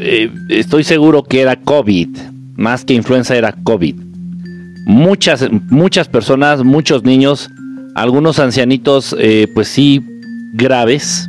[0.00, 2.08] eh, estoy seguro que era COVID,
[2.56, 3.96] más que influenza era COVID.
[4.86, 7.50] Muchas, muchas personas, muchos niños,
[7.94, 10.04] algunos ancianitos, eh, pues sí,
[10.54, 11.28] graves.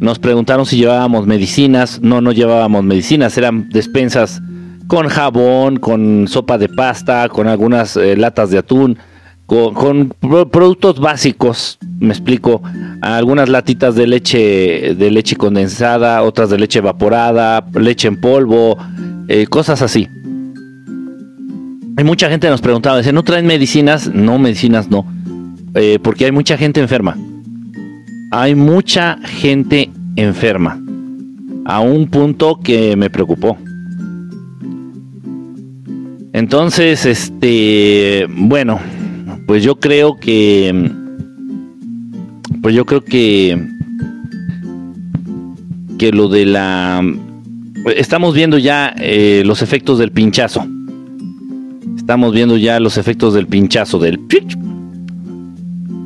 [0.00, 2.00] Nos preguntaron si llevábamos medicinas.
[2.02, 4.40] No, no llevábamos medicinas, eran despensas
[4.86, 8.98] con jabón, con sopa de pasta, con algunas eh, latas de atún,
[9.48, 10.10] con,
[10.50, 12.60] productos básicos, me explico,
[13.00, 18.76] algunas latitas de leche, de leche condensada, otras de leche evaporada, leche en polvo,
[19.26, 20.06] eh, cosas así.
[21.96, 24.12] Hay mucha gente nos preguntaba, dice, ¿no traen medicinas?
[24.12, 25.06] No, medicinas no,
[25.72, 27.16] eh, porque hay mucha gente enferma.
[28.30, 30.78] Hay mucha gente enferma,
[31.64, 33.56] a un punto que me preocupó.
[36.34, 38.78] Entonces, este, bueno,
[39.48, 40.90] pues yo creo que,
[42.60, 43.58] pues yo creo que,
[45.98, 47.02] que lo de la,
[47.96, 50.66] estamos viendo ya eh, los efectos del pinchazo.
[51.96, 54.20] Estamos viendo ya los efectos del pinchazo, del,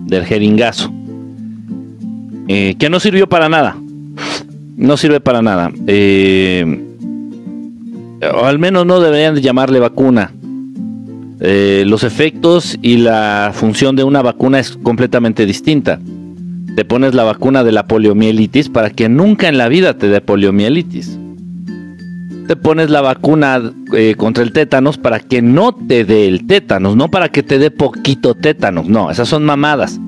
[0.07, 0.93] del jeringazo.
[2.47, 3.77] Eh, que no sirvió para nada.
[4.77, 5.73] No sirve para nada.
[5.89, 6.81] Eh,
[8.41, 10.31] o al menos no deberían de llamarle vacuna.
[11.45, 15.99] Eh, los efectos y la función de una vacuna es completamente distinta.
[16.77, 20.21] Te pones la vacuna de la poliomielitis para que nunca en la vida te dé
[20.21, 21.19] poliomielitis.
[22.47, 23.61] Te pones la vacuna
[23.93, 27.59] eh, contra el tétanos para que no te dé el tétanos, no para que te
[27.59, 28.89] dé poquito tétanos.
[28.89, 29.99] No, esas son mamadas.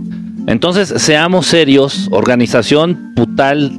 [0.46, 3.72] Entonces, seamos serios, Organización Putal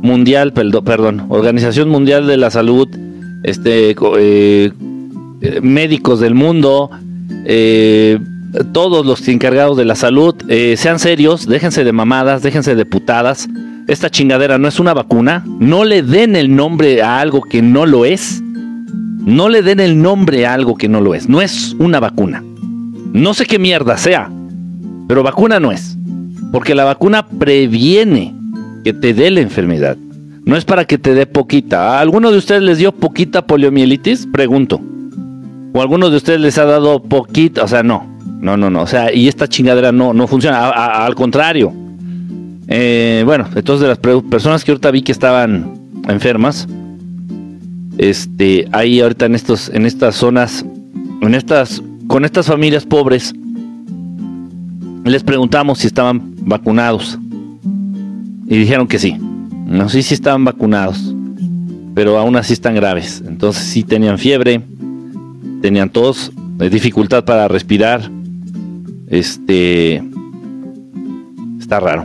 [0.00, 2.88] Mundial, perdón, Organización Mundial de la Salud,
[3.42, 4.72] este, eh,
[5.62, 6.90] médicos del mundo,
[7.44, 8.18] eh,
[8.72, 13.48] todos los encargados de la salud, eh, sean serios, déjense de mamadas, déjense de putadas.
[13.86, 15.44] Esta chingadera no es una vacuna.
[15.58, 18.42] No le den el nombre a algo que no lo es.
[18.42, 21.28] No le den el nombre a algo que no lo es.
[21.28, 22.42] No es una vacuna.
[23.12, 24.30] No sé qué mierda sea,
[25.06, 25.96] pero vacuna no es.
[26.50, 28.34] Porque la vacuna previene
[28.84, 29.96] que te dé la enfermedad.
[30.44, 31.96] No es para que te dé poquita.
[31.96, 34.26] ¿A alguno de ustedes les dio poquita poliomielitis?
[34.32, 34.80] Pregunto.
[35.74, 37.64] ¿O a alguno de ustedes les ha dado poquita?
[37.64, 38.06] O sea, no.
[38.40, 38.82] No, no, no.
[38.82, 40.68] O sea, y esta chingadera no, no funciona.
[40.68, 41.72] al contrario.
[42.68, 45.74] Eh, bueno, entonces de las personas que ahorita vi que estaban
[46.06, 46.68] enfermas,
[47.98, 50.64] este, ahí ahorita en estos, en estas zonas,
[51.20, 53.34] en estas, con estas familias pobres,
[55.04, 57.18] les preguntamos si estaban vacunados
[58.46, 59.16] y dijeron que sí.
[59.66, 61.12] No sé si estaban vacunados,
[61.96, 63.24] pero aún así están graves.
[63.26, 64.62] Entonces sí tenían fiebre,
[65.64, 66.30] tenían tos,
[66.60, 68.10] eh, dificultad para respirar.
[69.08, 70.02] Este
[71.58, 72.04] está raro.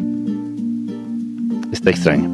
[1.70, 2.30] Está extraño.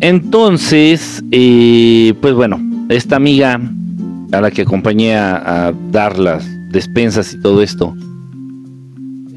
[0.00, 2.60] Entonces, eh, pues bueno,
[2.90, 3.58] esta amiga
[4.32, 7.96] a la que acompañé a, dar las despensas y todo esto,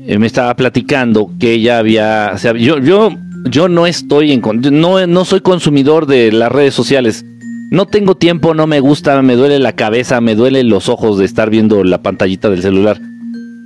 [0.06, 3.12] eh, me estaba platicando que ella había, yo, yo
[3.50, 7.26] yo no estoy en no, no soy consumidor de las redes sociales.
[7.72, 11.26] No tengo tiempo, no me gusta, me duele la cabeza, me duelen los ojos de
[11.26, 13.00] estar viendo la pantallita del celular.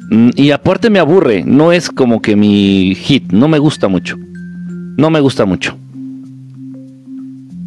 [0.09, 4.17] Mm, y aparte me aburre, no es como que mi hit, no me gusta mucho.
[4.97, 5.77] No me gusta mucho.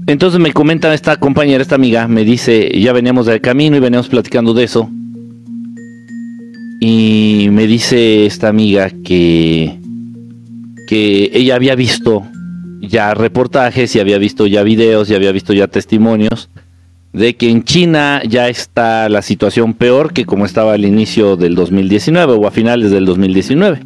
[0.07, 4.09] Entonces me comenta esta compañera, esta amiga, me dice, ya veníamos del camino y veníamos
[4.09, 4.91] platicando de eso.
[6.81, 9.81] Y me dice esta amiga que
[10.91, 12.27] que ella había visto
[12.81, 16.49] ya reportajes y había visto ya videos y había visto ya testimonios
[17.13, 21.55] de que en China ya está la situación peor que como estaba al inicio del
[21.55, 23.81] 2019 o a finales del 2019.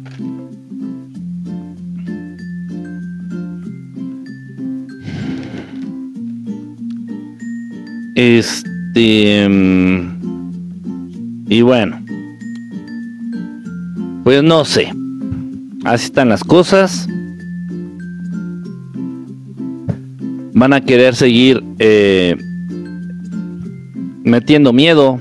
[8.15, 10.15] Este mm,
[11.49, 12.03] y bueno,
[14.23, 14.93] pues no sé.
[15.83, 17.07] Así están las cosas.
[20.55, 22.35] Van a querer seguir eh,
[24.23, 25.19] metiendo miedo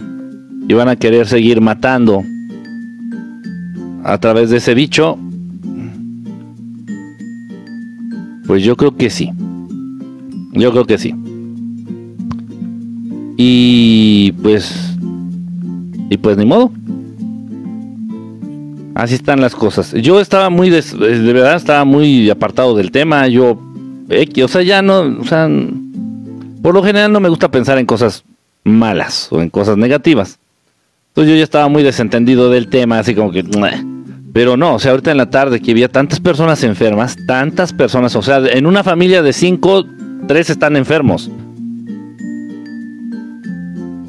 [0.66, 2.22] y van a querer seguir matando
[4.04, 5.18] a través de ese bicho.
[8.46, 9.30] Pues yo creo que sí.
[10.52, 11.14] Yo creo que sí.
[13.36, 14.96] Y pues...
[16.10, 16.70] Y pues ni modo.
[18.94, 19.92] Así están las cosas.
[19.92, 20.80] Yo estaba muy, de,
[21.32, 23.26] verdad, estaba muy apartado del tema.
[23.26, 23.58] Yo,
[24.44, 25.48] o sea, ya no, o sea,
[26.62, 28.24] por lo general no me gusta pensar en cosas
[28.64, 30.38] malas o en cosas negativas.
[31.08, 33.44] Entonces yo ya estaba muy desentendido del tema, así como que...
[34.32, 38.16] Pero no, o sea, ahorita en la tarde que había tantas personas enfermas, tantas personas,
[38.16, 39.86] o sea, en una familia de cinco,
[40.26, 41.30] tres están enfermos.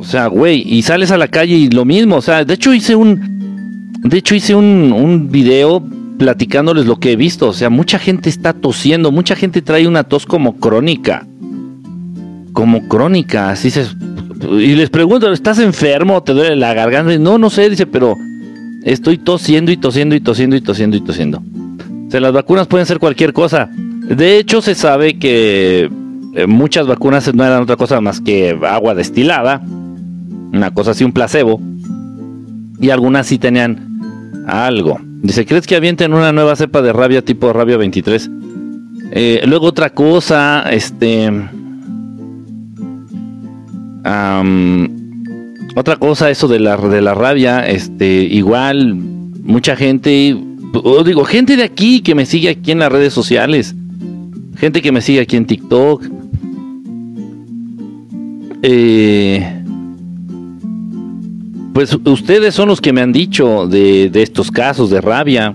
[0.05, 2.15] sea, güey, y sales a la calle y lo mismo.
[2.17, 3.35] O sea, de hecho hice un.
[4.01, 5.83] De hecho hice un, un video
[6.17, 7.47] platicándoles lo que he visto.
[7.47, 11.25] O sea, mucha gente está tosiendo, mucha gente trae una tos como crónica.
[12.53, 13.85] Como crónica, así se.
[14.51, 16.23] Y les pregunto, ¿estás enfermo?
[16.23, 17.17] ¿Te duele la garganta?
[17.17, 18.15] No, no sé, dice, pero
[18.83, 21.43] estoy tosiendo y tosiendo y tosiendo y tosiendo y tosiendo.
[22.07, 23.69] O sea, las vacunas pueden ser cualquier cosa.
[24.07, 25.89] De hecho, se sabe que
[26.35, 29.61] eh, muchas vacunas no eran otra cosa más que agua destilada,
[30.53, 31.59] una cosa así, un placebo,
[32.79, 33.99] y algunas sí tenían
[34.47, 34.99] algo.
[35.25, 38.29] Dice, ¿crees que avienten una nueva cepa de rabia tipo rabia 23?
[39.11, 41.31] Eh, luego otra cosa, este...
[45.75, 50.37] otra cosa, eso de la, de la rabia, este, igual, mucha gente,
[51.03, 53.73] digo, gente de aquí que me sigue aquí en las redes sociales,
[54.57, 56.03] gente que me sigue aquí en TikTok,
[58.61, 59.54] eh,
[61.75, 65.53] pues ustedes son los que me han dicho de, estos casos de rabia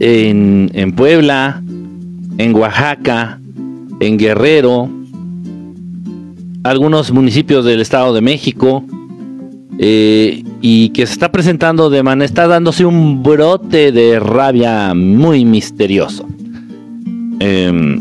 [0.00, 1.62] en, Puebla,
[2.38, 3.38] en Oaxaca,
[4.00, 4.88] en Guerrero,
[6.62, 8.82] algunos municipios del Estado de México,
[9.78, 15.44] eh, y que se está presentando de manera, está dándose un brote de rabia muy
[15.44, 16.26] misterioso.
[17.40, 18.00] Em,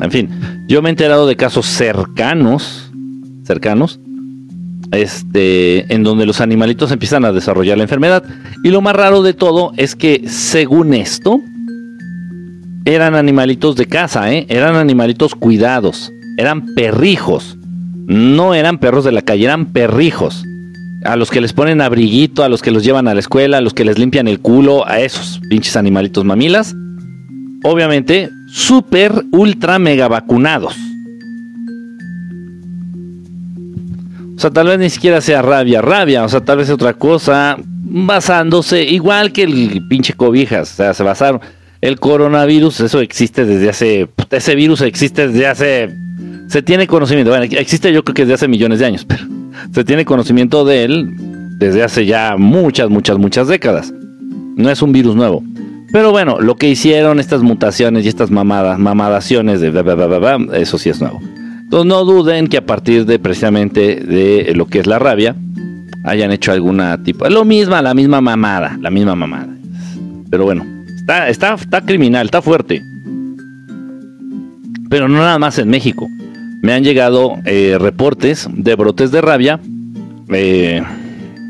[0.00, 0.30] en fin,
[0.66, 2.90] yo me he enterado de casos cercanos,
[3.44, 4.00] cercanos,
[4.92, 8.24] este, en donde los animalitos empiezan a desarrollar la enfermedad.
[8.64, 11.40] Y lo más raro de todo es que, según esto,
[12.84, 14.46] eran animalitos de casa, ¿eh?
[14.48, 17.56] eran animalitos cuidados, eran perrijos,
[18.06, 20.44] no eran perros de la calle, eran perrijos.
[21.04, 23.60] A los que les ponen abriguito, a los que los llevan a la escuela, a
[23.62, 26.74] los que les limpian el culo, a esos pinches animalitos mamilas.
[27.62, 30.76] Obviamente, super, ultra, mega vacunados.
[34.40, 37.58] O sea, tal vez ni siquiera sea rabia, rabia, o sea, tal vez otra cosa,
[37.60, 41.42] basándose, igual que el pinche cobijas, o sea, se basaron.
[41.82, 45.94] El coronavirus, eso existe desde hace, ese virus existe desde hace,
[46.48, 49.24] se tiene conocimiento, bueno, existe yo creo que desde hace millones de años, pero
[49.74, 51.10] se tiene conocimiento de él
[51.58, 53.92] desde hace ya muchas, muchas, muchas décadas.
[54.56, 55.44] No es un virus nuevo.
[55.92, 59.68] Pero bueno, lo que hicieron estas mutaciones y estas mamadas, mamadaciones de
[60.54, 61.20] eso sí es nuevo.
[61.70, 65.36] Entonces no duden que a partir de precisamente de lo que es la rabia,
[66.02, 67.28] hayan hecho alguna tipo.
[67.28, 69.54] Lo misma, la misma mamada, la misma mamada.
[70.28, 72.82] Pero bueno, está, está, está criminal, está fuerte.
[74.88, 76.08] Pero no nada más en México.
[76.60, 79.60] Me han llegado eh, reportes de brotes de rabia
[80.30, 80.82] eh,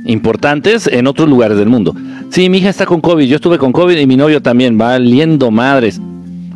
[0.04, 1.94] importantes en otros lugares del mundo.
[2.28, 5.50] Sí, mi hija está con COVID, yo estuve con COVID y mi novio también, valiendo
[5.50, 5.98] madres.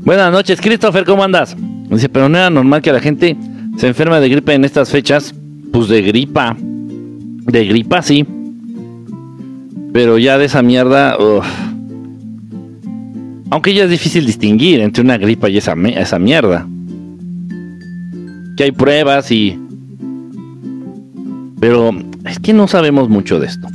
[0.02, 1.56] Buenas noches, Christopher, ¿cómo andas?
[1.88, 3.38] Dice, pero no era normal que la gente
[3.76, 5.34] se enferma de gripe en estas fechas,
[5.72, 6.56] pues de gripa.
[6.58, 8.24] De gripa sí.
[9.92, 11.16] Pero ya de esa mierda...
[13.50, 16.66] Aunque ya es difícil distinguir entre una gripa y esa, esa mierda.
[18.56, 19.58] Que hay pruebas y...
[21.60, 21.90] Pero
[22.26, 23.68] es que no sabemos mucho de esto.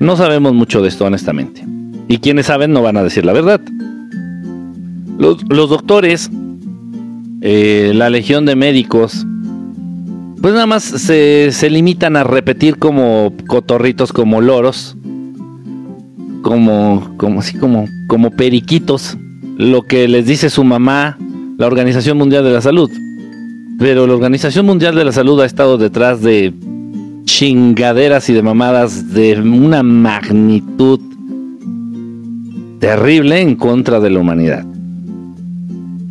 [0.00, 1.64] No sabemos mucho de esto, honestamente.
[2.08, 3.60] Y quienes saben no van a decir la verdad.
[5.18, 6.30] Los, los doctores
[7.40, 9.24] eh, la legión de médicos,
[10.40, 14.96] pues nada más se, limitan a repetir como cotorritos, como loros,
[16.42, 19.16] como, como así, como, como periquitos,
[19.56, 21.18] lo que les dice su mamá,
[21.58, 22.90] la Organización Mundial de la Salud.
[23.78, 26.52] Pero la Organización Mundial de la Salud ha estado detrás de
[27.24, 31.00] chingaderas y de mamadas de una magnitud
[32.80, 34.64] terrible en contra de la humanidad.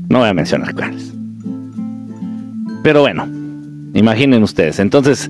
[0.10, 1.17] No voy a mencionar cuáles.
[2.88, 3.28] Pero bueno,
[3.96, 4.80] imaginen ustedes.
[4.80, 5.30] Entonces,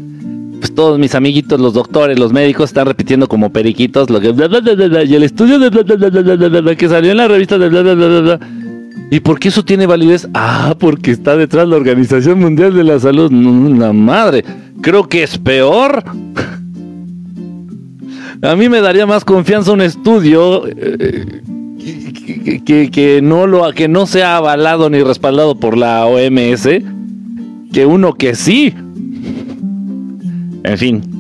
[0.60, 4.28] pues todos mis amiguitos, los doctores, los médicos, están repitiendo como periquitos lo que...
[5.08, 6.76] Y el estudio de...
[6.78, 7.58] que salió en la revista.
[9.10, 10.30] ¿Y por qué eso tiene validez?
[10.36, 13.32] Ah, porque está detrás la Organización Mundial de la Salud.
[13.32, 14.46] La madre.
[14.82, 16.04] Creo que es peor.
[18.44, 20.62] A mí me daría más confianza un estudio
[22.64, 26.68] que, que, no lo, que no sea avalado ni respaldado por la OMS
[27.72, 28.74] que uno que sí.
[30.64, 31.18] En fin.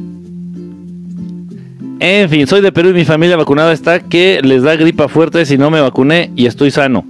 [1.99, 5.45] En fin, soy de Perú y mi familia vacunada está que les da gripa fuerte
[5.45, 7.05] si no me vacuné y estoy sano.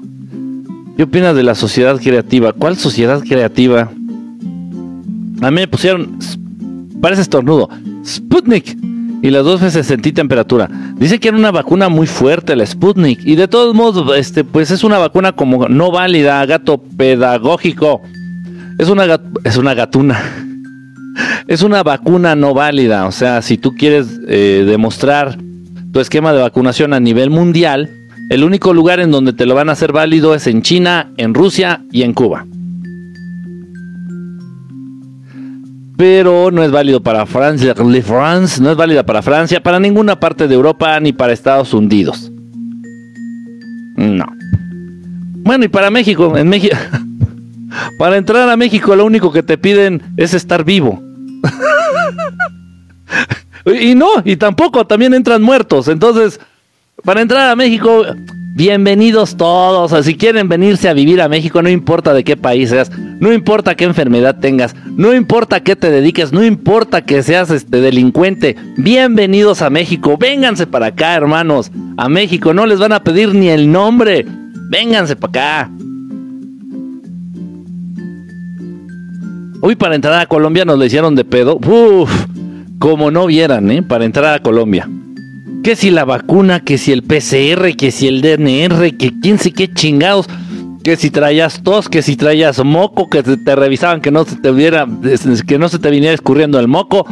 [0.95, 2.53] ¿Qué opinas de la sociedad creativa?
[2.53, 3.91] ¿Cuál sociedad creativa?
[5.41, 6.17] A mí me pusieron,
[7.01, 7.69] parece estornudo,
[8.05, 8.77] Sputnik.
[9.21, 10.69] Y las dos veces sentí temperatura.
[10.95, 13.19] Dice que era una vacuna muy fuerte la Sputnik.
[13.25, 18.01] Y de todos modos, este, pues es una vacuna como no válida, gato pedagógico.
[18.77, 20.21] Es una, es una gatuna.
[21.47, 23.07] Es una vacuna no válida.
[23.07, 25.37] O sea, si tú quieres eh, demostrar
[25.91, 27.89] tu esquema de vacunación a nivel mundial,
[28.29, 31.33] el único lugar en donde te lo van a hacer válido es en China, en
[31.33, 32.45] Rusia y en Cuba.
[35.97, 40.47] Pero no es válido para Francia, France, no es válida para Francia, para ninguna parte
[40.47, 42.31] de Europa ni para Estados Unidos.
[43.95, 44.25] No.
[45.37, 46.75] Bueno, y para México, en México,
[47.97, 51.01] para entrar a México lo único que te piden es estar vivo.
[53.65, 55.87] y no, y tampoco, también entran muertos.
[55.87, 56.39] Entonces,
[57.03, 58.05] para entrar a México,
[58.55, 60.05] bienvenidos todos.
[60.05, 63.75] si quieren venirse a vivir a México, no importa de qué país seas, no importa
[63.75, 68.55] qué enfermedad tengas, no importa qué te dediques, no importa que seas este delincuente.
[68.77, 70.17] Bienvenidos a México.
[70.17, 71.71] Vénganse para acá, hermanos.
[71.97, 74.25] A México no les van a pedir ni el nombre.
[74.69, 75.71] Vénganse para acá.
[79.61, 81.57] Hoy para entrar a Colombia nos le hicieron de pedo.
[81.57, 82.11] Uf,
[82.79, 83.83] como no vieran, ¿eh?
[83.83, 84.87] Para entrar a Colombia
[85.67, 89.51] que si la vacuna, que si el PCR, que si el DNR, que quién sé
[89.51, 90.29] qué chingados,
[90.81, 94.51] que si traías tos, que si traías moco, que te, revisaban que no se te
[94.51, 94.87] viera,
[95.45, 97.05] que no se te viniera escurriendo el moco,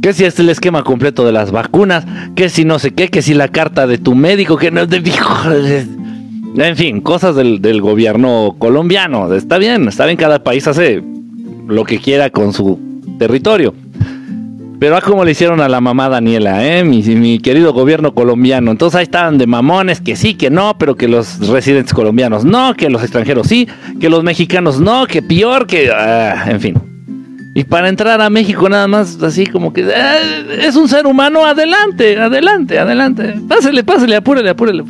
[0.00, 2.06] que si es el esquema completo de las vacunas,
[2.36, 4.82] que si no sé qué, que si la carta de tu médico, que no
[6.56, 9.34] en fin, cosas del, del gobierno colombiano.
[9.34, 11.02] Está bien, está bien, cada país hace
[11.70, 12.78] lo que quiera con su
[13.18, 13.74] territorio.
[14.80, 16.84] Pero a como le hicieron a la mamá Daniela, ¿eh?
[16.84, 18.70] Mi, querido gobierno colombiano.
[18.70, 22.72] Entonces ahí estaban de mamones, que sí, que no, pero que los residentes colombianos no,
[22.74, 23.68] que los extranjeros sí,
[24.00, 25.90] que los mexicanos no, que peor, que...
[25.90, 26.74] Ah, en fin.
[27.54, 29.84] Y para entrar a México nada más así como que...
[29.84, 30.16] Ah,
[30.62, 33.34] es un ser humano, adelante, adelante, adelante.
[33.46, 34.84] Pásele, pásele, apúrele, apúrele.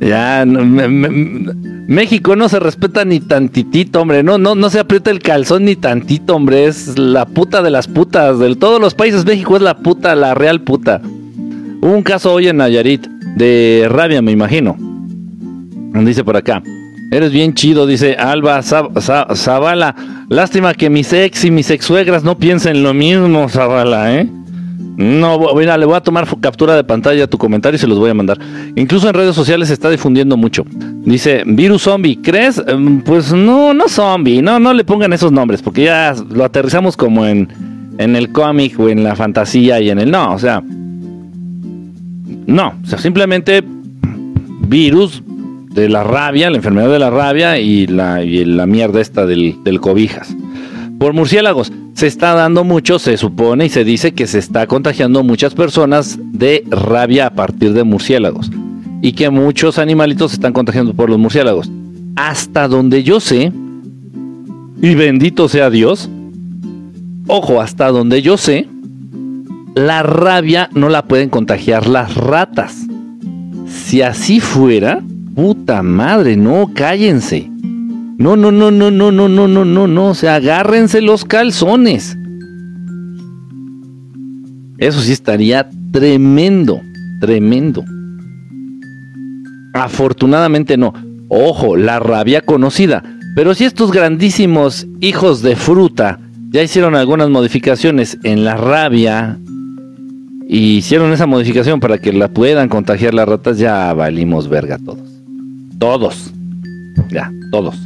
[0.00, 4.22] Ya, México no se respeta ni tantitito, hombre.
[4.22, 6.66] No, no, no se aprieta el calzón ni tantito, hombre.
[6.66, 8.38] Es la puta de las putas.
[8.38, 11.00] De todos los países, México es la puta, la real puta.
[11.80, 14.76] Hubo un caso hoy en Nayarit de rabia, me imagino.
[16.04, 16.62] Dice por acá.
[17.10, 19.94] Eres bien chido, dice Alba Zavala.
[20.28, 24.28] Lástima que mis ex y mis ex suegras no piensen lo mismo, Zavala, ¿eh?
[24.96, 27.98] No, mira, le voy a tomar captura de pantalla a tu comentario y se los
[27.98, 28.38] voy a mandar.
[28.76, 30.64] Incluso en redes sociales se está difundiendo mucho.
[31.04, 32.62] Dice, virus zombie, ¿crees?
[32.66, 36.96] Em, pues no, no zombie, no, no le pongan esos nombres, porque ya lo aterrizamos
[36.96, 37.48] como en,
[37.98, 40.62] en el cómic o en la fantasía y en el no, o sea.
[42.46, 43.64] No, o sea, simplemente
[44.68, 45.22] virus
[45.72, 49.56] de la rabia, la enfermedad de la rabia y la, y la mierda esta del,
[49.64, 50.36] del cobijas.
[51.00, 55.22] Por murciélagos se está dando mucho, se supone y se dice que se está contagiando
[55.22, 58.50] muchas personas de rabia a partir de murciélagos
[59.00, 61.70] y que muchos animalitos se están contagiando por los murciélagos.
[62.16, 63.52] Hasta donde yo sé,
[64.82, 66.10] y bendito sea Dios,
[67.28, 68.66] ojo, hasta donde yo sé,
[69.74, 72.86] la rabia no la pueden contagiar las ratas.
[73.66, 75.00] Si así fuera,
[75.34, 77.50] puta madre, no, cállense.
[78.16, 80.06] No, no, no, no, no, no, no, no, no, no.
[80.08, 82.16] O sea, agárrense los calzones.
[84.78, 86.80] Eso sí estaría tremendo,
[87.20, 87.84] tremendo.
[89.72, 90.92] Afortunadamente no.
[91.28, 93.02] Ojo, la rabia conocida.
[93.34, 99.38] Pero si estos grandísimos hijos de fruta ya hicieron algunas modificaciones en la rabia
[100.48, 105.08] y hicieron esa modificación para que la puedan contagiar las ratas, ya valimos verga todos.
[105.78, 106.32] Todos.
[107.10, 107.76] Ya, todos.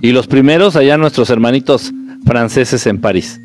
[0.00, 1.92] Y los primeros allá nuestros hermanitos
[2.24, 3.40] franceses en París.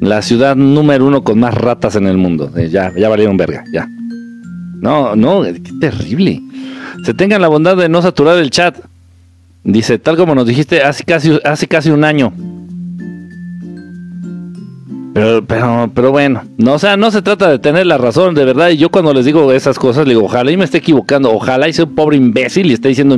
[0.00, 2.52] La ciudad número uno con más ratas en el mundo.
[2.56, 3.88] Eh, ya, ya valieron verga, ya.
[4.80, 6.40] No, no, qué terrible.
[7.04, 8.76] Se tengan la bondad de no saturar el chat.
[9.64, 12.32] Dice, tal como nos dijiste hace casi, hace casi un año.
[15.14, 18.44] Pero, pero, pero bueno, no, o sea, no se trata de tener la razón, de
[18.44, 18.68] verdad.
[18.68, 21.68] Y yo cuando les digo esas cosas, le digo, ojalá y me esté equivocando, ojalá
[21.68, 23.16] y sea un pobre imbécil y esté diciendo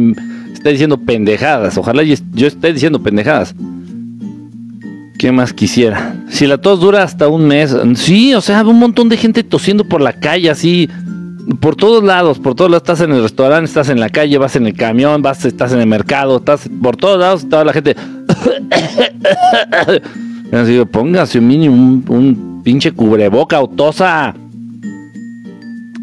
[0.59, 1.79] esté diciendo pendejadas.
[1.79, 3.55] Ojalá yo esté diciendo pendejadas.
[5.19, 6.15] ¿Qué más quisiera?
[6.29, 7.77] Si la tos dura hasta un mes.
[7.95, 10.89] Sí, o sea, un montón de gente tosiendo por la calle, así.
[11.61, 12.83] Por todos lados, por todos lados.
[12.83, 15.81] Estás en el restaurante, estás en la calle, vas en el camión, vas, estás en
[15.81, 17.97] el mercado, estás por todos lados, toda la gente.
[20.53, 24.35] Así, póngase un mínimo un, un pinche cubreboca o tosa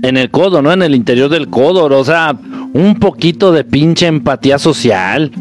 [0.01, 0.71] en el codo, ¿no?
[0.71, 2.37] En el interior del codo, o sea,
[2.75, 5.31] un poquito de pinche empatía social.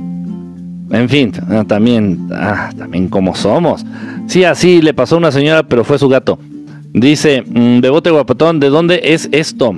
[0.91, 3.85] En fin, ah, también, ah, también como somos.
[4.29, 6.38] Sí, así le pasó a una señora, pero fue su gato.
[6.93, 9.75] Dice, mm, Bebote Guapatón, ¿de dónde es esto?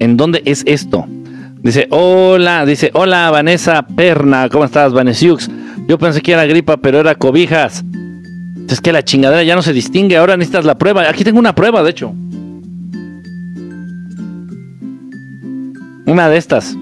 [0.00, 1.06] ¿En dónde es esto?
[1.62, 5.48] Dice, hola, dice, hola Vanessa Perna, ¿cómo estás, Vanessiux?
[5.86, 7.84] Yo pensé que era gripa, pero era cobijas.
[8.68, 11.08] Es que la chingadera ya no se distingue, ahora necesitas la prueba.
[11.08, 12.12] Aquí tengo una prueba, de hecho.
[16.10, 16.76] Una de estas.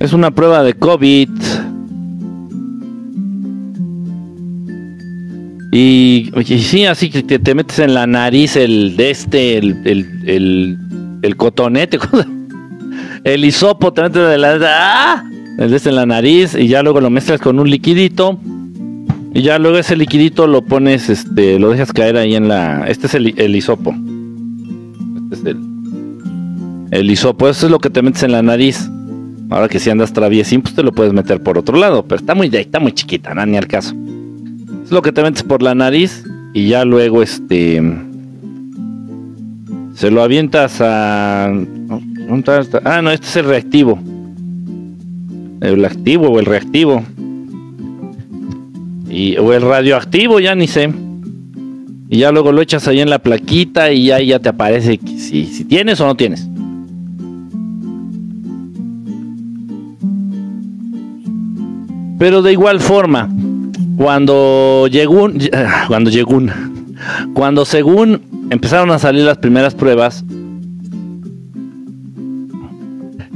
[0.00, 1.30] Es una prueba de COVID.
[5.72, 9.80] Y, sí, así que te, metes en la nariz el de este, el,
[10.26, 10.78] el,
[11.22, 11.98] el, cotonete,
[13.24, 15.24] el hisopo, te metes de la, ¡ah!
[15.58, 18.38] el este en la nariz y ya luego lo mezclas con un liquidito.
[19.34, 22.86] Y ya luego ese liquidito lo pones, este, lo dejas caer ahí en la.
[22.86, 23.92] Este es el, el hisopo.
[25.32, 27.48] Este es el, el hisopo.
[27.48, 28.88] Eso es lo que te metes en la nariz.
[29.50, 32.34] Ahora que si andas traviesín, pues te lo puedes meter por otro lado, pero está
[32.34, 33.44] muy, está muy chiquita, ¿no?
[33.44, 33.94] ni al caso.
[34.84, 36.24] Es lo que te metes por la nariz
[36.54, 37.82] y ya luego este
[39.94, 43.98] se lo avientas a ah no este es el reactivo
[45.60, 47.02] el activo o el reactivo
[49.38, 50.92] o el radioactivo ya ni sé
[52.08, 55.46] y ya luego lo echas ahí en la plaquita y ya, ya te aparece si,
[55.46, 56.48] si tienes o no tienes
[62.18, 63.28] Pero de igual forma,
[63.98, 65.28] cuando llegó,
[65.88, 66.40] cuando llegó,
[67.34, 70.24] cuando según empezaron a salir las primeras pruebas,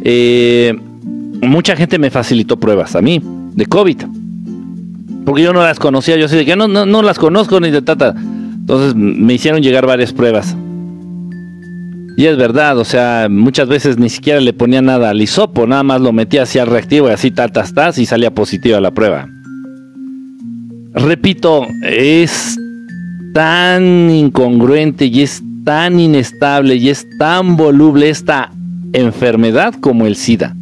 [0.03, 0.75] eh,
[1.43, 4.18] mucha gente me facilitó pruebas a mí de COVID.
[5.25, 7.71] Porque yo no las conocía, yo así de que no, no, no las conozco ni
[7.71, 8.15] de tata.
[8.17, 10.57] Entonces me hicieron llegar varias pruebas.
[12.19, 15.85] Y es verdad, o sea, muchas veces ni siquiera le ponía nada al hisopo, nada
[15.85, 19.29] más lo metía hacia el reactivo y así tatas y salía positiva la prueba.
[20.95, 22.59] Repito, es
[23.35, 28.51] tan incongruente y es tan inestable y es tan voluble esta
[28.93, 30.57] enfermedad como el SIDA.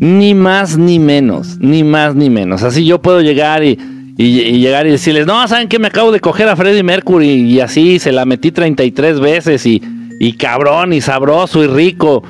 [0.00, 2.62] Ni más ni menos, ni más ni menos.
[2.62, 3.78] Así yo puedo llegar y,
[4.24, 7.28] llegar y decirles, no, ¿saben que me acabo de coger a Freddie Mercury?
[7.28, 9.82] Y así se la metí 33 veces y
[10.18, 12.22] y cabrón y sabroso y rico.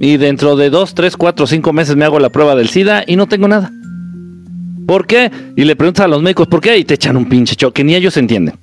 [0.00, 3.16] Y dentro de dos, tres, cuatro, cinco meses me hago la prueba del SIDA y
[3.16, 3.70] no tengo nada.
[4.86, 5.30] ¿Por qué?
[5.56, 6.76] Y le preguntas a los médicos, ¿por qué?
[6.76, 8.56] Y te echan un pinche choque, ni ellos entienden.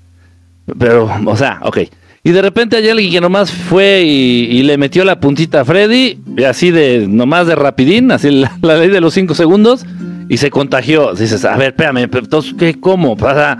[0.77, 1.79] Pero, o sea, ok.
[2.23, 6.19] Y de repente hay alguien que nomás fue y, le metió la puntita a Freddy,
[6.37, 9.85] y así de, nomás de rapidín, así la, ley de los cinco segundos,
[10.29, 11.13] y se contagió.
[11.13, 12.09] Dices, a ver, espérame,
[12.57, 12.79] ¿qué?
[12.79, 13.17] ¿Cómo?
[13.17, 13.57] pasa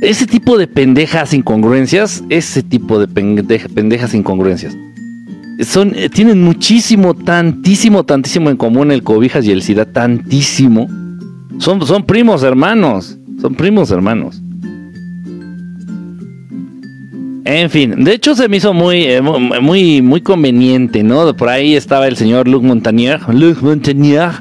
[0.00, 4.76] ese tipo de pendejas incongruencias, ese tipo de pendejas incongruencias,
[5.60, 10.88] son, eh, tienen muchísimo, tantísimo, tantísimo en común el cobijas y el SIDA, tantísimo.
[11.58, 14.42] Son, son primos hermanos, son primos hermanos.
[17.46, 21.34] En fin, de hecho se me hizo muy, eh, muy, muy conveniente, ¿no?
[21.34, 24.32] Por ahí estaba el señor Luc Montagnier, Luc Montagnier,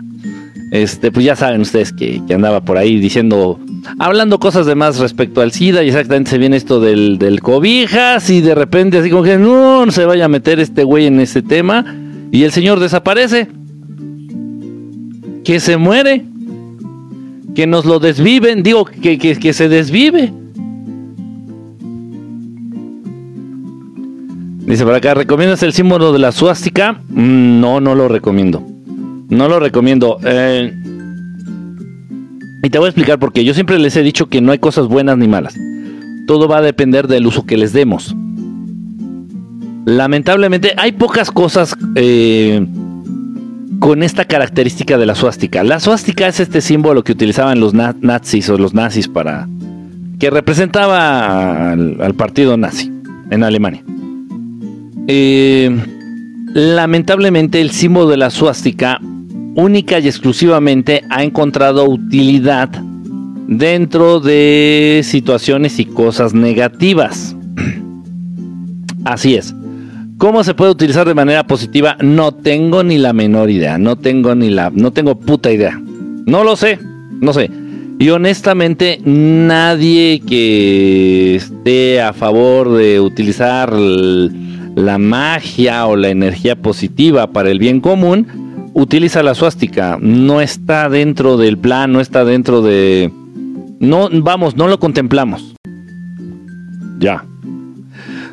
[0.72, 3.60] este, pues ya saben ustedes que, que andaba por ahí diciendo
[4.00, 8.30] hablando cosas de más respecto al SIDA y exactamente se viene esto del, del cobijas
[8.30, 11.42] y de repente así como que no, se vaya a meter este güey en ese
[11.42, 11.86] tema
[12.36, 13.48] y el señor desaparece.
[15.46, 16.26] Que se muere.
[17.56, 20.34] Que nos lo desviven, digo que, que, se desvive.
[24.66, 27.00] Dice por acá, ¿recomiendas el símbolo de la suástica?
[27.08, 28.75] Mm, no, no lo recomiendo.
[29.30, 30.18] No lo recomiendo.
[30.24, 30.74] Eh,
[32.64, 33.44] y te voy a explicar por qué.
[33.44, 35.56] Yo siempre les he dicho que no hay cosas buenas ni malas.
[36.28, 38.16] Todo va a depender del uso que les demos.
[39.86, 42.66] Lamentablemente hay pocas cosas eh,
[43.80, 45.64] con esta característica de la suástica.
[45.64, 49.48] La suástica es este símbolo que utilizaban los nazis o los nazis para...
[50.18, 52.92] que representaba al, partido nazi
[53.30, 53.84] en Alemania.
[55.08, 55.70] Eh,
[56.56, 59.00] lamentablemente el símbolo de la suástica
[59.56, 62.70] única y exclusivamente ha encontrado utilidad
[63.48, 67.36] dentro de situaciones y cosas negativas.
[69.06, 69.56] Así es.
[70.18, 71.98] ¿Cómo se puede utilizar de manera positiva?
[72.02, 73.78] No tengo ni la menor idea.
[73.78, 74.72] No tengo ni la.
[74.74, 75.82] No tengo puta idea.
[76.26, 76.80] No lo sé.
[77.22, 77.50] No sé.
[78.00, 87.28] Y honestamente, nadie que esté a favor de utilizar la magia o la energía positiva
[87.28, 88.45] para el bien común
[88.76, 93.10] utiliza la suástica, no está dentro del plan, no está dentro de...
[93.80, 95.56] No, vamos, no lo contemplamos.
[97.00, 97.24] Ya.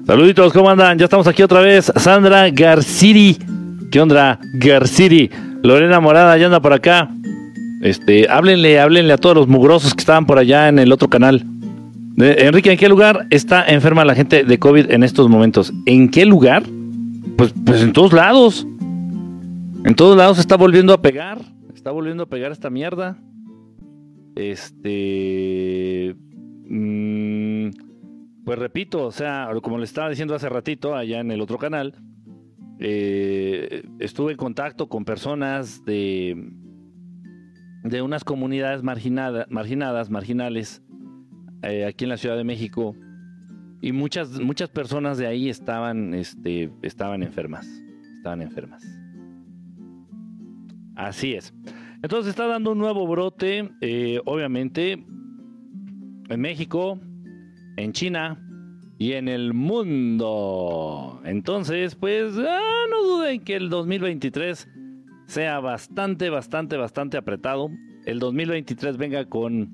[0.05, 0.99] Saluditos, ¿cómo andan?
[0.99, 1.93] Ya estamos aquí otra vez.
[1.97, 3.39] Sandra Garciri.
[3.93, 5.31] ¿Qué onda, Garciri?
[5.63, 7.09] Lorena Morada ya anda por acá.
[7.81, 11.45] Este, háblenle, háblenle a todos los mugrosos que estaban por allá en el otro canal.
[12.17, 15.73] Enrique, ¿en qué lugar está enferma la gente de COVID en estos momentos?
[15.87, 16.65] ¿En qué lugar?
[17.37, 18.67] Pues, pues en todos lados.
[19.85, 21.41] En todos lados está volviendo a pegar.
[21.75, 23.19] Está volviendo a pegar esta mierda.
[24.37, 26.15] Este.
[26.69, 27.71] Mm,
[28.45, 31.97] pues repito, o sea, como le estaba diciendo hace ratito allá en el otro canal,
[32.79, 36.51] eh, estuve en contacto con personas de,
[37.83, 40.83] de unas comunidades marginadas, marginales,
[41.63, 42.95] eh, aquí en la Ciudad de México,
[43.81, 47.67] y muchas, muchas personas de ahí estaban, este, estaban enfermas,
[48.17, 49.02] estaban enfermas.
[50.97, 51.55] Así es.
[52.03, 55.05] Entonces está dando un nuevo brote, eh, obviamente,
[56.29, 57.01] en México,
[57.77, 58.39] en China
[58.99, 61.21] y en el mundo.
[61.25, 64.69] Entonces, pues ah, no duden que el 2023
[65.27, 67.71] sea bastante, bastante, bastante apretado.
[68.05, 69.71] El 2023 venga con...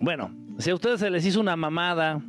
[0.00, 2.22] Bueno, si a ustedes se les hizo una mamada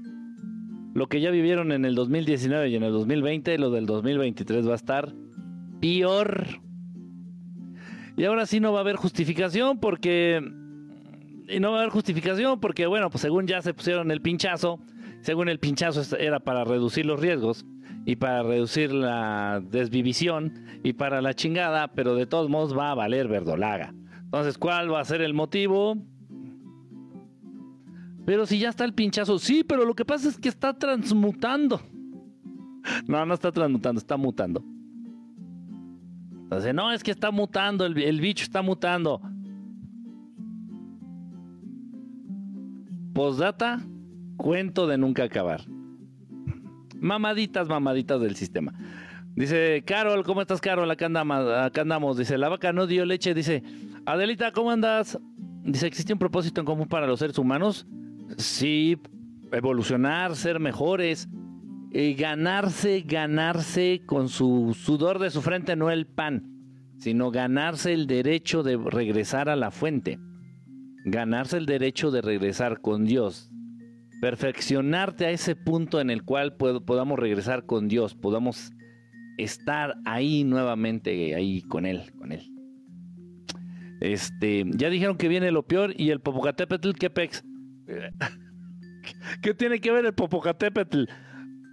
[0.97, 4.71] lo que ya vivieron en el 2019 y en el 2020, lo del 2023 va
[4.71, 5.13] a estar
[5.79, 6.47] peor.
[8.17, 10.41] Y ahora sí no va a haber justificación porque
[11.49, 14.79] y no va a haber justificación porque, bueno, pues según ya se pusieron el pinchazo,
[15.21, 17.65] según el pinchazo era para reducir los riesgos
[18.05, 22.95] y para reducir la desvivisión y para la chingada, pero de todos modos va a
[22.95, 23.93] valer verdolaga.
[24.23, 25.97] Entonces, ¿cuál va a ser el motivo?
[28.25, 31.81] Pero si ya está el pinchazo, sí, pero lo que pasa es que está transmutando.
[33.05, 34.63] No, no está transmutando, está mutando.
[36.47, 39.21] Entonces, no, es que está mutando, el, el bicho está mutando.
[43.13, 43.81] Postdata,
[44.37, 45.65] cuento de nunca acabar.
[46.95, 48.73] Mamaditas, mamaditas del sistema.
[49.35, 50.89] Dice, Carol, ¿cómo estás, Carol?
[50.89, 52.17] Acá andamos, acá andamos.
[52.17, 53.33] Dice, la vaca no dio leche.
[53.33, 53.61] Dice,
[54.05, 55.19] Adelita, ¿cómo andas?
[55.63, 57.85] Dice, ¿existe un propósito en común para los seres humanos?
[58.37, 58.97] Sí,
[59.51, 61.27] evolucionar, ser mejores,
[61.91, 68.07] y ganarse, ganarse con su sudor de su frente, no el pan, sino ganarse el
[68.07, 70.19] derecho de regresar a la fuente
[71.09, 73.49] ganarse el derecho de regresar con Dios,
[74.21, 78.71] perfeccionarte a ese punto en el cual podamos regresar con Dios, podamos
[79.37, 82.51] estar ahí nuevamente, ahí con Él, con Él.
[84.01, 87.43] Este, ya dijeron que viene lo peor y el Popocatépetl, ¿qué pex?
[89.41, 91.05] ¿Qué tiene que ver el Popocatépetl?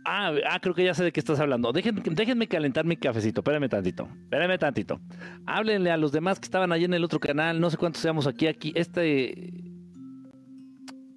[0.05, 1.73] Ah, ah, creo que ya sé de qué estás hablando.
[1.73, 3.41] Déjenme, déjenme calentar mi cafecito.
[3.41, 4.09] Espérenme tantito.
[4.25, 5.01] Espérenme tantito.
[5.47, 7.59] Háblenle a los demás que estaban allí en el otro canal.
[7.59, 8.47] No sé cuántos seamos aquí.
[8.47, 8.73] Aquí.
[8.77, 9.53] Este.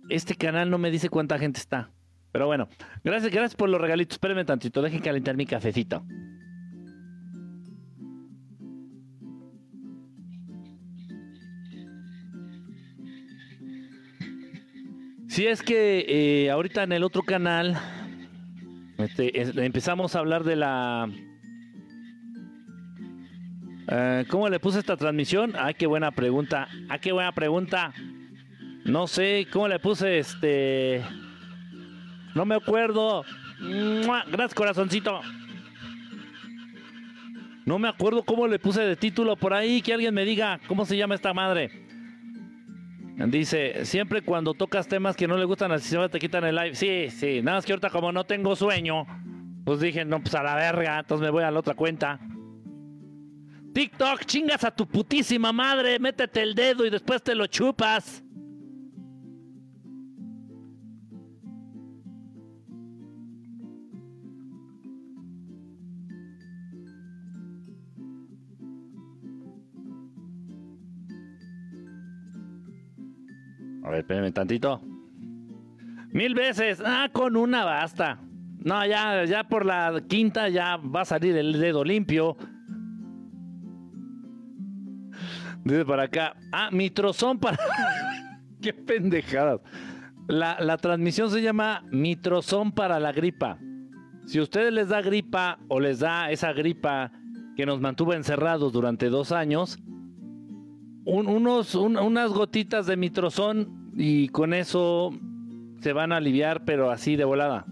[0.10, 1.92] Este canal no me dice cuánta gente está.
[2.32, 2.70] Pero bueno.
[3.04, 4.16] Gracias, gracias por los regalitos.
[4.16, 4.82] Espérenme tantito.
[4.82, 6.06] Dejen calentar mi cafecito.
[15.28, 17.78] Si es que eh, ahorita en el otro canal
[18.98, 21.10] este, empezamos a hablar de la...
[23.90, 25.54] Eh, ¿Cómo le puse esta transmisión?
[25.58, 26.68] Ah, qué buena pregunta.
[26.90, 27.94] Ah, qué buena pregunta.
[28.86, 31.04] No sé, ¿cómo le puse este...
[32.36, 33.24] No me acuerdo.
[33.60, 35.22] Gracias, corazoncito.
[37.66, 39.82] No me acuerdo cómo le puse de título por ahí.
[39.82, 41.87] Que alguien me diga cómo se llama esta madre.
[43.26, 46.76] Dice, siempre cuando tocas temas que no le gustan al sistema te quitan el live.
[46.76, 49.08] Sí, sí, nada más que ahorita como no tengo sueño,
[49.66, 52.20] pues dije, no, pues a la verga, entonces me voy a la otra cuenta.
[53.74, 58.24] TikTok, chingas a tu putísima madre, métete el dedo y después te lo chupas.
[73.88, 74.82] A ver, espérenme tantito.
[76.12, 76.84] Mil veces.
[76.86, 78.20] Ah, con una basta.
[78.60, 82.36] No, ya, ya por la quinta ya va a salir el dedo limpio.
[85.64, 86.36] Dice para acá.
[86.52, 87.58] Ah, mitrozón para.
[88.62, 89.62] Qué pendejada.
[90.28, 93.58] La, la transmisión se llama mitrozón para la gripa.
[94.26, 97.14] Si a ustedes les da gripa o les da esa gripa
[97.56, 99.80] que nos mantuvo encerrados durante dos años,
[101.08, 105.12] unos, unas gotitas de mitrozón y con eso
[105.80, 107.66] se van a aliviar, pero así de volada.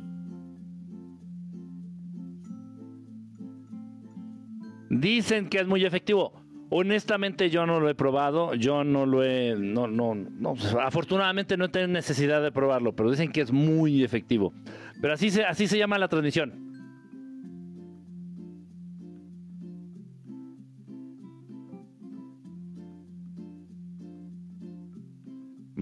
[4.89, 6.33] Dicen que es muy efectivo.
[6.69, 11.57] Honestamente yo no lo he probado, yo no lo he, no, no, no, pues, afortunadamente
[11.57, 14.53] no tengo necesidad de probarlo, pero dicen que es muy efectivo.
[15.01, 16.65] Pero así se, así se llama la transmisión.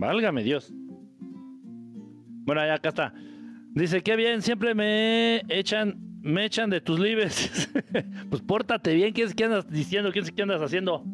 [0.03, 0.73] Válgame Dios.
[2.45, 3.13] Bueno, ya acá está.
[3.69, 7.71] Dice, qué bien, siempre me echan, me echan de tus libres.
[8.29, 10.11] pues pórtate bien, ¿qué, ¿qué andas diciendo?
[10.11, 11.05] ¿Qué, qué andas haciendo?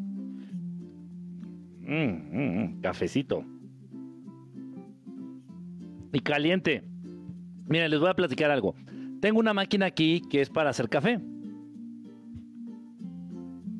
[1.81, 3.45] Mm, mm, mm, cafecito.
[6.11, 6.83] Y caliente.
[7.67, 8.73] Miren, les voy a platicar algo.
[9.21, 11.19] Tengo una máquina aquí que es para hacer café.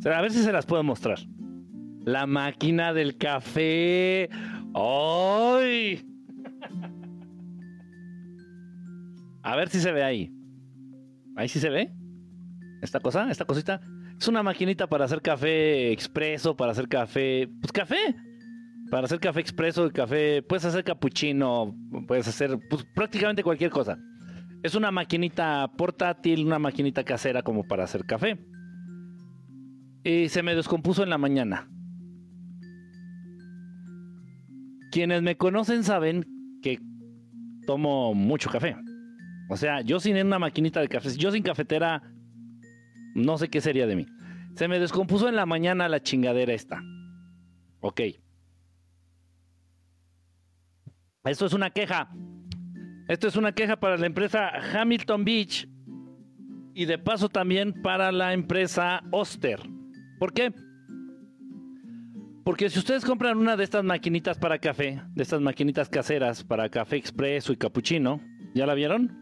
[0.06, 1.18] A ver si se las puedo mostrar.
[2.06, 4.30] La máquina del café.
[4.80, 6.06] ¡Ay!
[9.44, 10.32] A ver si se ve ahí.
[11.36, 11.92] Ahí sí se ve.
[12.82, 13.82] Esta cosa, esta cosita.
[14.18, 17.50] Es una maquinita para hacer café expreso, para hacer café.
[17.62, 18.16] Pues café.
[18.90, 20.42] Para hacer café expreso, café.
[20.44, 21.76] Puedes hacer capuchino,
[22.08, 23.98] puedes hacer pues, prácticamente cualquier cosa.
[24.64, 28.40] Es una maquinita portátil, una maquinita casera como para hacer café.
[30.04, 31.70] Y se me descompuso en la mañana.
[34.92, 36.26] Quienes me conocen saben
[36.62, 36.80] que
[37.66, 38.76] tomo mucho café.
[39.50, 42.02] O sea, yo sin una maquinita de café, yo sin cafetera,
[43.16, 44.06] no sé qué sería de mí.
[44.56, 46.84] Se me descompuso en la mañana la chingadera esta.
[47.82, 48.02] Ok.
[51.24, 52.10] Esto es una queja.
[53.08, 55.68] Esto es una queja para la empresa Hamilton Beach
[56.74, 59.60] y de paso también para la empresa Oster.
[60.20, 60.54] ¿Por qué?
[62.44, 66.70] Porque si ustedes compran una de estas maquinitas para café, de estas maquinitas caseras para
[66.70, 68.22] café expreso y cappuccino,
[68.56, 69.16] ¿ya la vieron?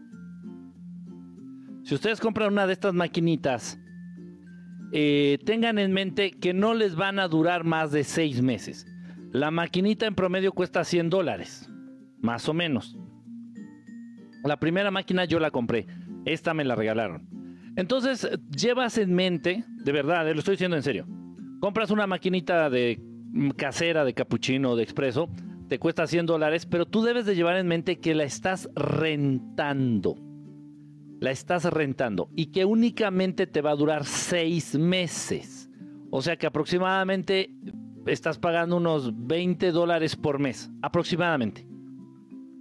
[1.84, 3.78] Si ustedes compran una de estas maquinitas,
[4.92, 8.86] eh, tengan en mente que no les van a durar más de seis meses.
[9.32, 11.70] La maquinita en promedio cuesta 100 dólares,
[12.20, 12.96] más o menos.
[14.44, 15.86] La primera máquina yo la compré,
[16.24, 17.28] esta me la regalaron.
[17.76, 21.06] Entonces, llevas en mente, de verdad, eh, lo estoy diciendo en serio.
[21.60, 23.00] Compras una maquinita de
[23.56, 25.28] casera de capuchino de expreso,
[25.68, 30.16] te cuesta 100 dólares, pero tú debes de llevar en mente que la estás rentando
[31.20, 35.68] la estás rentando y que únicamente te va a durar seis meses.
[36.10, 37.50] O sea que aproximadamente
[38.06, 40.70] estás pagando unos 20 dólares por mes.
[40.82, 41.66] Aproximadamente.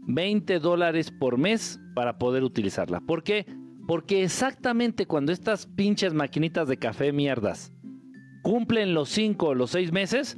[0.08, 3.00] 20 dólares por mes para poder utilizarla.
[3.02, 3.46] ¿Por qué?
[3.88, 7.74] Porque exactamente cuando estas pinches maquinitas de café mierdas
[8.44, 10.38] cumplen los 5 o los 6 meses,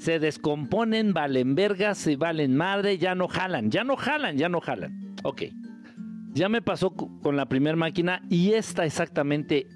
[0.00, 4.62] se descomponen, valen vergas, se valen madre, ya no jalan, ya no jalan, ya no
[4.62, 5.14] jalan.
[5.24, 5.42] Ok.
[6.32, 9.66] Ya me pasó con la primera máquina y esta exactamente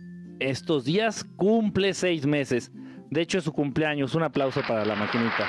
[0.41, 2.73] estos días cumple seis meses.
[3.11, 4.15] De hecho es su cumpleaños.
[4.15, 5.47] Un aplauso para la maquinita.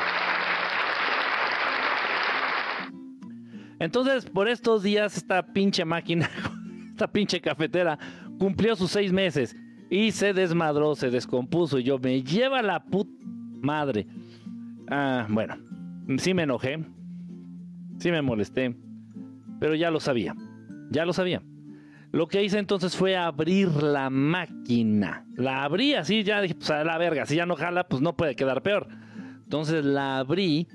[3.80, 6.30] Entonces, por estos días, esta pinche máquina,
[6.90, 7.98] esta pinche cafetera,
[8.38, 9.56] cumplió sus seis meses
[9.90, 11.80] y se desmadró, se descompuso.
[11.80, 13.08] Y yo me lleva la put
[13.62, 14.06] madre.
[14.90, 15.58] Ah, bueno,
[16.18, 16.84] sí me enojé,
[17.98, 18.76] sí me molesté,
[19.60, 20.36] pero ya lo sabía.
[20.92, 21.42] Ya lo sabía.
[22.12, 25.26] Lo que hice entonces fue abrir la máquina.
[25.36, 28.16] La abrí así, ya dije, pues a la verga, si ya no jala, pues no
[28.16, 28.88] puede quedar peor.
[29.44, 30.68] Entonces la abrí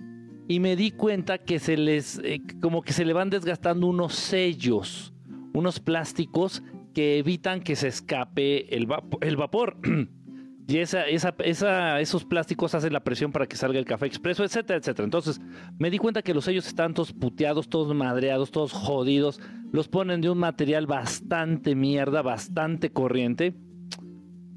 [0.49, 4.15] y me di cuenta que se les, eh, como que se le van desgastando unos
[4.15, 5.15] sellos,
[5.55, 8.87] unos plásticos que evitan que se escape el,
[9.21, 9.79] el vapor.
[10.67, 14.79] Y esa, esa, esos plásticos hacen la presión para que salga el café expreso, etcétera,
[14.79, 15.05] etcétera.
[15.05, 15.41] Entonces
[15.79, 19.41] me di cuenta que los sellos están todos puteados, todos madreados, todos jodidos.
[19.73, 23.55] Los ponen de un material bastante mierda, bastante corriente.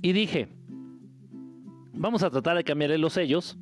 [0.04, 0.50] Y dije,
[1.94, 3.58] vamos a tratar de cambiarle los sellos.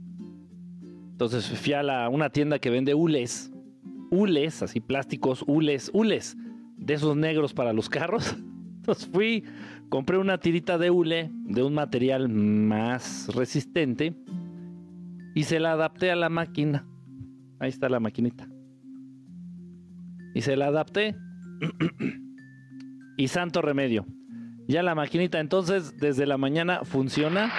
[1.12, 3.52] Entonces fui a una tienda que vende hules.
[4.10, 6.36] Hules, así plásticos, hules, hules.
[6.76, 8.36] De esos negros para los carros.
[8.82, 9.44] Entonces fui,
[9.90, 14.16] compré una tirita de hule de un material más resistente
[15.36, 16.88] y se la adapté a la máquina.
[17.60, 18.50] Ahí está la maquinita.
[20.34, 21.16] Y se la adapté.
[23.18, 24.08] y santo remedio.
[24.68, 27.52] Ya la maquinita entonces desde la mañana funciona.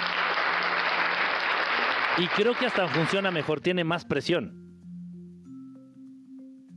[2.17, 4.61] Y creo que hasta funciona mejor, tiene más presión.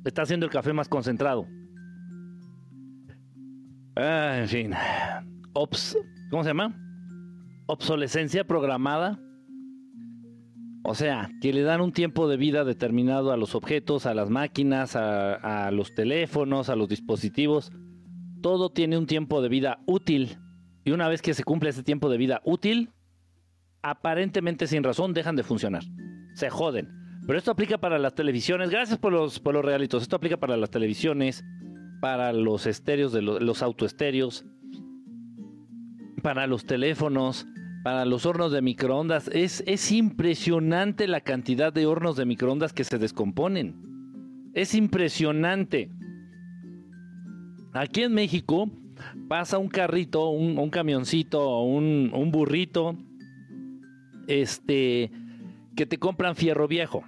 [0.04, 1.48] Está haciendo el café más concentrado.
[3.96, 4.72] Ah, en fin.
[6.30, 6.78] ¿Cómo se llama?
[7.66, 9.18] Obsolescencia programada.
[10.84, 14.30] O sea, que le dan un tiempo de vida determinado a los objetos, a las
[14.30, 17.72] máquinas, a, a los teléfonos, a los dispositivos.
[18.42, 20.38] Todo tiene un tiempo de vida útil.
[20.84, 22.92] Y una vez que se cumple ese tiempo de vida útil,
[23.82, 25.82] aparentemente sin razón dejan de funcionar.
[26.34, 26.88] Se joden.
[27.26, 28.70] Pero esto aplica para las televisiones.
[28.70, 30.02] Gracias por los, por los regalitos.
[30.02, 31.44] Esto aplica para las televisiones,
[32.06, 34.44] para los estéreos de los, autoestéreos,
[36.22, 37.48] para los teléfonos,
[37.82, 39.28] para los hornos de microondas.
[39.32, 43.74] Es, es impresionante la cantidad de hornos de microondas que se descomponen.
[44.54, 45.90] Es impresionante.
[47.72, 48.70] Aquí en México
[49.26, 52.96] pasa un carrito, un, camioncito, un, un burrito,
[54.28, 55.10] este,
[55.74, 57.02] que te compran fierro viejo.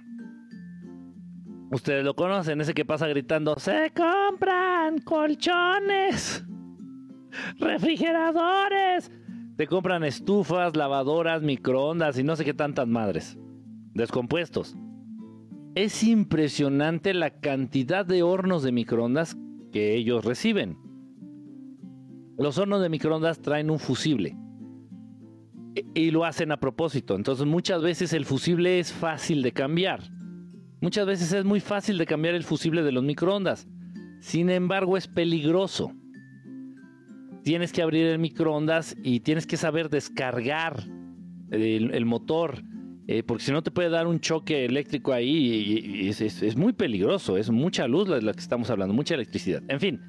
[1.71, 6.43] Ustedes lo conocen, ese que pasa gritando, se compran colchones,
[7.59, 9.11] refrigeradores,
[9.55, 13.37] te compran estufas, lavadoras, microondas y no sé qué tantas madres,
[13.93, 14.75] descompuestos.
[15.75, 19.37] Es impresionante la cantidad de hornos de microondas
[19.71, 20.75] que ellos reciben.
[22.39, 24.35] Los hornos de microondas traen un fusible
[25.93, 27.15] y lo hacen a propósito.
[27.15, 30.18] Entonces muchas veces el fusible es fácil de cambiar.
[30.81, 33.67] Muchas veces es muy fácil de cambiar el fusible de los microondas.
[34.21, 35.91] Sin embargo, es peligroso.
[37.43, 40.83] Tienes que abrir el microondas y tienes que saber descargar
[41.51, 42.63] el, motor.
[43.07, 47.37] Eh, porque si no te puede dar un choque eléctrico ahí y, es, muy peligroso,
[47.37, 49.63] es mucha luz la, la que estamos hablando, mucha electricidad.
[49.67, 49.99] En fin,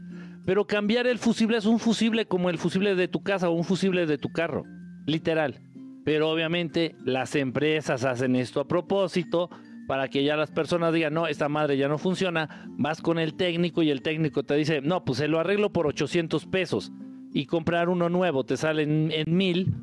[0.44, 3.64] pero cambiar el fusible es un fusible como el fusible de tu casa o un
[3.64, 4.64] fusible de tu carro,
[5.06, 5.60] literal.
[6.04, 9.50] Pero obviamente las empresas hacen esto a propósito
[9.90, 13.34] para que ya las personas digan, no, esta madre ya no funciona, vas con el
[13.34, 16.92] técnico y el técnico te dice, no, pues se lo arreglo por 800 pesos
[17.32, 19.74] y comprar uno nuevo te sale en, mil.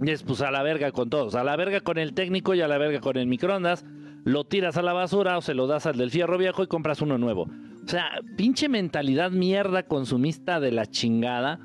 [0.00, 2.60] Y es pues a la verga con todos, a la verga con el técnico y
[2.60, 3.84] a la verga con el microondas,
[4.24, 7.02] lo tiras a la basura o se lo das al del fierro viejo y compras
[7.02, 7.48] uno nuevo.
[7.84, 11.58] O sea, pinche mentalidad mierda consumista de la chingada.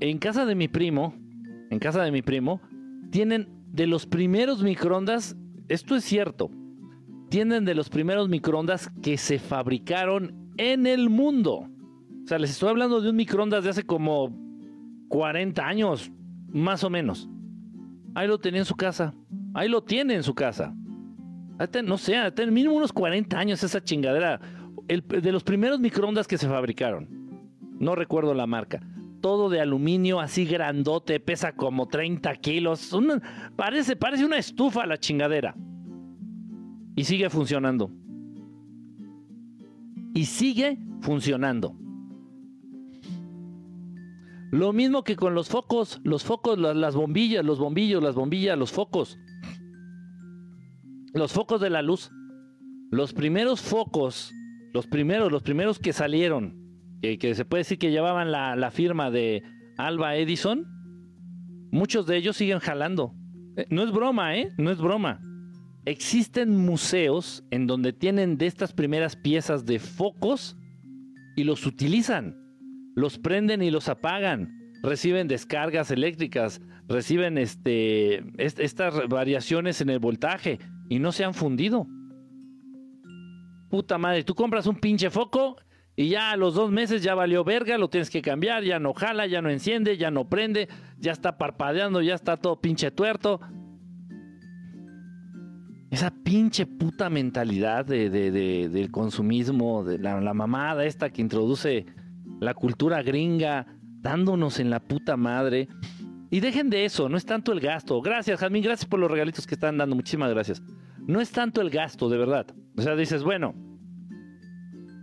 [0.00, 1.14] En casa de mi primo,
[1.70, 2.60] en casa de mi primo,
[3.12, 5.36] tienen de los primeros microondas,
[5.68, 6.50] esto es cierto,
[7.28, 11.68] tienen de los primeros microondas que se fabricaron en el mundo.
[12.24, 14.34] O sea, les estoy hablando de un microondas de hace como
[15.08, 16.10] 40 años,
[16.48, 17.28] más o menos.
[18.14, 19.14] Ahí lo tenía en su casa.
[19.54, 20.74] Ahí lo tiene en su casa.
[21.84, 24.40] No sé, tiene mínimo unos 40 años esa chingadera.
[24.86, 27.08] de los primeros microondas que se fabricaron.
[27.78, 28.80] No recuerdo la marca
[29.20, 32.90] todo de aluminio así grandote, pesa como 30 kilos.
[33.56, 35.54] parece, parece una estufa la chingadera.
[36.96, 37.90] Y sigue funcionando.
[40.14, 41.76] Y sigue funcionando.
[44.50, 48.58] Lo mismo que con los focos, los focos, las, las bombillas, los bombillos, las bombillas,
[48.58, 49.18] los focos.
[51.12, 52.10] Los focos de la luz.
[52.90, 54.32] Los primeros focos,
[54.72, 56.57] los primeros, los primeros que salieron
[57.00, 59.42] que, se puede decir que llevaban la, firma de
[59.76, 60.66] Alba Edison,
[61.70, 63.14] muchos de ellos siguen jalando.
[63.56, 64.52] Eh, no es broma, ¿eh?
[64.58, 65.20] No es broma.
[65.84, 70.56] Existen museos en donde tienen de estas primeras piezas de focos
[71.36, 72.36] y los utilizan.
[72.94, 74.74] Los prenden y los apagan.
[74.82, 80.58] Reciben descargas eléctricas, reciben este, estas variaciones en el voltaje
[80.88, 81.86] y no se han fundido.
[83.70, 85.56] Puta madre, tú compras un pinche foco
[85.98, 88.94] y ya a los dos meses ya valió verga, lo tienes que cambiar, ya no
[88.94, 90.68] jala, ya no enciende, ya no prende,
[91.00, 93.40] ya está parpadeando, ya está todo pinche tuerto.
[95.90, 101.84] Esa pinche puta mentalidad de, del consumismo, de la, la, mamada esta que introduce
[102.38, 103.66] la cultura gringa,
[104.00, 105.66] dándonos en la puta madre.
[106.30, 108.00] Y dejen de eso, no es tanto el gasto.
[108.02, 110.62] Gracias, Jamín, gracias por los regalitos que están dando, muchísimas gracias.
[111.08, 112.46] No es tanto el gasto, de verdad.
[112.76, 113.56] O sea, dices, bueno,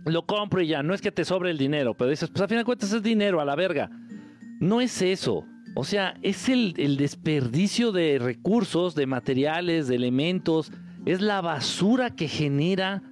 [0.06, 2.48] lo compro y ya, no es que te sobre el dinero, pero dices, pues a
[2.48, 3.90] fin de cuentas es dinero, a la verga.
[4.60, 5.44] No es eso.
[5.74, 10.72] O sea, es el, el desperdicio de recursos, de materiales, de elementos,
[11.04, 13.02] es la basura que genera.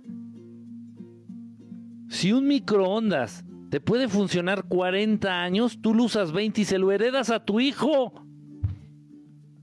[2.09, 6.93] Si un microondas te puede funcionar 40 años, tú lo usas 20 y se lo
[6.93, 8.25] heredas a tu hijo.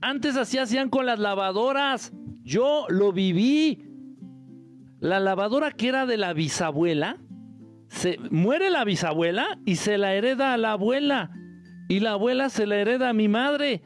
[0.02, 2.12] Antes así hacían con las lavadoras.
[2.42, 3.91] Yo lo viví.
[5.02, 7.16] La lavadora que era de la bisabuela,
[7.88, 11.32] se muere la bisabuela y se la hereda a la abuela.
[11.88, 13.82] Y la abuela se la hereda a mi madre.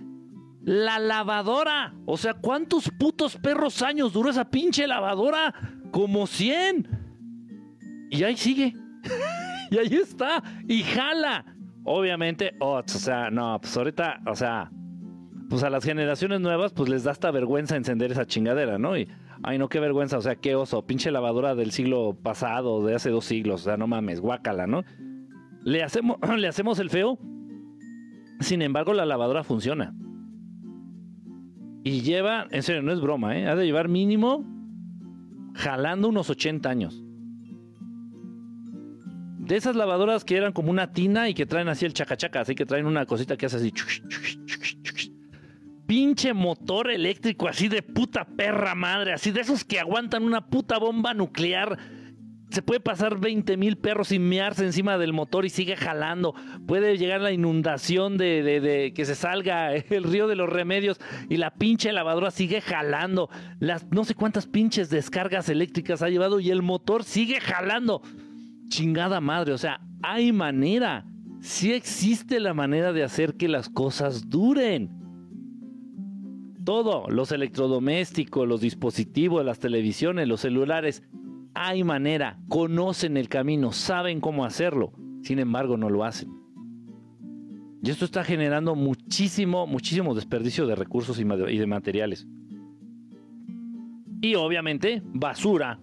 [0.63, 1.95] La lavadora.
[2.05, 5.55] O sea, ¿cuántos putos perros años duró esa pinche lavadora?
[5.91, 6.87] Como 100.
[8.11, 8.75] Y ahí sigue.
[9.71, 10.43] y ahí está.
[10.69, 11.47] Y jala.
[11.85, 14.71] Obviamente, o sea, no, pues ahorita, o sea,
[15.49, 18.99] pues a las generaciones nuevas, pues les da hasta vergüenza encender esa chingadera, ¿no?
[18.99, 19.09] Y,
[19.43, 23.11] ay, no, qué vergüenza, o sea, qué oso, pinche lavadora del siglo pasado, de hace
[23.11, 24.85] dos siglos, o sea, no mames, guácala, ¿no?
[25.63, 27.19] Le hacemos, le hacemos el feo,
[28.41, 29.95] sin embargo, la lavadora funciona.
[31.85, 33.47] Y lleva, en serio, no es broma, ¿eh?
[33.47, 34.45] Ha de llevar mínimo
[35.55, 37.03] jalando unos 80 años.
[39.39, 42.55] De esas lavadoras que eran como una tina y que traen así el chacachaca, así
[42.55, 43.73] que traen una cosita que hace así.
[45.87, 50.79] Pinche motor eléctrico así de puta perra madre, así de esos que aguantan una puta
[50.79, 51.79] bomba nuclear.
[52.51, 56.35] Se puede pasar 20 mil perros sin mearse encima del motor y sigue jalando.
[56.67, 61.39] Puede llegar la inundación de, de, que se salga el río de los remedios y
[61.39, 63.29] la pinche lavadora sigue jalando.
[63.59, 68.03] Las no sé cuántas pinches descargas eléctricas ha llevado y el motor sigue jalando.
[68.69, 71.05] Chingada madre, o sea, hay manera.
[71.41, 75.06] Sí existe la manera de hacer que las cosas duren.
[76.67, 81.05] Todo, los electrodomésticos, los dispositivos, las televisiones, los celulares,
[81.55, 84.93] hay manera, conocen el camino, saben cómo hacerlo,
[85.23, 86.29] sin embargo no lo hacen.
[87.85, 91.25] Y esto está generando muchísimo, muchísimo desperdicio de recursos y
[91.57, 92.27] de materiales.
[94.21, 95.79] Y obviamente basura.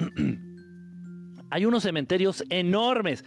[1.50, 3.24] hay unos cementerios enormes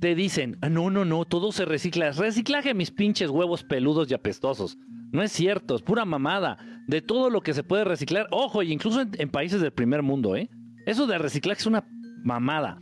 [0.00, 2.10] te dicen, ah, no, no, no, todo se recicla.
[2.12, 4.78] Reciclaje mis pinches huevos peludos y apestosos.
[5.12, 6.58] No es cierto, es pura mamada.
[6.86, 10.36] De todo lo que se puede reciclar, ojo, y incluso en, países del primer mundo,
[10.36, 10.50] ¿eh?
[10.86, 11.86] Eso de reciclaje es una
[12.22, 12.80] mamada.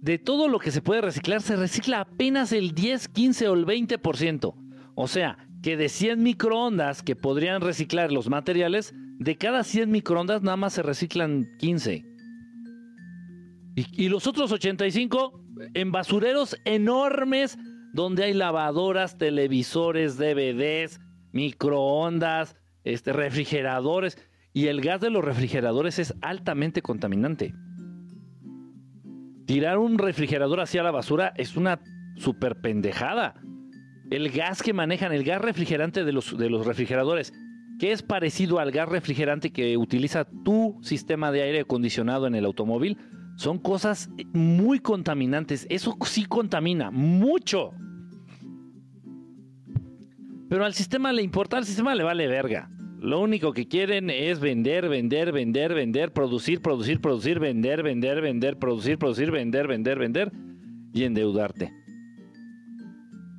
[0.00, 3.66] De todo lo que se puede reciclar, se recicla apenas el 10, 15 o el
[3.66, 4.54] 20%.
[4.94, 10.42] O sea, que de 100 microondas que podrían reciclar los materiales, de cada 100 microondas
[10.42, 12.04] nada más se reciclan 15.
[13.74, 15.40] Y, los otros 85
[15.74, 17.58] en basureros enormes
[17.92, 21.00] donde hay lavadoras, televisores, DVDs,
[21.32, 24.18] microondas, este, refrigeradores.
[24.52, 27.54] Y el gas de los refrigeradores es altamente contaminante.
[29.46, 31.80] Tirar un refrigerador hacia la basura es una
[32.16, 33.34] super pendejada.
[34.10, 37.32] El gas que manejan, el gas refrigerante de los, de los refrigeradores,
[37.78, 42.44] que es parecido al gas refrigerante que utiliza tu sistema de aire acondicionado en el
[42.44, 42.98] automóvil,
[43.38, 45.64] son cosas muy contaminantes.
[45.70, 47.70] Eso sí contamina mucho.
[50.48, 52.68] Pero al sistema le importa, al sistema le vale verga.
[53.00, 58.58] Lo único que quieren es vender, vender, vender, vender, producir, producir, producir, vender, vender, vender,
[58.58, 60.32] producir, producir, vender, vender, vender
[60.92, 61.72] y endeudarte.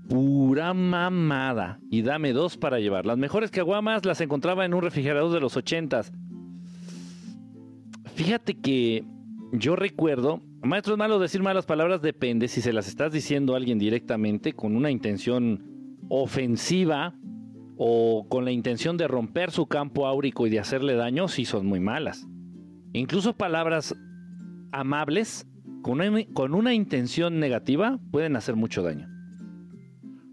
[0.08, 1.78] Pura mamada.
[1.92, 3.06] Y dame dos para llevar.
[3.06, 6.14] Las mejores caguamas las encontraba en un refrigerador de los ochentas.
[8.16, 9.04] Fíjate que
[9.52, 13.58] yo recuerdo, maestro, es malo decir malas palabras, depende si se las estás diciendo a
[13.58, 17.16] alguien directamente con una intención ofensiva
[17.78, 21.66] o con la intención de romper su campo áurico y de hacerle daño, sí son
[21.66, 22.28] muy malas.
[22.94, 23.96] Incluso palabras
[24.72, 25.48] amables
[25.82, 29.08] con una, con una intención negativa pueden hacer mucho daño.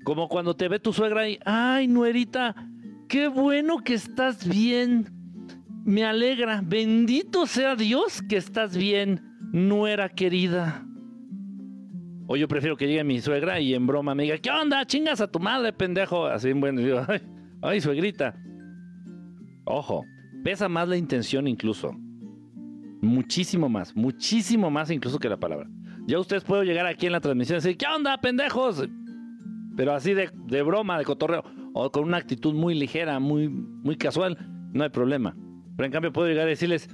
[0.05, 2.55] Como cuando te ve tu suegra y, ay, nuerita,
[3.09, 5.16] qué bueno que estás bien
[5.87, 6.61] me alegra.
[6.63, 9.23] Bendito sea Dios que estás bien,
[9.53, 10.85] nuera querida.
[12.27, 14.85] O yo prefiero que llegue mi suegra y en broma me diga, ¿qué onda?
[14.85, 16.27] Chingas a tu madre, pendejo.
[16.27, 17.21] Así, bueno, digo, ay,
[17.63, 18.37] ay, suegrita.
[19.65, 20.05] Ojo,
[20.43, 21.93] pesa más la intención incluso.
[23.01, 25.69] Muchísimo más, muchísimo más incluso que la palabra.
[26.09, 28.89] Ya ustedes pueden llegar aquí en la transmisión y decir, ¿qué onda, pendejos?
[29.77, 33.97] Pero así de, de broma, de cotorreo, o con una actitud muy ligera, muy, muy
[33.97, 34.37] casual,
[34.73, 35.37] no hay problema.
[35.77, 36.89] Pero en cambio puedo llegar a decirles,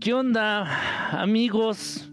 [0.00, 2.10] ¿qué onda, amigos?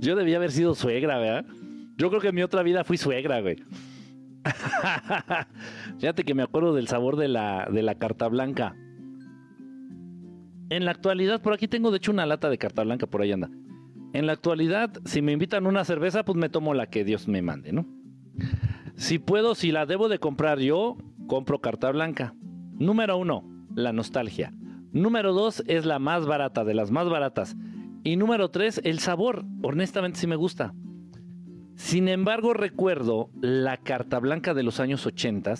[0.00, 1.46] Yo debía haber sido suegra, ¿verdad?
[1.96, 3.62] Yo creo que en mi otra vida fui suegra, güey.
[5.98, 8.74] Fíjate que me acuerdo del sabor de la, de la carta blanca.
[10.70, 13.32] En la actualidad, por aquí tengo de hecho una lata de carta blanca, por ahí
[13.32, 13.50] anda.
[14.12, 17.42] En la actualidad, si me invitan una cerveza, pues me tomo la que Dios me
[17.42, 17.86] mande, ¿no?
[18.96, 22.34] Si puedo, si la debo de comprar yo, compro carta blanca.
[22.78, 24.52] Número uno, la nostalgia.
[24.92, 27.56] Número dos es la más barata, de las más baratas.
[28.04, 29.44] Y número tres, el sabor.
[29.62, 30.74] Honestamente sí me gusta.
[31.74, 35.54] Sin embargo, recuerdo la carta blanca de los años 80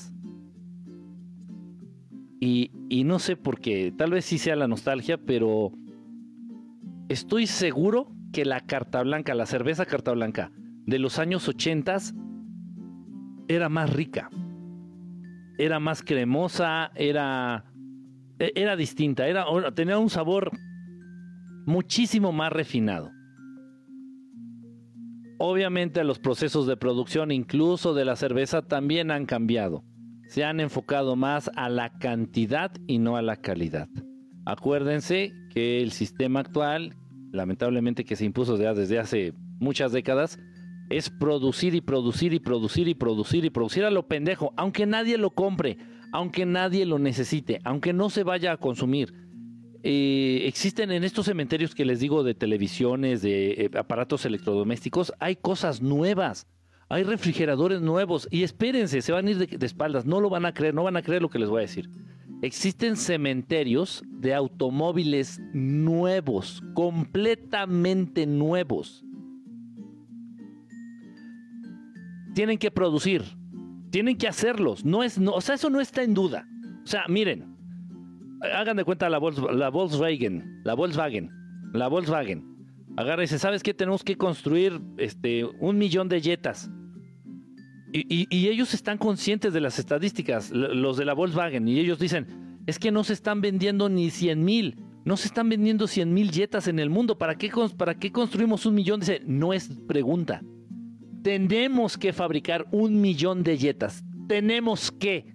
[2.41, 5.73] y, y no sé por qué, tal vez sí sea la nostalgia, pero
[7.09, 10.53] estoy seguro que la carta blanca, la cerveza carta blanca
[10.87, 11.99] de los años 80
[13.49, 14.31] era más rica.
[15.59, 17.65] Era más cremosa, era
[18.39, 20.51] era distinta, era, tenía un sabor
[21.67, 23.11] muchísimo más refinado.
[25.39, 29.85] Obviamente los procesos de producción, incluso de la cerveza, también han cambiado.
[30.29, 33.89] Se han enfocado más a la cantidad y no a la calidad.
[34.45, 36.97] Acuérdense que el sistema actual,
[37.33, 40.39] lamentablemente que se impuso desde hace muchas décadas,
[40.91, 45.19] es producir y producir y producir y producir y producir a lo pendejo, aunque nadie
[45.19, 45.77] lo compre,
[46.13, 49.13] aunque nadie lo necesite, aunque no se vaya a consumir.
[49.83, 55.37] Eh, existen en estos cementerios que les digo de televisiones, de eh, aparatos electrodomésticos, hay
[55.37, 56.47] cosas nuevas,
[56.91, 60.47] Hay refrigeradores nuevos y espérense, se van a ir de, de espaldas, no lo van
[60.47, 61.91] a creer, no van a creer lo que les voy a decir.
[62.41, 69.05] Existen cementerios de automóviles nuevos, completamente nuevos.
[72.35, 73.23] Tienen que producir,
[73.91, 76.47] tienen que hacerlos, no es, no, o sea, eso no está en duda.
[76.85, 77.57] O sea, miren,
[78.55, 81.31] hagan de cuenta la, la Volkswagen, la Volkswagen,
[81.73, 82.45] la Volkswagen.
[82.97, 83.75] Agarra y dice, ¿sabes qué?
[83.75, 86.71] Tenemos que construir este, un millón de jetas
[87.93, 92.79] y, ellos están conscientes de las estadísticas, los de la Volkswagen, y ellos dicen, es
[92.79, 96.69] que no se están vendiendo ni 100 mil, no se están vendiendo 100 mil jetas
[96.69, 99.01] en el mundo, ¿para qué, ¿para qué construimos un millón?
[99.01, 100.43] Dice, no es pregunta.
[101.29, 105.35] Tenemos que fabricar un millón de jetas, tenemos que,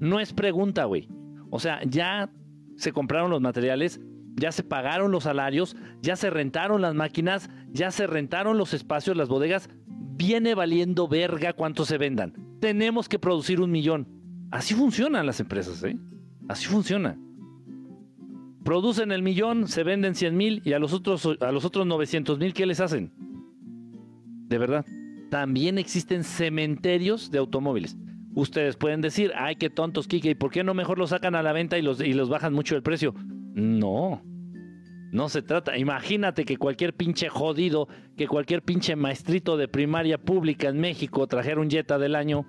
[0.00, 1.06] no es pregunta, güey.
[1.50, 2.32] O sea, ya
[2.76, 4.00] se compraron los materiales,
[4.36, 9.18] ya se pagaron los salarios, ya se rentaron las máquinas, ya se rentaron los espacios,
[9.18, 12.32] las bodegas, viene valiendo verga cuánto se vendan.
[12.58, 14.08] Tenemos que producir un millón.
[14.50, 15.98] Así funcionan las empresas, ¿eh?
[16.48, 17.18] Así funciona.
[18.64, 22.38] Producen el millón, se venden 100 mil y a los otros, a los otros 900
[22.38, 23.12] mil, ¿qué les hacen?
[24.48, 24.86] De verdad.
[25.30, 27.96] También existen cementerios de automóviles.
[28.34, 31.42] Ustedes pueden decir, ay, qué tontos, Kike, ¿y por qué no mejor los sacan a
[31.42, 33.14] la venta y los, y los bajan mucho el precio?
[33.54, 34.22] No,
[35.12, 40.68] no se trata, imagínate que cualquier pinche jodido, que cualquier pinche maestrito de primaria pública
[40.68, 42.44] en México trajera un Jetta del año.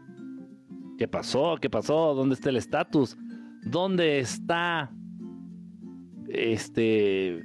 [0.97, 1.57] ¿Qué pasó?
[1.61, 2.15] ¿Qué pasó?
[2.15, 3.15] ¿Dónde está el estatus?
[3.61, 4.91] ¿Dónde está
[6.30, 7.43] este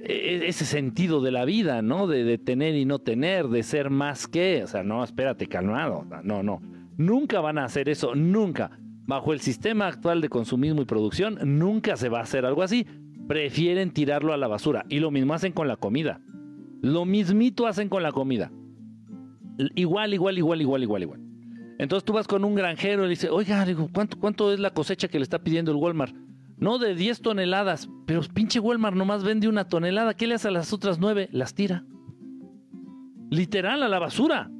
[0.00, 2.06] ese sentido de la vida, ¿no?
[2.06, 6.06] De, de, tener y no tener, de ser más que, o sea, no, espérate, calmado,
[6.22, 6.60] no, no,
[6.96, 8.78] nunca van a hacer eso, nunca.
[9.06, 12.86] Bajo el sistema actual de consumismo y producción, nunca se va a hacer algo así
[13.28, 14.84] prefieren tirarlo a la basura.
[14.88, 16.20] Y lo mismo hacen con la comida.
[16.80, 18.50] Lo mismito hacen con la comida.
[19.76, 21.20] Igual, igual, igual, igual, igual, igual.
[21.78, 25.06] Entonces tú vas con un granjero y le dices, oiga, ¿cuánto, ¿cuánto es la cosecha
[25.06, 26.14] que le está pidiendo el Walmart?
[26.60, 27.88] No, de 10 toneladas.
[28.06, 30.14] Pero pinche Walmart nomás vende una tonelada.
[30.14, 31.28] ¿Qué le hace a las otras 9?
[31.32, 31.84] Las tira.
[33.30, 34.50] Literal, a la basura.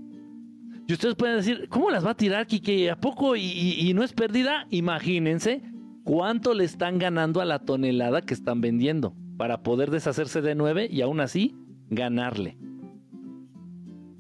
[0.89, 2.91] Y ustedes pueden decir, ¿cómo las va a tirar, Kike?
[2.91, 4.67] ¿A poco y, no es pérdida?
[4.71, 5.61] Imagínense
[6.03, 10.89] cuánto le están ganando a la tonelada que están vendiendo para poder deshacerse de nueve
[10.91, 11.55] y aún así
[11.91, 12.57] ganarle.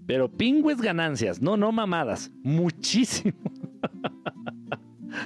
[0.06, 3.38] Pero pingües ganancias, no, no mamadas, muchísimo.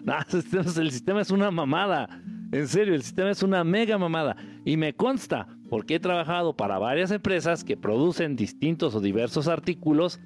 [0.78, 2.22] el sistema es una mamada.
[2.52, 4.36] En serio, el sistema es una mega mamada.
[4.64, 10.20] Y me consta, porque he trabajado para varias empresas que producen distintos o diversos artículos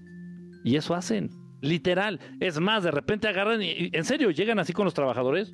[0.65, 1.31] y eso hacen.
[1.63, 2.21] Literal.
[2.41, 5.53] Es más, de repente agarran y, en serio, llegan así con los trabajadores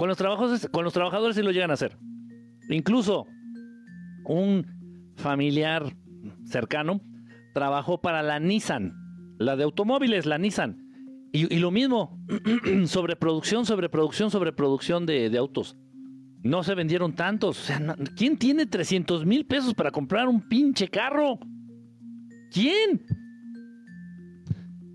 [0.00, 1.98] con los, trabajos, con los trabajadores sí lo llegan a hacer.
[2.70, 3.26] Incluso
[4.24, 5.94] un familiar
[6.44, 7.02] cercano
[7.52, 8.94] trabajó para la Nissan,
[9.38, 10.89] la de automóviles, la Nissan.
[11.32, 12.18] Y, lo mismo,
[12.86, 15.76] sobreproducción, sobreproducción, sobreproducción de, autos.
[16.42, 17.60] No se vendieron tantos.
[17.60, 21.38] O sea, ¿quién tiene 300 mil pesos para comprar un pinche carro?
[22.50, 23.06] ¿Quién?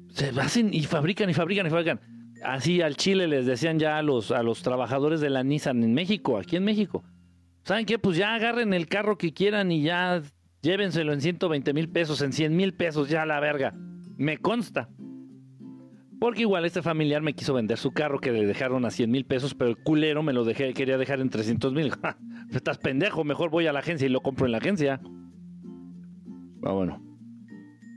[0.10, 2.00] Se hacen y fabrican y fabrican y fabrican
[2.46, 5.94] así al Chile les decían ya a los, a los trabajadores de la Nissan en
[5.94, 7.04] México, aquí en México.
[7.64, 7.98] ¿Saben qué?
[7.98, 10.22] Pues ya agarren el carro que quieran y ya
[10.62, 13.74] llévenselo en 120 mil pesos, en 100 mil pesos, ya la verga.
[14.18, 14.90] Me consta.
[16.26, 19.26] Porque igual este familiar me quiso vender su carro que le dejaron a 100 mil
[19.26, 21.94] pesos, pero el culero me lo dejé, quería dejar en 300 mil.
[22.52, 25.00] Estás pendejo, mejor voy a la agencia y lo compro en la agencia.
[26.64, 27.00] Ah, bueno.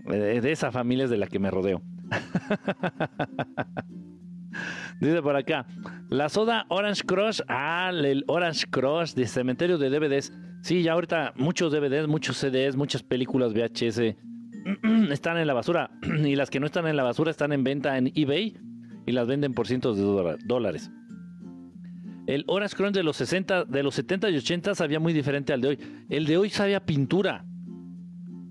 [0.05, 1.81] De esa familia es de la que me rodeo.
[5.01, 5.67] Dice por acá,
[6.11, 10.35] la soda Orange Crush, ah, el Orange Crush de cementerio de DVDs.
[10.61, 14.17] Sí, ya ahorita muchos DVDs, muchos CDs, muchas películas VHS
[15.11, 15.91] están en la basura
[16.25, 18.57] y las que no están en la basura están en venta en eBay
[19.07, 20.91] y las venden por cientos de dólares.
[22.27, 25.63] El Orange Crush de los 60, de los 70 y 80 sabía muy diferente al
[25.63, 25.79] de hoy.
[26.11, 27.47] El de hoy sabía pintura.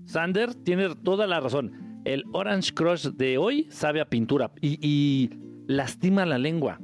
[0.04, 2.02] Sander tiene toda la razón.
[2.04, 4.50] El Orange Crush de hoy sabe a pintura.
[4.60, 5.30] y
[5.68, 6.80] lastima la lengua.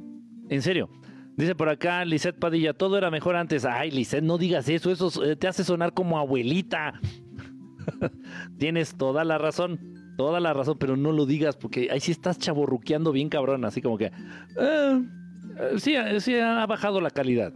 [0.49, 0.89] En serio.
[1.35, 3.65] Dice por acá Lisette Padilla, todo era mejor antes.
[3.65, 7.01] Ay, Lisette, no digas eso, eso eh, te hace sonar como abuelita.
[8.57, 9.79] Tienes toda la razón,
[10.17, 13.81] toda la razón, pero no lo digas porque ahí sí estás chaborruqueando bien cabrón, así
[13.81, 14.05] como que...
[14.05, 15.03] Eh,
[15.59, 17.53] eh, sí, sí ha bajado la calidad.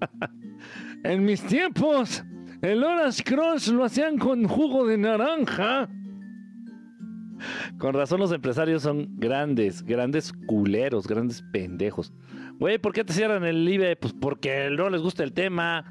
[1.04, 2.24] en mis tiempos,
[2.62, 5.88] el Orange Crush lo hacían con jugo de naranja.
[7.78, 12.12] Con razón los empresarios son grandes, grandes culeros, grandes pendejos.
[12.58, 13.96] Güey, ¿por qué te cierran el IBE?
[13.96, 15.84] Pues porque no les gusta el tema.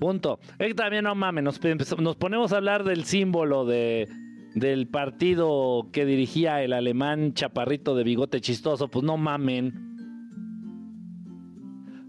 [0.00, 0.40] Punto.
[0.58, 4.08] Es que también no mames, nos, ponemos a hablar del símbolo de,
[4.54, 9.90] del partido que dirigía el alemán chaparrito de bigote chistoso, pues no mamen.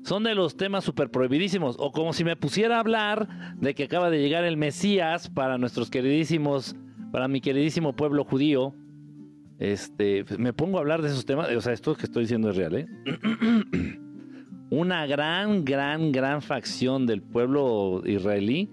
[0.04, 1.76] Son de los temas súper prohibidísimos.
[1.80, 3.28] O como si me pusiera a hablar
[3.58, 6.76] de que acaba de llegar el Mesías para nuestros queridísimos,
[7.12, 8.74] para mi queridísimo pueblo judío.
[9.60, 11.50] Este, me pongo a hablar de esos temas.
[11.52, 12.88] O sea, esto que estoy diciendo es real, ¿eh?
[14.72, 18.70] Una gran, gran, gran facción del pueblo israelí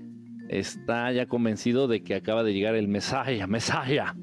[0.49, 4.15] está ya convencido de que acaba de llegar el Mesaya, Mesaya.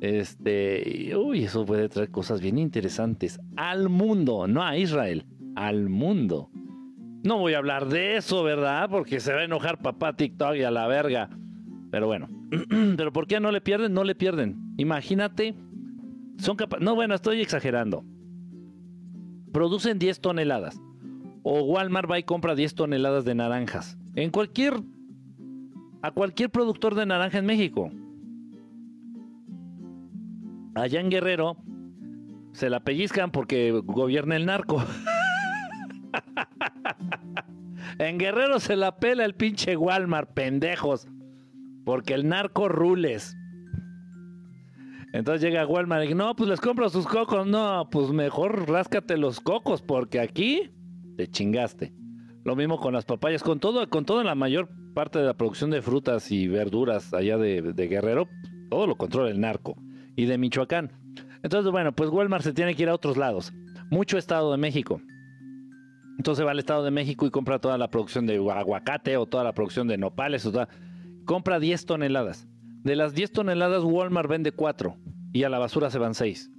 [0.00, 6.48] Este, uy, eso puede traer cosas bien interesantes al mundo, no a Israel, al mundo.
[7.22, 8.88] No voy a hablar de eso, ¿verdad?
[8.88, 11.28] Porque se va a enojar papá TikTok y a la verga.
[11.90, 12.30] Pero bueno,
[12.96, 13.92] pero ¿por qué no le pierden?
[13.92, 14.72] No le pierden.
[14.78, 15.54] Imagínate,
[16.38, 16.82] son capaces.
[16.82, 18.02] No, bueno, estoy exagerando.
[19.52, 20.80] Producen 10 toneladas.
[21.48, 23.96] O Walmart va y compra 10 toneladas de naranjas.
[24.16, 24.82] En cualquier
[26.02, 27.92] a cualquier productor de naranja en México.
[30.74, 31.56] Allá en Guerrero
[32.50, 34.82] se la pellizcan porque gobierna el narco.
[38.00, 41.06] en Guerrero se la pela el pinche Walmart, pendejos.
[41.84, 43.36] Porque el narco rules.
[45.12, 47.46] Entonces llega Walmart y no, pues les compro sus cocos.
[47.46, 50.72] No, pues mejor ráscate los cocos porque aquí
[51.16, 51.92] te chingaste.
[52.44, 55.70] Lo mismo con las papayas, con todo, con toda la mayor parte de la producción
[55.70, 58.28] de frutas y verduras allá de, Guerrero,
[58.70, 59.76] todo lo controla el narco.
[60.14, 60.92] Y de Michoacán.
[61.42, 63.52] Entonces, bueno, pues Walmart se tiene que ir a otros lados.
[63.90, 65.00] Mucho Estado de México.
[66.18, 69.44] Entonces va al Estado de México y compra toda la producción de aguacate o toda
[69.44, 70.46] la producción de nopales.
[70.46, 70.68] O toda,
[71.26, 72.48] compra 10 toneladas.
[72.82, 74.96] De las 10 toneladas, Walmart vende 4
[75.32, 76.50] y a la basura se van 6.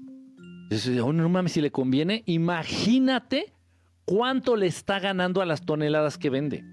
[1.02, 3.57] Oh, no mames, si le conviene, imagínate
[4.08, 6.64] cuánto le está ganando a las toneladas que vende.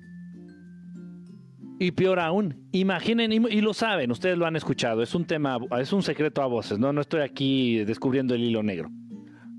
[1.81, 5.93] Y peor aún, imaginen, y, lo saben, ustedes lo han escuchado, es un tema, es
[5.93, 8.89] un secreto a voces, no, no estoy aquí descubriendo el hilo negro.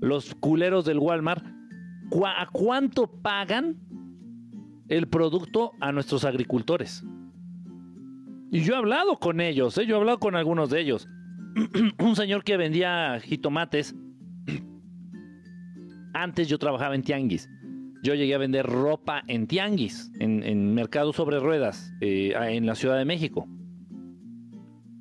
[0.00, 1.44] Los culeros del Walmart,
[2.24, 3.76] ¿a cuánto pagan
[4.88, 7.04] el producto a nuestros agricultores?
[8.50, 9.84] Y yo he hablado con ellos, ¿eh?
[9.84, 11.06] yo he hablado con algunos de ellos.
[11.98, 13.94] un señor que vendía jitomates,
[16.14, 17.50] antes yo trabajaba en Tianguis
[18.06, 22.96] yo llegué a vender ropa en tianguis, en, mercado sobre ruedas, eh, en la Ciudad
[22.96, 23.48] de México.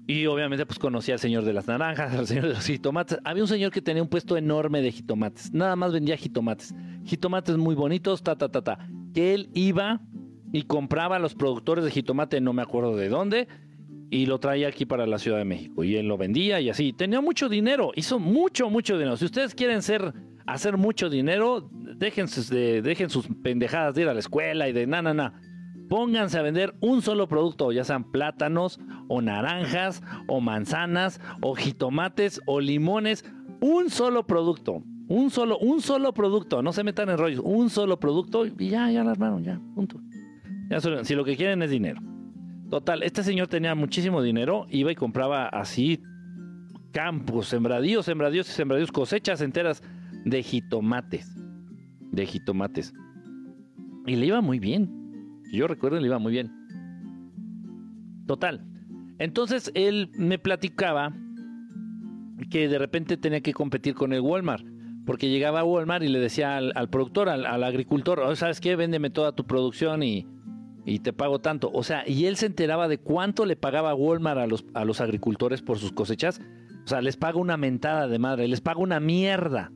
[0.07, 3.19] Y obviamente pues conocí al señor de las naranjas, al señor de los jitomates.
[3.23, 5.53] Había un señor que tenía un puesto enorme de jitomates.
[5.53, 6.73] Nada más vendía jitomates.
[7.05, 8.89] Jitomates muy bonitos, ta, ta, ta, ta.
[9.13, 10.01] Que él iba
[10.51, 13.47] y compraba a los productores de jitomate, no me acuerdo de dónde,
[14.09, 15.83] y lo traía aquí para la Ciudad de México.
[15.83, 16.91] Y él lo vendía y así.
[16.91, 19.15] Tenía mucho dinero, hizo mucho, mucho dinero.
[19.15, 19.81] Si ustedes quieren
[20.47, 24.87] hacer mucho dinero, dejen sus, dejen sus pendejadas de ir a la escuela y de
[24.87, 25.33] na, na, na.
[25.89, 32.41] Pónganse a vender un solo producto, ya sean plátanos o naranjas o manzanas o jitomates
[32.47, 33.23] o limones,
[33.61, 37.99] un solo producto, un solo, un solo producto, no se metan en rollos, un solo
[37.99, 39.99] producto y ya, ya la armaron, ya, punto.
[40.69, 42.01] Ya, si lo que quieren es dinero.
[42.71, 46.01] Total, este señor tenía muchísimo dinero, iba y compraba así
[46.91, 49.83] campos, sembradíos, sembradíos y sembradíos, cosechas enteras
[50.23, 51.44] de jitomates.
[52.15, 52.93] De jitomates.
[54.07, 55.41] Y le iba muy bien.
[55.51, 56.51] Yo recuerdo le iba muy bien.
[58.25, 58.65] Total.
[59.19, 61.13] Entonces él me platicaba
[62.49, 64.65] que de repente tenía que competir con el Walmart.
[65.05, 68.75] Porque llegaba a Walmart y le decía al, productor, al, agricultor, oh, ¿sabes qué?
[68.75, 70.25] Véndeme toda tu producción y,
[70.85, 71.69] y, te pago tanto.
[71.71, 75.01] O sea, y él se enteraba de cuánto le pagaba Walmart a los, a los
[75.01, 76.41] agricultores por sus cosechas.
[76.85, 79.71] O sea, les paga una mentada de madre, les paga una mierda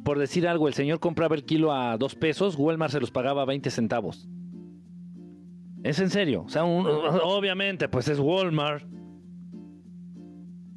[0.00, 3.42] por decir algo, el señor compraba el kilo a dos pesos, Walmart se los pagaba
[3.42, 4.28] a 20 centavos.
[5.82, 8.84] Es en serio, o sea, obviamente, pues es Walmart.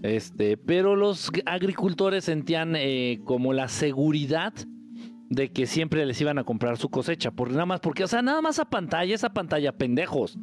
[0.02, 4.54] Este, pero los agricultores sentían eh, como la seguridad
[5.30, 8.22] de que siempre les iban a comprar su cosecha, por nada más, porque, o sea,
[8.22, 10.38] nada más a pantalla, esa pantalla pendejos.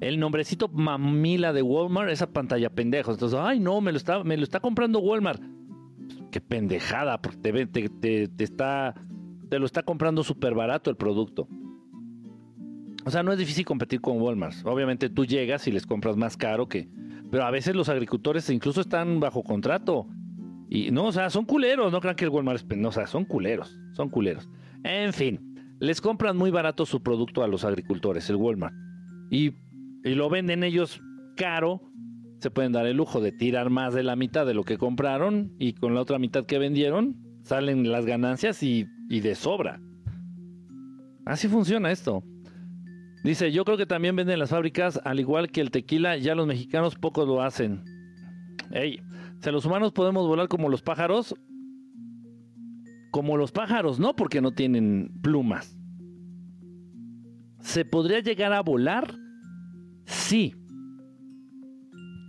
[0.00, 3.16] El nombrecito mamila de Walmart, esa pantalla pendejos.
[3.16, 5.42] Entonces, ay, no, me lo está, me lo está comprando Walmart
[6.40, 8.94] pendejada, porque te, está,
[9.48, 11.48] te lo está comprando súper barato el producto.
[13.04, 14.54] O sea, no es difícil competir con Walmart.
[14.66, 16.88] Obviamente tú llegas y les compras más caro que...
[17.30, 20.06] Pero a veces los agricultores incluso están bajo contrato.
[20.68, 21.92] Y no, o sea, son culeros.
[21.92, 22.76] No crean que el Walmart es...
[22.76, 23.78] No, o sea, son culeros.
[23.92, 24.48] Son culeros.
[24.84, 28.74] En fin, les compran muy barato su producto a los agricultores, el Walmart.
[29.30, 29.54] Y,
[30.04, 31.00] y lo venden ellos
[31.36, 31.80] caro
[32.38, 35.52] se pueden dar el lujo de tirar más de la mitad de lo que compraron
[35.58, 39.80] y con la otra mitad que vendieron salen las ganancias y, de sobra.
[41.24, 42.22] Así funciona esto.
[43.24, 46.46] Dice, yo creo que también venden las fábricas, al igual que el tequila, ya los
[46.46, 47.82] mexicanos pocos lo hacen.
[48.70, 49.00] Ey,
[49.40, 51.34] si los humanos podemos volar como los pájaros,
[53.10, 55.76] como los pájaros, no porque no tienen plumas.
[57.60, 59.14] ¿Se podría llegar a volar?
[60.04, 60.54] Sí.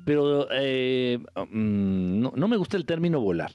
[0.09, 1.19] Pero eh,
[1.51, 3.51] mm, no, me gusta el término volar.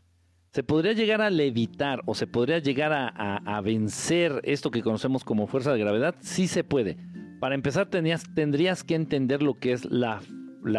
[0.52, 5.48] ¿Se podría llegar a levitar o se podría llegar a, vencer esto que conocemos como
[5.48, 6.14] fuerza de gravedad?
[6.20, 6.96] Sí se puede.
[7.40, 10.20] Para empezar, tendrías que entender lo que es la,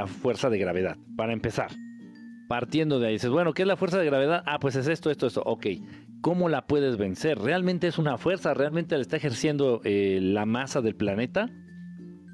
[0.07, 0.95] fuerza de gravedad.
[1.17, 1.71] Para empezar
[2.47, 4.43] partiendo de ahí, dices, bueno, ¿qué es la fuerza de gravedad?
[4.45, 5.43] Ah, pues es esto, esto, esto.
[5.45, 5.65] Ok,
[6.21, 7.37] ¿cómo la puedes vencer?
[7.37, 8.53] ¿Realmente es una fuerza?
[8.53, 11.49] ¿Realmente la está ejerciendo eh, la masa del planeta?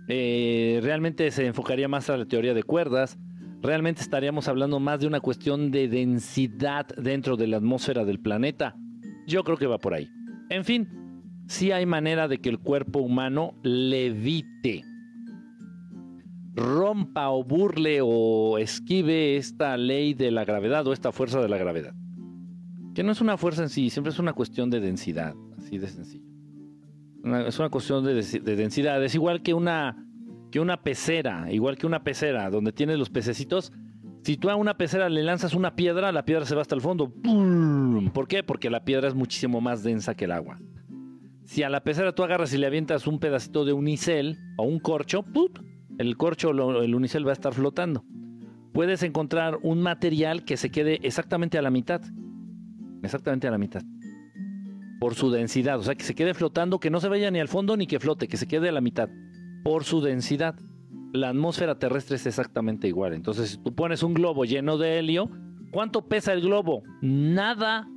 [0.10, 3.18] Eh, ¿Realmente se enfocaría más a la teoría de cuerdas?
[3.62, 8.76] ¿Realmente estaríamos hablando más de una cuestión de densidad dentro de la atmósfera del planeta?
[9.28, 10.09] Yo creo que va por ahí.
[10.49, 10.88] En fin,
[11.47, 14.84] sí hay manera de que el cuerpo humano levite
[16.53, 21.57] rompa o burle o esquive esta ley de la gravedad o esta fuerza de la
[21.57, 21.93] gravedad.
[22.93, 25.88] Que no es una fuerza en sí, siempre es una cuestión de densidad, así de
[25.88, 26.26] sencillo.
[27.47, 28.14] es una cuestión de,
[28.55, 30.05] densidad, es igual que una,
[30.52, 33.72] que una pecera, igual que una pecera donde tienes los pececitos.
[34.24, 36.82] Si tú a una pecera le lanzas una piedra, la piedra se va hasta el
[36.82, 37.12] fondo.
[38.14, 38.43] ¿Por qué?
[38.43, 40.60] Porque la piedra es muchísimo más densa que el agua.
[41.45, 44.80] Si a la pecera tú agarras y le avientas un pedacito de unicel o un
[44.80, 45.49] corcho, ¡pum!
[45.97, 48.04] el corcho o el unicel va a estar flotando.
[48.74, 52.02] Puedes encontrar un material que se quede exactamente a la mitad.
[53.04, 53.82] Exactamente a la mitad.
[54.99, 55.80] Por su densidad.
[55.80, 57.99] O sea, que se quede flotando, que no se vaya ni al fondo ni que
[57.99, 59.10] flote, que se quede a la mitad.
[59.64, 60.55] Por su densidad.
[61.14, 63.14] La atmósfera terrestre es exactamente igual.
[63.14, 65.30] Entonces, si tú pones un globo lleno de helio,
[65.72, 66.84] ¿cuánto pesa el globo?
[67.01, 67.88] Nada.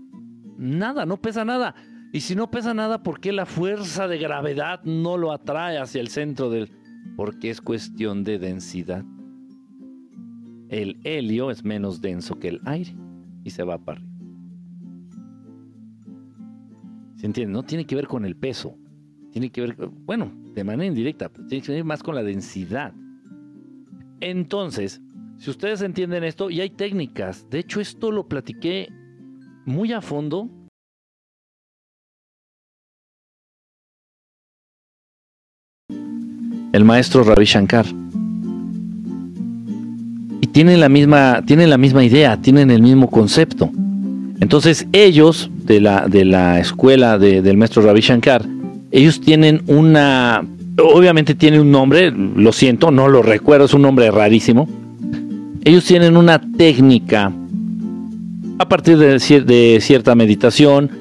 [0.56, 1.74] Nada, no pesa nada.
[2.12, 6.00] Y si no pesa nada, ¿por qué la fuerza de gravedad no lo atrae hacia
[6.00, 6.70] el centro del,
[7.16, 9.04] porque es cuestión de densidad.
[10.68, 12.94] El helio es menos denso que el aire
[13.44, 14.12] y se va para arriba.
[17.16, 17.52] ¿Se entiende?
[17.52, 18.76] No tiene que ver con el peso.
[19.34, 19.74] Tiene que ver,
[20.06, 22.94] bueno, de manera indirecta, tiene que ver más con la densidad.
[24.20, 25.00] Entonces,
[25.38, 28.88] si ustedes entienden esto, y hay técnicas, de hecho esto lo platiqué
[29.66, 30.48] muy a fondo
[36.72, 37.86] el maestro Ravi Shankar.
[40.42, 43.68] Y tienen la misma, tienen la misma idea, tienen el mismo concepto.
[44.38, 48.46] Entonces ellos, de la, de la escuela del maestro Ravi Shankar,
[48.94, 50.46] ellos tienen una,
[50.78, 54.68] obviamente tiene un nombre, lo siento, no lo recuerdo, es un nombre rarísimo.
[55.64, 57.32] Ellos tienen una técnica
[58.56, 60.92] a partir de cierta meditación,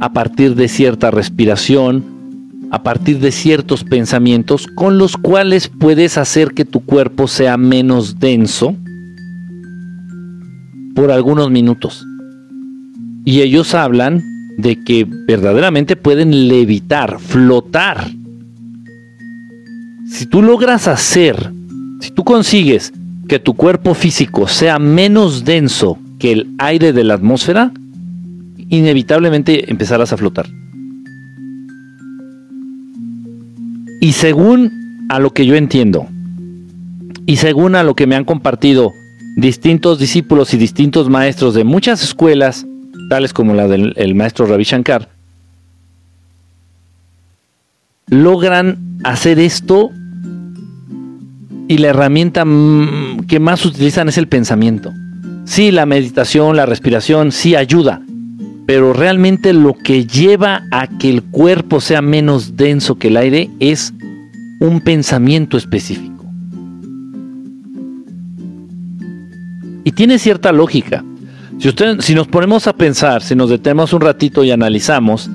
[0.00, 2.02] a partir de cierta respiración,
[2.70, 8.18] a partir de ciertos pensamientos con los cuales puedes hacer que tu cuerpo sea menos
[8.18, 8.74] denso
[10.94, 12.06] por algunos minutos.
[13.26, 18.10] Y ellos hablan de que verdaderamente pueden levitar, flotar.
[20.08, 21.52] Si tú logras hacer,
[22.00, 22.92] si tú consigues
[23.28, 27.72] que tu cuerpo físico sea menos denso que el aire de la atmósfera,
[28.68, 30.46] inevitablemente empezarás a flotar.
[34.00, 36.08] Y según a lo que yo entiendo,
[37.26, 38.92] y según a lo que me han compartido
[39.36, 42.66] distintos discípulos y distintos maestros de muchas escuelas,
[43.12, 45.10] tales como la del maestro Ravi Shankar,
[48.06, 49.90] logran hacer esto
[51.68, 52.46] y la herramienta
[53.28, 54.94] que más utilizan es el pensamiento.
[55.44, 58.00] Sí, la meditación, la respiración, sí ayuda,
[58.64, 63.50] pero realmente lo que lleva a que el cuerpo sea menos denso que el aire
[63.60, 63.92] es
[64.58, 66.24] un pensamiento específico.
[69.84, 71.04] Y tiene cierta lógica.
[71.62, 75.30] Si, si nos ponemos a pensar, si nos detenemos un ratito y analizamos,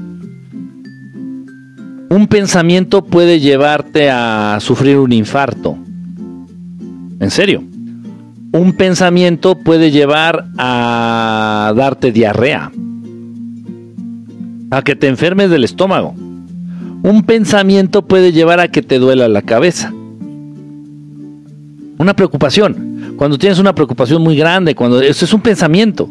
[2.10, 5.78] un pensamiento puede llevarte a sufrir un infarto.
[7.22, 7.64] En serio.
[8.52, 12.74] Un pensamiento puede llevar a darte diarrea
[14.72, 16.14] a que te enfermes del estómago.
[17.04, 19.94] Un pensamiento puede llevar a que te duela la cabeza.
[21.98, 22.97] Una preocupación.
[23.18, 26.08] Cuando tienes una preocupación muy grande, cuando eso es un pensamiento.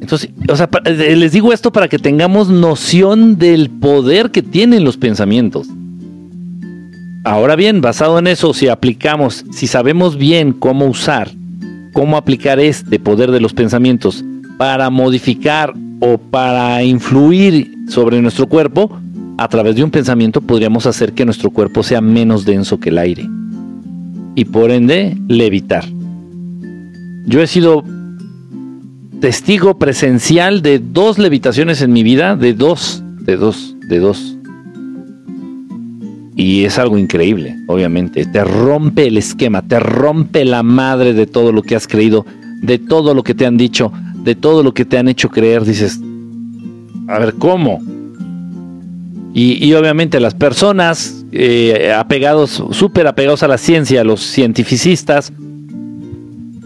[0.00, 4.84] Entonces, o sea, eh, les digo esto para que tengamos noción del poder que tienen
[4.84, 5.66] los pensamientos.
[7.24, 11.30] Ahora bien, basado en eso, si aplicamos, si sabemos bien cómo usar,
[11.92, 14.22] cómo aplicar este poder de los pensamientos
[14.58, 19.00] para modificar o para influir sobre nuestro cuerpo,
[19.38, 22.98] a través de un pensamiento podríamos hacer que nuestro cuerpo sea menos denso que el
[22.98, 23.26] aire
[24.34, 25.84] y por ende levitar.
[27.26, 27.84] Yo he sido
[29.20, 34.36] testigo presencial de dos levitaciones en mi vida, de dos, de dos, de dos.
[36.36, 38.26] Y es algo increíble, obviamente.
[38.26, 42.26] Te rompe el esquema, te rompe la madre de todo lo que has creído,
[42.60, 45.64] de todo lo que te han dicho, de todo lo que te han hecho creer.
[45.64, 46.00] Dices,
[47.08, 47.80] a ver, ¿cómo?
[49.36, 55.32] Y, obviamente las personas eh, apegados, súper apegados a la ciencia, los cientificistas,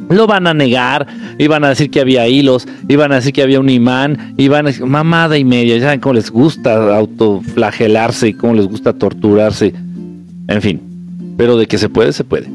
[0.08, 1.06] lo van a negar,
[1.38, 4.68] iban a decir que había hilos, iban a decir que había un imán, iban a
[4.70, 9.74] decir, mamada y media, ya saben cómo les gusta autoflagelarse y cómo les gusta torturarse,
[10.48, 10.80] en fin,
[11.36, 12.48] pero de que se puede, se puede.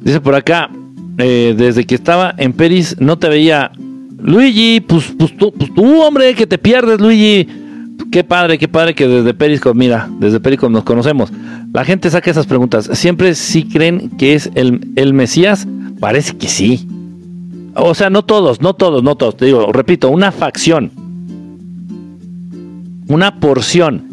[0.00, 0.70] Dice por acá,
[1.18, 3.70] eh, desde que estaba en Peris no te veía,
[4.18, 7.48] Luigi, pues, pues, tú, pues tú, hombre, que te pierdes, Luigi.
[8.12, 11.32] Qué padre, qué padre que desde Periscope, mira, desde Periscope nos conocemos.
[11.72, 12.90] La gente saca esas preguntas.
[12.92, 15.66] ¿Siempre sí creen que es el, el Mesías?
[15.98, 16.86] Parece que sí.
[17.74, 19.38] O sea, no todos, no todos, no todos.
[19.38, 20.90] Te digo, repito, una facción,
[23.08, 24.04] una porción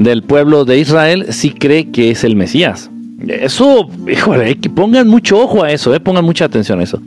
[0.00, 2.90] del pueblo de Israel sí cree que es el Mesías.
[3.28, 7.00] Eso, híjole, que pongan mucho ojo a eso, eh, pongan mucha atención a eso.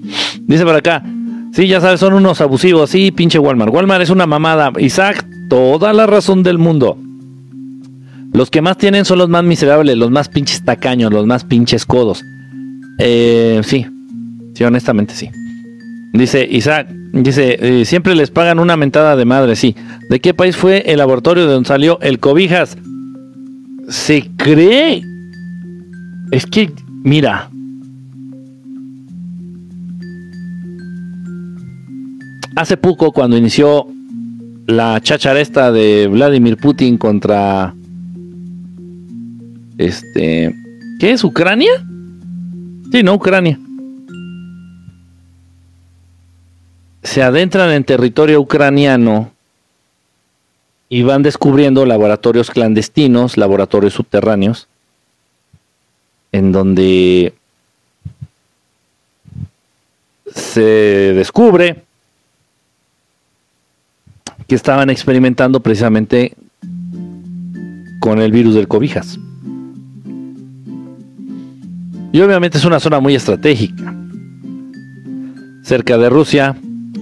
[0.43, 1.03] Dice por acá,
[1.51, 3.73] sí, ya sabes, son unos abusivos, sí, pinche Walmart.
[3.73, 4.71] Walmart es una mamada.
[4.79, 6.97] Isaac, toda la razón del mundo.
[8.33, 11.85] Los que más tienen son los más miserables, los más pinches tacaños, los más pinches
[11.85, 12.23] codos.
[12.97, 13.85] Eh, sí,
[14.55, 15.29] sí, honestamente sí.
[16.11, 19.75] Dice Isaac, dice, eh, siempre les pagan una mentada de madre, sí.
[20.09, 22.75] ¿De qué país fue el laboratorio de donde salió el cobijas?
[23.89, 25.03] Se cree.
[26.31, 26.71] Es que,
[27.03, 27.51] mira.
[32.55, 33.85] Hace poco, cuando inició
[34.65, 37.73] la chacharesta de Vladimir Putin contra
[39.77, 40.55] este
[40.99, 41.71] ¿qué es Ucrania?
[42.91, 43.59] Sí, no Ucrania.
[47.01, 49.31] Se adentran en territorio ucraniano
[50.87, 54.67] y van descubriendo laboratorios clandestinos, laboratorios subterráneos,
[56.31, 57.33] en donde
[60.33, 61.83] se descubre
[64.53, 66.35] estaban experimentando precisamente
[67.99, 69.19] con el virus del cobijas.
[72.11, 73.95] Y obviamente es una zona muy estratégica.
[75.63, 76.55] Cerca de Rusia,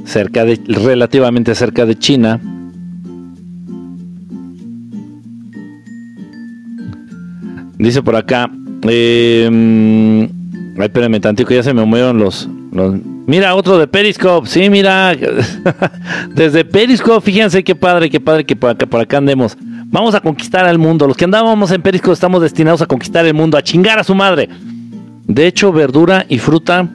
[0.05, 2.39] cerca de, relativamente cerca de China.
[7.77, 8.49] Dice por acá,
[8.87, 9.49] eh,
[10.77, 14.47] ay, espérame tantito, ya se me movieron los, Mira, otro de Periscope.
[14.47, 15.13] Sí, mira.
[16.33, 19.57] Desde Periscope, fíjense qué padre, qué padre que por acá, andemos.
[19.87, 21.05] Vamos a conquistar al mundo.
[21.05, 24.15] Los que andábamos en Periscope estamos destinados a conquistar el mundo, a chingar a su
[24.15, 24.47] madre.
[25.27, 26.89] De hecho, verdura y fruta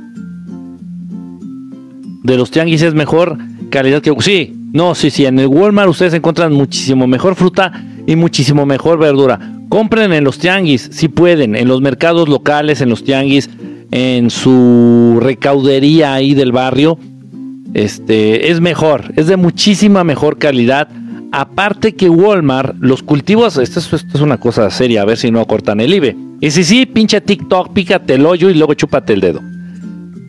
[2.23, 3.37] de los tianguis es mejor
[3.71, 4.15] calidad que...
[4.21, 5.27] Sí, no, sí, sí.
[5.27, 9.39] En el Walmart ustedes encuentran muchísimo mejor fruta y muchísimo mejor verdura.
[9.69, 13.51] Compren en los tianguis, si pueden, en los mercados locales, en los tianguis
[13.91, 16.99] en su recaudería ahí del barrio,
[17.75, 20.89] este, es mejor, es de muchísima mejor calidad.
[21.33, 25.81] Aparte que Walmart, los cultivos, esto es, una cosa seria, a ver si no cortan
[25.81, 26.17] el IBE.
[26.41, 29.41] Y si sí, pinche TikTok, pícate el hoyo y luego chúpate el dedo.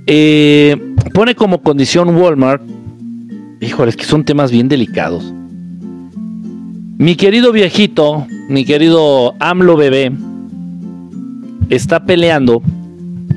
[0.07, 0.75] Eh,
[1.13, 2.61] pone como condición Walmart,
[3.61, 5.33] híjole, es que son temas bien delicados.
[6.97, 10.11] Mi querido viejito, mi querido AMLO bebé,
[11.69, 12.61] está peleando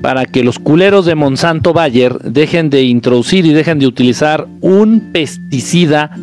[0.01, 5.11] para que los culeros de Monsanto Bayer dejen de introducir y dejen de utilizar un
[5.13, 6.17] pesticida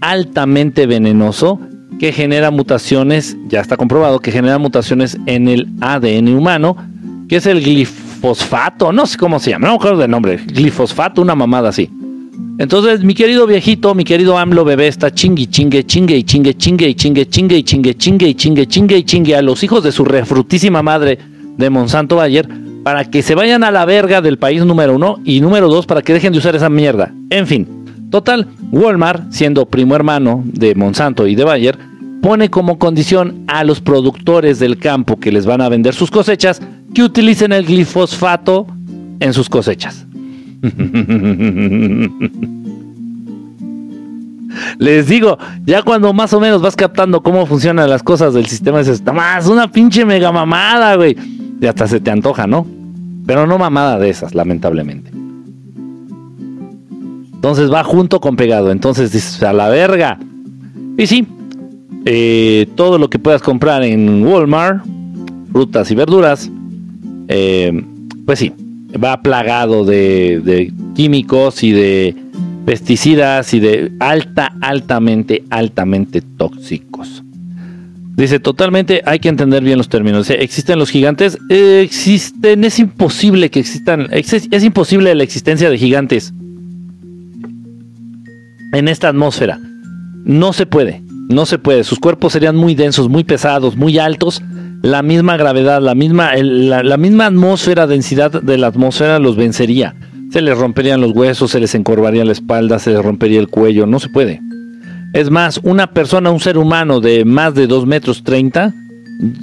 [0.00, 1.58] altamente venenoso
[1.98, 6.76] que genera mutaciones, ya está comprobado que genera mutaciones en el ADN humano,
[7.28, 11.22] que es el glifosfato, no sé cómo se llama, no me acuerdo del nombre, glifosfato,
[11.22, 11.90] una mamada así.
[12.58, 16.88] Entonces, mi querido viejito, mi querido AMLO bebé está chingue, chingue, chingue y chingue, chingue
[16.88, 19.90] y chingue, chingue y chingue, chingue y chingue, chingue y chingue a los hijos de
[19.90, 21.18] su refrutísima madre
[21.56, 22.46] de Monsanto Bayer
[22.84, 26.02] para que se vayan a la verga del país número uno y número dos para
[26.02, 27.12] que dejen de usar esa mierda.
[27.30, 27.66] En fin,
[28.10, 31.78] total, Walmart, siendo primo hermano de Monsanto y de Bayer,
[32.20, 36.60] pone como condición a los productores del campo que les van a vender sus cosechas
[36.94, 38.66] que utilicen el glifosfato
[39.18, 40.06] en sus cosechas.
[44.78, 48.78] Les digo, ya cuando más o menos vas captando cómo funcionan las cosas del sistema,
[48.78, 51.16] dices, más una pinche mega mamada, güey
[51.60, 52.66] y hasta se te antoja, ¿no?
[53.26, 55.10] Pero no mamada de esas, lamentablemente.
[57.34, 58.70] Entonces va junto con pegado.
[58.70, 60.18] Entonces dices, a la verga.
[60.96, 61.26] Y sí,
[62.04, 64.84] eh, todo lo que puedas comprar en Walmart,
[65.52, 66.50] frutas y verduras,
[67.28, 67.84] eh,
[68.24, 68.52] pues sí,
[69.02, 72.16] va plagado de, de químicos y de
[72.64, 77.23] pesticidas y de alta, altamente, altamente tóxicos.
[78.16, 80.30] Dice, totalmente hay que entender bien los términos.
[80.30, 81.36] ¿Existen los gigantes?
[81.48, 86.32] existen, es imposible que existan, es, imposible la existencia de gigantes
[88.72, 89.58] en esta atmósfera.
[90.24, 91.82] No se puede, no se puede.
[91.82, 94.42] Sus cuerpos serían muy densos, muy pesados, muy altos.
[94.82, 99.96] La misma gravedad, la misma, la misma atmósfera, densidad de la atmósfera los vencería.
[100.30, 103.86] Se les romperían los huesos, se les encorvaría la espalda, se les rompería el cuello.
[103.86, 104.40] No se puede.
[105.14, 108.74] Es más, una persona, un ser humano de más de 2 metros 30,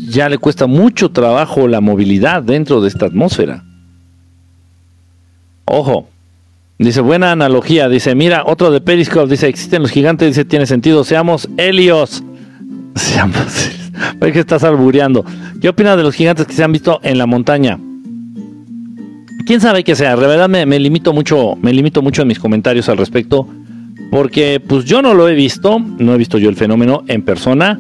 [0.10, 3.64] ya le cuesta mucho trabajo la movilidad dentro de esta atmósfera.
[5.64, 6.10] Ojo,
[6.78, 11.06] dice, buena analogía, dice, mira, otro de Periscope, dice, existen los gigantes, dice, tiene sentido,
[11.06, 12.22] seamos Helios.
[12.96, 13.72] Seamos,
[14.20, 15.24] ¿por qué estás albureando?
[15.62, 17.80] ¿Qué opinas de los gigantes que se han visto en la montaña?
[19.46, 20.18] quién sabe qué sea.
[20.18, 23.48] De verdad me, limito mucho, me limito mucho en mis comentarios al respecto
[24.10, 27.80] porque pues yo no lo he visto, no he visto yo el fenómeno en persona.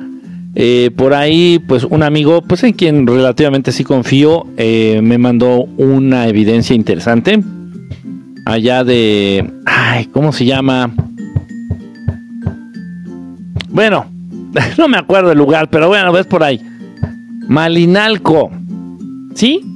[0.54, 5.64] Eh, por ahí, pues un amigo, pues en quien relativamente sí confío, eh, me mandó
[5.78, 7.42] una evidencia interesante.
[8.46, 9.50] Allá de...
[9.66, 10.94] Ay, ¿cómo se llama?
[13.70, 14.06] Bueno,
[14.78, 16.62] no me acuerdo el lugar, pero bueno, ves por ahí.
[17.48, 18.52] Malinalco.
[19.36, 19.71] ¿Sí?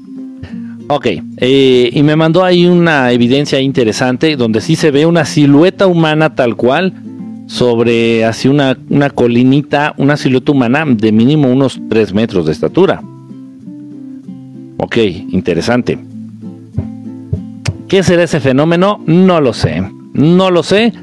[0.88, 1.08] Ok,
[1.38, 6.36] eh, y me mandó ahí una evidencia interesante donde sí se ve una silueta humana
[6.36, 6.94] tal cual
[7.48, 13.02] sobre así una, una colinita, una silueta humana de mínimo unos 3 metros de estatura.
[14.78, 15.98] Ok, interesante.
[17.88, 19.02] ¿Qué será ese fenómeno?
[19.08, 19.84] No lo sé.
[20.14, 20.94] No lo sé.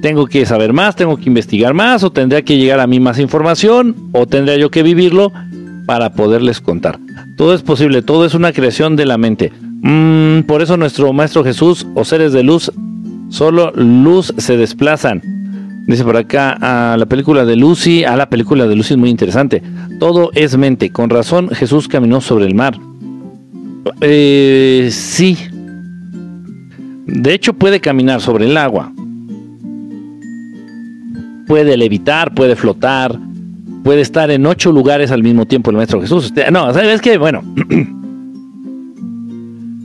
[0.00, 3.18] Tengo que saber más, tengo que investigar más, o tendría que llegar a mí más
[3.18, 5.32] información, o tendría yo que vivirlo
[5.86, 6.98] para poderles contar.
[7.36, 9.52] Todo es posible, todo es una creación de la mente.
[9.82, 12.72] Mm, por eso nuestro Maestro Jesús o seres de luz,
[13.28, 15.22] solo luz se desplazan.
[15.86, 19.10] Dice por acá, a la película de Lucy, a la película de Lucy es muy
[19.10, 19.62] interesante.
[20.00, 20.90] Todo es mente.
[20.90, 22.78] Con razón Jesús caminó sobre el mar.
[24.00, 25.36] Eh, sí.
[27.06, 28.92] De hecho puede caminar sobre el agua.
[31.46, 33.18] Puede levitar, puede flotar,
[33.84, 36.32] puede estar en ocho lugares al mismo tiempo el Maestro Jesús.
[36.50, 37.18] No, ¿sabes qué?
[37.18, 37.44] Bueno.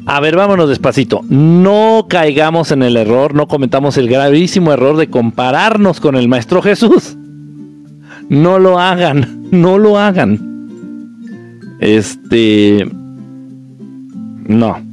[0.07, 1.21] A ver, vámonos despacito.
[1.29, 6.63] No caigamos en el error, no cometamos el gravísimo error de compararnos con el Maestro
[6.63, 7.15] Jesús.
[8.27, 11.77] No lo hagan, no lo hagan.
[11.79, 12.89] Este...
[14.47, 14.79] No.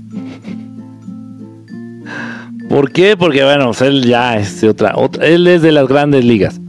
[2.69, 3.17] ¿Por qué?
[3.17, 6.61] Porque bueno, él ya es otra, otra, él es de las grandes ligas.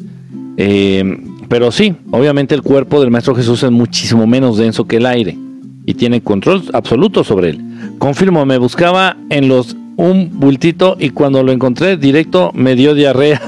[0.55, 1.19] Eh,
[1.49, 5.37] pero sí, obviamente el cuerpo del Maestro Jesús es muchísimo menos denso que el aire
[5.85, 7.61] y tiene control absoluto sobre él.
[7.97, 13.41] Confirmo, me buscaba en los un bultito y cuando lo encontré directo me dio diarrea.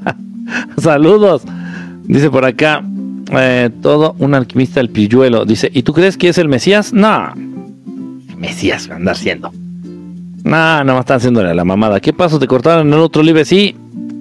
[0.78, 1.42] Saludos.
[2.04, 2.82] Dice por acá,
[3.32, 5.44] eh, todo un alquimista el pilluelo.
[5.44, 6.92] Dice, ¿y tú crees que es el Mesías?
[6.92, 7.32] No.
[8.36, 9.52] Mesías va a andar siendo.
[10.44, 12.00] No, no, están haciéndole la mamada.
[12.00, 12.38] ¿Qué pasó?
[12.38, 13.44] ¿Te cortaron en el otro libre?
[13.44, 13.74] Sí,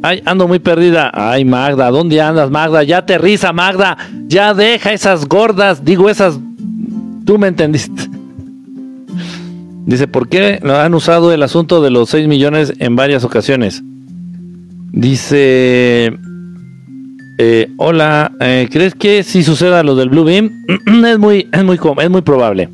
[0.03, 1.11] Ay, ando muy perdida.
[1.13, 2.83] Ay, Magda, ¿dónde andas, Magda?
[2.83, 3.97] Ya aterriza, Magda.
[4.27, 5.83] Ya deja esas gordas.
[5.83, 6.39] Digo, esas.
[7.25, 8.09] Tú me entendiste.
[9.85, 13.83] Dice, ¿por qué han usado el asunto de los 6 millones en varias ocasiones?
[14.91, 16.17] Dice,
[17.37, 20.65] eh, hola, eh, ¿crees que si suceda lo del Blue Beam?
[21.05, 22.69] es muy, es muy, es muy probable.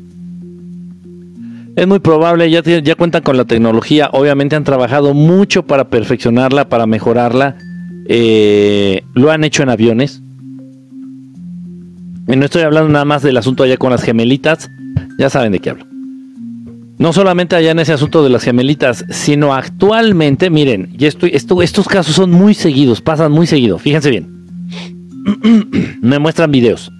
[1.74, 2.62] Es muy probable, ya,
[2.96, 7.56] cuentan con la tecnología, obviamente han trabajado mucho para perfeccionarla, para mejorarla.
[8.08, 10.20] Eh, lo han hecho en aviones.
[12.28, 14.70] Y no estoy hablando nada más del asunto allá con las gemelitas,
[15.18, 15.86] ya saben de qué hablo.
[16.98, 22.30] No solamente allá en ese asunto de las gemelitas, sino actualmente, miren, estos casos son
[22.30, 24.28] muy seguidos, pasan muy seguido, fíjense bien.
[26.02, 26.92] Me muestran videos.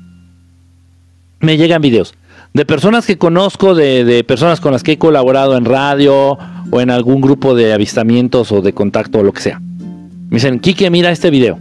[1.40, 2.14] Me llegan videos
[2.54, 6.38] de personas que conozco, de, personas con las que he colaborado en radio
[6.70, 9.60] o en algún grupo de avistamientos o de contacto o lo que sea.
[9.60, 11.58] Me dicen, Kike, mira este video.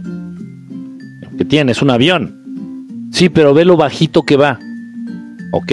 [1.36, 3.08] Que tiene, es un avión.
[3.10, 4.58] Sí, pero ve lo bajito que va.
[5.52, 5.72] Ok.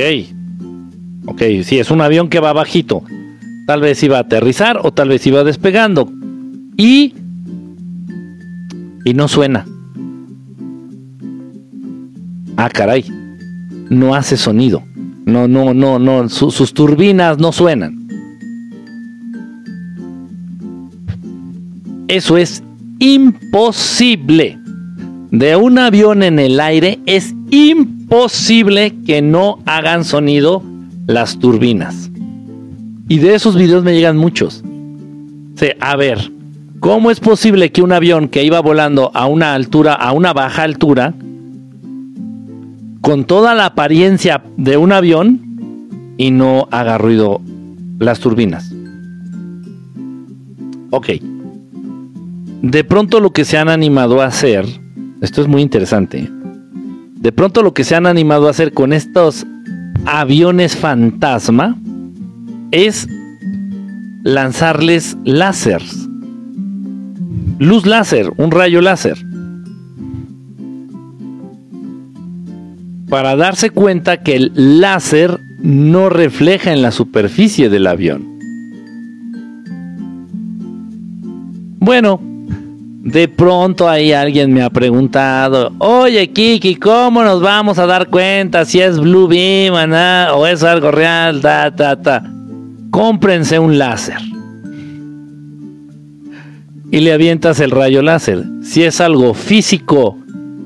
[1.26, 3.04] Ok, sí, es un avión que va bajito.
[3.68, 6.12] Tal vez iba a aterrizar o tal vez iba despegando.
[6.78, 7.14] Y...
[9.06, 9.66] Y no suena.
[12.58, 13.06] Ah, caray.
[13.90, 14.84] No hace sonido.
[15.26, 18.08] No, no, no, no, sus turbinas no suenan.
[22.08, 22.64] Eso es
[22.98, 24.58] imposible.
[25.32, 30.64] De un avión en el aire es imposible que no hagan sonido
[31.06, 32.10] las turbinas.
[33.08, 34.64] Y de esos videos me llegan muchos.
[35.80, 36.32] a ver,
[36.80, 40.64] ¿cómo es posible que un avión que iba volando a una altura, a una baja
[40.64, 41.14] altura,
[43.02, 47.42] con toda la apariencia de un avión y no haga ruido
[48.00, 48.74] las turbinas?
[50.92, 51.10] Ok.
[52.62, 54.66] De pronto lo que se han animado a hacer,
[55.22, 56.30] esto es muy interesante,
[57.16, 59.46] de pronto lo que se han animado a hacer con estos
[60.06, 61.78] aviones fantasma
[62.72, 63.08] es
[64.24, 66.08] lanzarles láseres.
[67.60, 69.18] Luz láser, un rayo láser.
[73.10, 78.40] Para darse cuenta que el láser no refleja en la superficie del avión.
[81.80, 88.08] Bueno, de pronto ahí alguien me ha preguntado, oye Kiki, ¿cómo nos vamos a dar
[88.10, 89.74] cuenta si es Blue Beam
[90.34, 91.42] o es algo real?
[91.42, 92.24] Ta, ta, ta.
[92.92, 94.20] Cómprense un láser.
[96.92, 98.44] Y le avientas el rayo láser.
[98.64, 100.18] Si es algo físico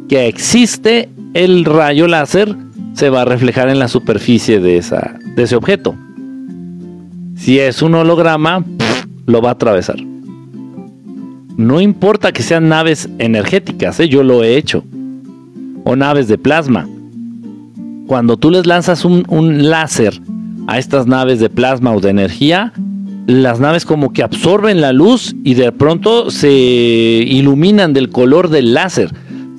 [0.09, 2.55] que existe, el rayo láser
[2.93, 5.95] se va a reflejar en la superficie de, esa, de ese objeto.
[7.35, 8.63] Si es un holograma,
[9.25, 9.97] lo va a atravesar.
[11.57, 14.09] No importa que sean naves energéticas, ¿eh?
[14.09, 14.83] yo lo he hecho.
[15.83, 16.87] O naves de plasma.
[18.07, 20.19] Cuando tú les lanzas un, un láser
[20.67, 22.73] a estas naves de plasma o de energía,
[23.27, 28.73] las naves como que absorben la luz y de pronto se iluminan del color del
[28.73, 29.13] láser.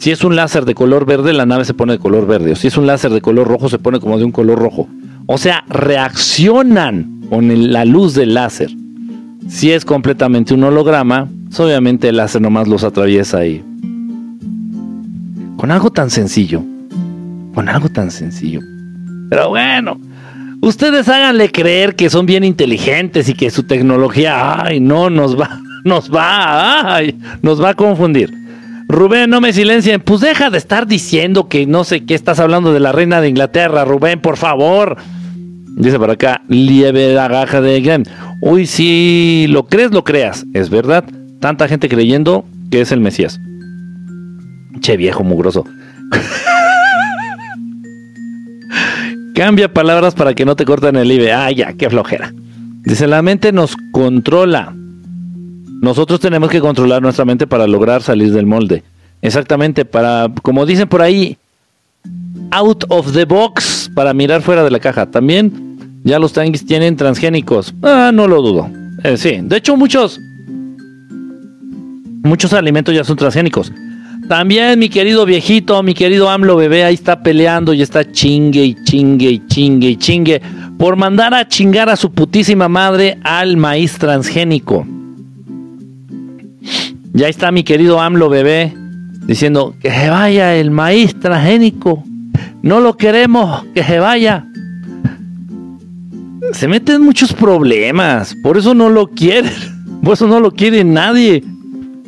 [0.04, 2.52] Si es un láser de color verde, la nave se pone de color verde.
[2.52, 4.86] O si es un láser de color rojo, se pone como de un color rojo.
[5.24, 8.68] O sea, reaccionan con la luz del láser.
[9.48, 13.64] Si es completamente un holograma, pues obviamente el láser nomás los atraviesa ahí.
[15.56, 16.62] Con algo tan sencillo.
[17.54, 18.60] Con algo tan sencillo.
[19.30, 19.98] Pero bueno,
[20.60, 25.62] ustedes háganle creer que son bien inteligentes y que su tecnología, ay, no, nos va,
[25.84, 27.00] nos va,
[27.40, 28.43] nos va a confundir.
[28.88, 30.00] Rubén, no me silencien.
[30.00, 33.28] Pues deja de estar diciendo que no sé qué estás hablando de la reina de
[33.28, 34.96] Inglaterra, Rubén, por favor.
[35.76, 38.04] Dice por acá, lieve la gaja de Game.
[38.40, 40.44] Uy, si lo crees, lo creas.
[40.54, 41.04] Es verdad.
[41.40, 43.40] Tanta gente creyendo que es el Mesías.
[44.80, 45.64] Che viejo mugroso.
[49.34, 51.32] Cambia palabras para que no te corten el IBE.
[51.32, 52.32] Ah, ya, qué flojera.
[52.84, 54.74] Dice, la mente nos controla.
[55.84, 58.82] Nosotros tenemos que controlar nuestra mente para lograr salir del molde.
[59.20, 61.36] Exactamente, para, como dicen por ahí,
[62.52, 65.04] out of the box, para mirar fuera de la caja.
[65.10, 67.74] También ya los tanguis tienen transgénicos.
[67.82, 68.70] Ah, no lo dudo.
[69.02, 70.18] Eh, sí, de hecho muchos
[72.22, 73.70] muchos alimentos ya son transgénicos.
[74.26, 78.74] También mi querido viejito, mi querido AMLO bebé, ahí está peleando y está chingue y
[78.84, 80.40] chingue y chingue y chingue
[80.78, 84.86] por mandar a chingar a su putísima madre al maíz transgénico.
[87.14, 88.74] Ya está mi querido AMLO bebé
[89.26, 92.04] diciendo que se vaya el maíz transgénico.
[92.62, 94.46] No lo queremos, que se vaya
[96.54, 98.34] se mete en muchos problemas.
[98.42, 99.50] Por eso no lo quiere.
[100.02, 101.42] Por eso no lo quiere nadie.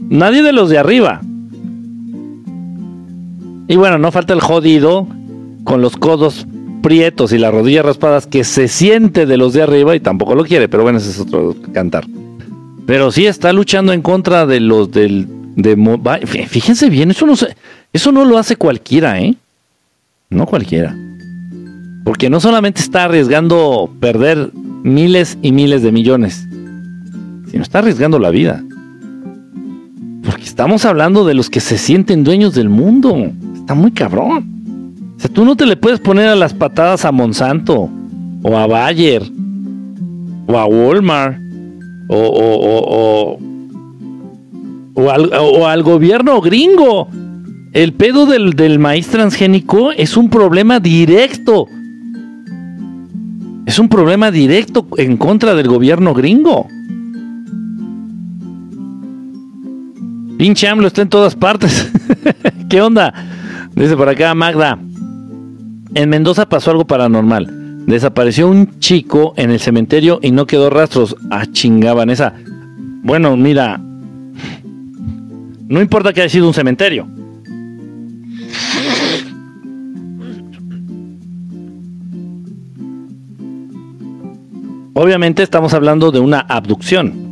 [0.09, 1.21] Nadie de los de arriba.
[3.69, 5.09] Y bueno, no falta el jodido
[5.65, 6.47] con los codos
[6.83, 10.45] prietos y las rodillas raspadas que se siente de los de arriba y tampoco lo
[10.45, 12.07] quiere, pero bueno, ese es otro cantar.
[12.87, 15.27] Pero sí está luchando en contra de los del
[15.57, 17.35] de fíjense bien, eso no
[17.93, 19.35] eso no lo hace cualquiera, ¿eh?
[20.29, 20.95] No cualquiera.
[22.05, 26.47] Porque no solamente está arriesgando perder miles y miles de millones,
[27.51, 28.63] sino está arriesgando la vida.
[30.23, 33.33] Porque estamos hablando de los que se sienten dueños del mundo.
[33.55, 34.53] Está muy cabrón.
[35.17, 37.89] O sea, tú no te le puedes poner a las patadas a Monsanto,
[38.43, 39.23] o a Bayer,
[40.47, 41.46] o a Walmart,
[42.09, 43.39] o, o,
[44.95, 47.09] o, al, o al, gobierno gringo.
[47.73, 51.69] El pedo del, del maíz transgénico es un problema directo
[53.67, 56.69] es un problema directo en contra del gobierno gringo.
[60.39, 61.91] Pinche AMLO está en todas partes.
[62.71, 63.13] ¿Qué onda?
[63.75, 64.79] Dice por acá Magda.
[65.95, 67.66] En Mendoza pasó algo paranormal.
[67.87, 71.17] Desapareció un chico en el cementerio y no quedó rastros.
[71.31, 72.35] Ah, chingaban esa.
[73.03, 73.81] Bueno, mira.
[75.69, 77.07] No importa que haya sido un cementerio.
[84.95, 87.27] Obviamente estamos hablando de una abducción.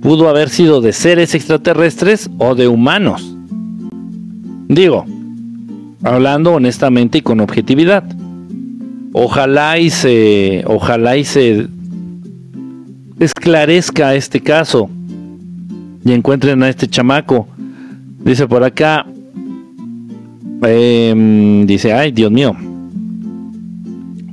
[0.00, 3.36] Pudo haber sido de seres extraterrestres o de humanos.
[4.68, 5.04] Digo,
[6.02, 8.04] hablando honestamente y con objetividad.
[9.12, 11.66] Ojalá y se, ojalá y se
[13.18, 14.88] esclarezca este caso
[16.04, 17.46] y encuentren a este chamaco.
[18.24, 19.06] Dice por acá,
[20.62, 22.56] em, dice, ay Dios mío,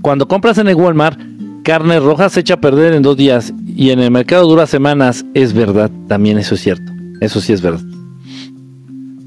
[0.02, 1.20] cuando compras en el Walmart,
[1.64, 5.26] carne roja se echa a perder en dos días y en el mercado dura semanas,
[5.34, 7.99] es verdad, también eso es cierto, eso sí es verdad.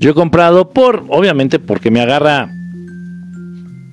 [0.02, 2.50] Yo he comprado por, obviamente porque me agarra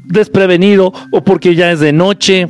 [0.08, 2.50] desprevenido o porque ya es de noche.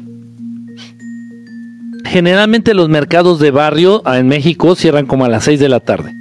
[2.06, 6.16] Generalmente los mercados de barrio en México cierran como a las 6 de la tarde.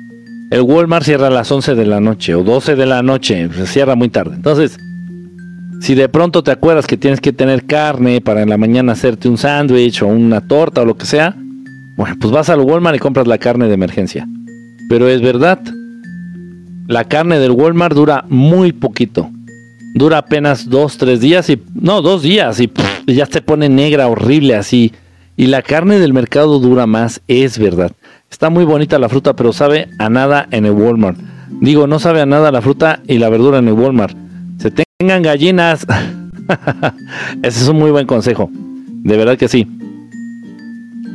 [0.51, 3.95] El Walmart cierra a las 11 de la noche o 12 de la noche, cierra
[3.95, 4.35] muy tarde.
[4.35, 4.77] Entonces,
[5.81, 9.29] si de pronto te acuerdas que tienes que tener carne para en la mañana hacerte
[9.29, 11.37] un sándwich o una torta o lo que sea,
[11.95, 14.27] bueno, pues vas al Walmart y compras la carne de emergencia.
[14.89, 15.61] Pero es verdad,
[16.89, 19.31] la carne del Walmart dura muy poquito
[19.95, 22.71] dura apenas dos, tres días y no, dos días y
[23.07, 24.93] ya se pone negra, horrible así.
[25.37, 27.93] Y la carne del mercado dura más, es verdad.
[28.31, 31.19] Está muy bonita la fruta, pero sabe a nada en el Walmart.
[31.61, 34.17] Digo, no sabe a nada la fruta y la verdura en el Walmart.
[34.59, 35.87] Se tengan gallinas.
[37.43, 38.51] Ese es un muy buen consejo.
[38.53, 39.67] De verdad que sí.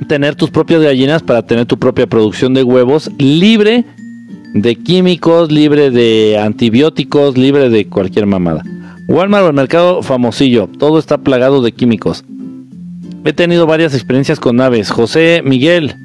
[0.07, 3.85] Tener tus propias gallinas para tener tu propia producción de huevos libre
[4.53, 8.63] de químicos, libre de antibióticos, libre de cualquier mamada.
[9.07, 12.23] Walmart o el mercado famosillo, todo está plagado de químicos.
[13.25, 14.91] He tenido varias experiencias con aves.
[14.91, 15.95] José Miguel,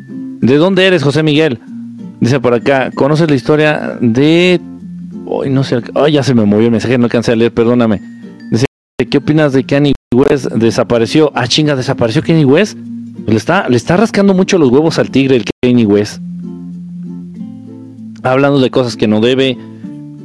[0.41, 1.61] ¿de dónde eres, José Miguel?
[2.21, 4.61] Dice por acá, ¿conoces la historia de...
[5.45, 8.01] Ay, no sé, ay, ya se me movió el mensaje, no alcancé a leer, perdóname.
[8.51, 8.65] Dice,
[9.11, 11.31] ¿qué opinas de que Kanye West desapareció?
[11.35, 12.79] Ah, chinga, desapareció Kanye West.
[13.27, 16.23] Le está, le está rascando mucho los huevos al tigre el Kanye West
[18.23, 19.57] hablando de cosas que no debe.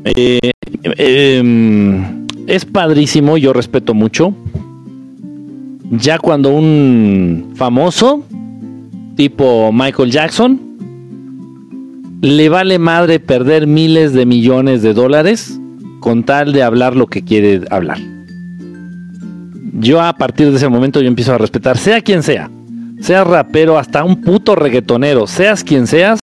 [0.05, 0.51] Eh,
[0.83, 4.33] em, es padrísimo, yo respeto mucho.
[5.91, 8.23] Ya cuando un famoso,
[9.15, 10.59] tipo Michael Jackson,
[12.21, 15.59] le vale madre perder miles de millones de dólares
[15.99, 17.99] con tal de hablar lo que quiere hablar.
[19.73, 22.49] Yo a partir de ese momento yo empiezo a respetar, sea quien sea,
[23.01, 26.19] sea rapero, hasta un puto reggaetonero, seas quien seas,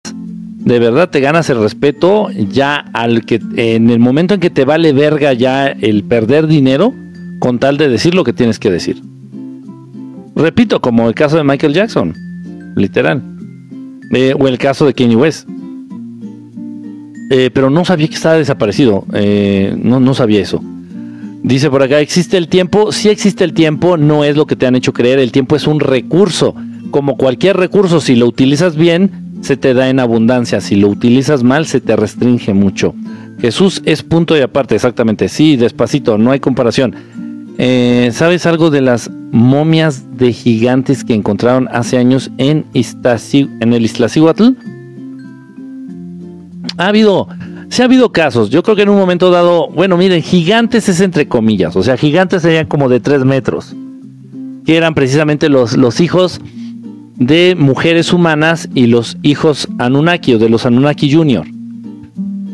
[0.61, 4.65] de verdad te ganas el respeto ya al que en el momento en que te
[4.65, 6.95] vale verga ya el perder dinero
[7.39, 9.03] con tal de decir lo que tienes que decir.
[10.37, 12.15] Repito, como el caso de Michael Jackson,
[12.77, 13.23] literal.
[14.13, 15.49] Eh, o el caso de Kanye West.
[17.31, 19.07] Eh, pero no sabía que estaba desaparecido.
[19.15, 20.63] Eh, no, no sabía eso.
[21.43, 22.93] Dice por acá, ¿existe el tiempo?
[22.93, 25.19] Sí existe el tiempo, no es lo que te han hecho creer.
[25.19, 26.55] El tiempo es un recurso.
[26.91, 30.61] Como cualquier recurso, si lo utilizas bien, se te da en abundancia.
[30.61, 32.95] Si lo utilizas mal, se te restringe mucho.
[33.41, 35.29] Jesús es punto y aparte, exactamente.
[35.29, 36.95] Sí, despacito, no hay comparación.
[37.59, 43.85] Eh, ¿Sabes algo de las momias de gigantes que encontraron hace años en, en el
[43.85, 44.49] Iztaccíhuatl?
[46.77, 47.29] Ha habido,
[47.69, 48.51] se ha habido casos.
[48.51, 51.97] Yo creo que en un momento dado, bueno, miren, gigantes es entre comillas, o sea,
[51.97, 53.75] gigantes serían como de 3 metros,
[54.65, 56.41] que eran precisamente los, los hijos
[57.21, 61.47] de mujeres humanas y los hijos Anunnaki o de los Anunnaki Junior.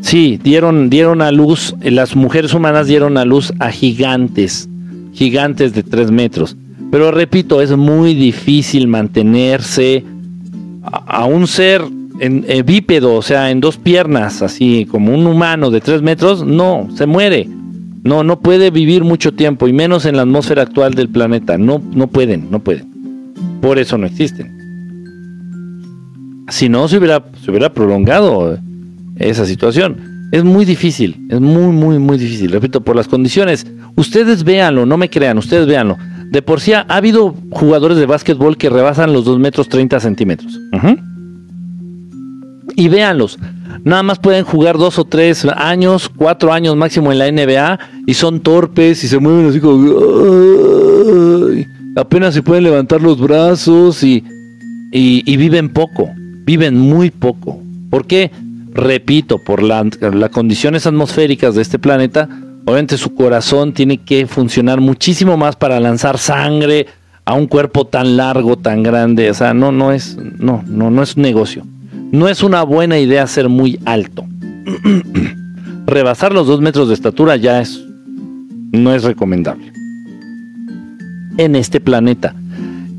[0.03, 4.69] Sí, dieron, dieron a luz, las mujeres humanas dieron a luz a gigantes,
[5.13, 6.57] gigantes de 3 metros.
[6.91, 10.05] Pero repito, es muy difícil mantenerse
[10.83, 11.83] a, un ser
[12.19, 16.45] en, eh, bípedo, o sea, en dos piernas, así como un humano de 3 metros,
[16.45, 17.49] no, se muere.
[18.03, 21.57] No, no puede vivir mucho tiempo, y menos en la atmósfera actual del planeta.
[21.57, 22.87] No, no pueden, no pueden.
[23.61, 24.56] Por eso no existen.
[26.49, 28.59] Si no, se hubiera, se hubiera prolongado
[29.17, 30.29] esa situación.
[30.33, 32.51] Es muy difícil, es muy, muy, muy difícil.
[32.53, 33.67] Repito, por las condiciones.
[33.97, 35.97] Ustedes véanlo, no me crean, ustedes véanlo.
[36.31, 40.61] De por sí ha, habido jugadores de básquetbol que rebasan los 2 metros 30 centímetros.
[42.75, 43.39] Y véanlos.
[43.85, 48.15] Nada más pueden jugar dos o tres años, cuatro años máximo en la NBA y
[48.15, 49.95] son torpes y se mueven así como...
[51.95, 54.25] apenas se pueden levantar los brazos y,
[54.91, 56.11] y viven poco
[56.47, 57.61] viven muy poco.
[57.91, 58.31] ¿Por qué?
[58.73, 62.29] Repito, por las condiciones atmosféricas de este planeta,
[62.65, 66.87] obviamente su corazón tiene que funcionar muchísimo más para lanzar sangre
[67.25, 69.31] a un cuerpo tan largo, tan grande.
[69.31, 71.67] O sea, no, no es, no, no, no es un negocio.
[72.13, 74.25] No es una buena idea ser muy alto.
[75.87, 77.83] Rebasar los dos metros de estatura ya es,
[78.73, 79.73] no es recomendable.
[81.39, 82.35] En este planeta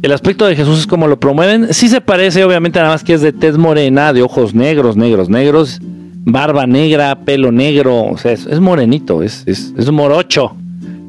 [0.01, 1.73] el aspecto de Jesús es como lo promueven.
[1.73, 5.29] Sí se parece, obviamente, nada más que es de tez morena, de ojos negros, negros,
[5.29, 5.79] negros,
[6.25, 8.05] barba negra, pelo negro.
[8.05, 10.55] O sea, es, morenito, es, es, es morocho.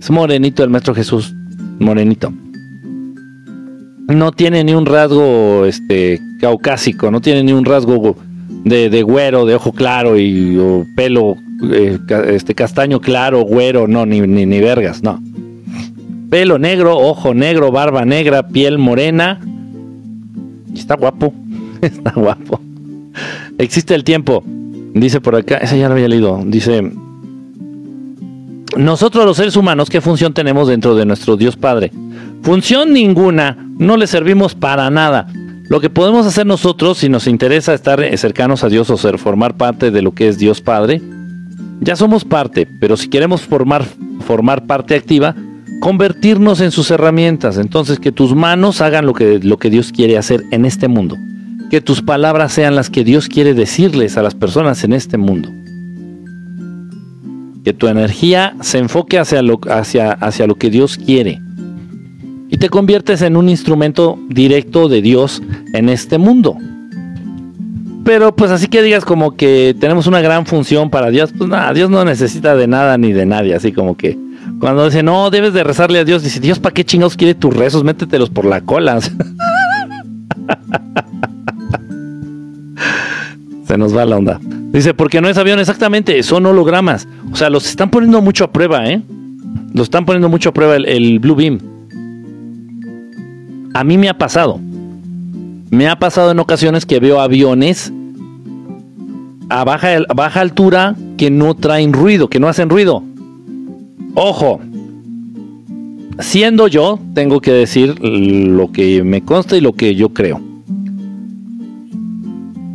[0.01, 1.35] Es morenito el Maestro Jesús,
[1.81, 2.32] morenito.
[4.06, 8.16] no tiene ni un rasgo este caucásico, no tiene ni un rasgo
[8.65, 10.56] de, de güero, de ojo claro y
[10.94, 11.36] pelo
[11.73, 11.98] eh,
[12.28, 15.20] este castaño claro, güero, no, ni, ni, ni vergas, no.
[16.31, 19.41] Pelo negro, ojo negro, barba negra, piel morena.
[20.75, 21.33] Está guapo,
[21.81, 22.61] está guapo.
[23.59, 24.43] Existe el tiempo.
[24.95, 26.43] Dice por acá, esa ya lo había leído.
[26.45, 26.93] Dice,
[28.77, 31.93] nosotros los seres humanos, ¿qué función tenemos dentro de nuestro Dios Padre?
[32.43, 35.27] Función ninguna, no le servimos para nada.
[35.69, 39.57] Lo que podemos hacer nosotros, si nos interesa estar cercanos a Dios o ser, formar
[39.57, 41.03] parte de lo que es Dios Padre,
[41.81, 43.85] ya somos parte, pero si queremos formar,
[44.21, 45.35] formar parte activa,
[45.81, 47.59] convertirnos en sus herramientas.
[47.59, 51.17] Entonces, que tus manos hagan lo que, lo que Dios quiere hacer en este mundo.
[51.71, 55.51] Que tus palabras sean las que Dios quiere decirles a las personas en este mundo.
[57.65, 61.41] Que tu energía se enfoque hacia lo, hacia, hacia lo que Dios quiere.
[62.51, 65.43] Y te conviertes en un instrumento directo de Dios
[65.75, 66.57] en este mundo.
[68.05, 71.75] Pero pues así que digas como que tenemos una gran función para Dios, pues nada,
[71.75, 74.17] Dios no necesita de nada ni de nadie, así como que
[74.60, 77.55] cuando dice, no, debes de rezarle a Dios, dice, Dios, ¿para qué chingados quiere tus
[77.55, 77.85] rezos?
[77.85, 78.98] Métetelos por la cola.
[83.64, 84.40] Se nos va la onda.
[84.72, 87.06] Dice, porque no es avión, exactamente, son hologramas.
[87.30, 89.02] O sea, los están poniendo mucho a prueba, ¿eh?
[89.74, 91.59] Los están poniendo mucho a prueba el, Blue Beam.
[93.74, 94.59] A mí me ha pasado.
[95.70, 97.93] Me ha pasado en ocasiones que veo aviones
[99.51, 103.05] a baja, a baja altura que no traen ruido, que no hacen ruido.
[104.20, 104.61] Ojo,
[106.19, 110.43] siendo yo, tengo que decir lo que me consta y lo que yo creo.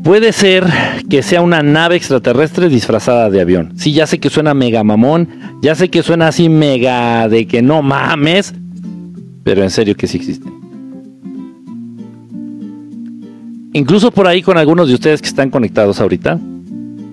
[0.05, 0.65] Puede ser
[1.09, 3.73] que sea una nave extraterrestre disfrazada de avión.
[3.75, 5.27] Sí, ya sé que suena mega mamón,
[5.61, 8.53] ya sé que suena así mega de que no mames,
[9.43, 10.49] pero en serio que sí existe.
[13.73, 16.39] Incluso por ahí con algunos de ustedes que están conectados ahorita,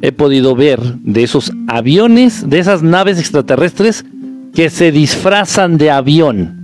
[0.02, 4.04] he podido ver de esos aviones, de esas naves extraterrestres
[4.54, 6.56] que se disfrazan de avión.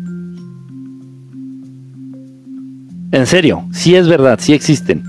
[3.12, 5.02] En serio, sí es verdad, sí existen.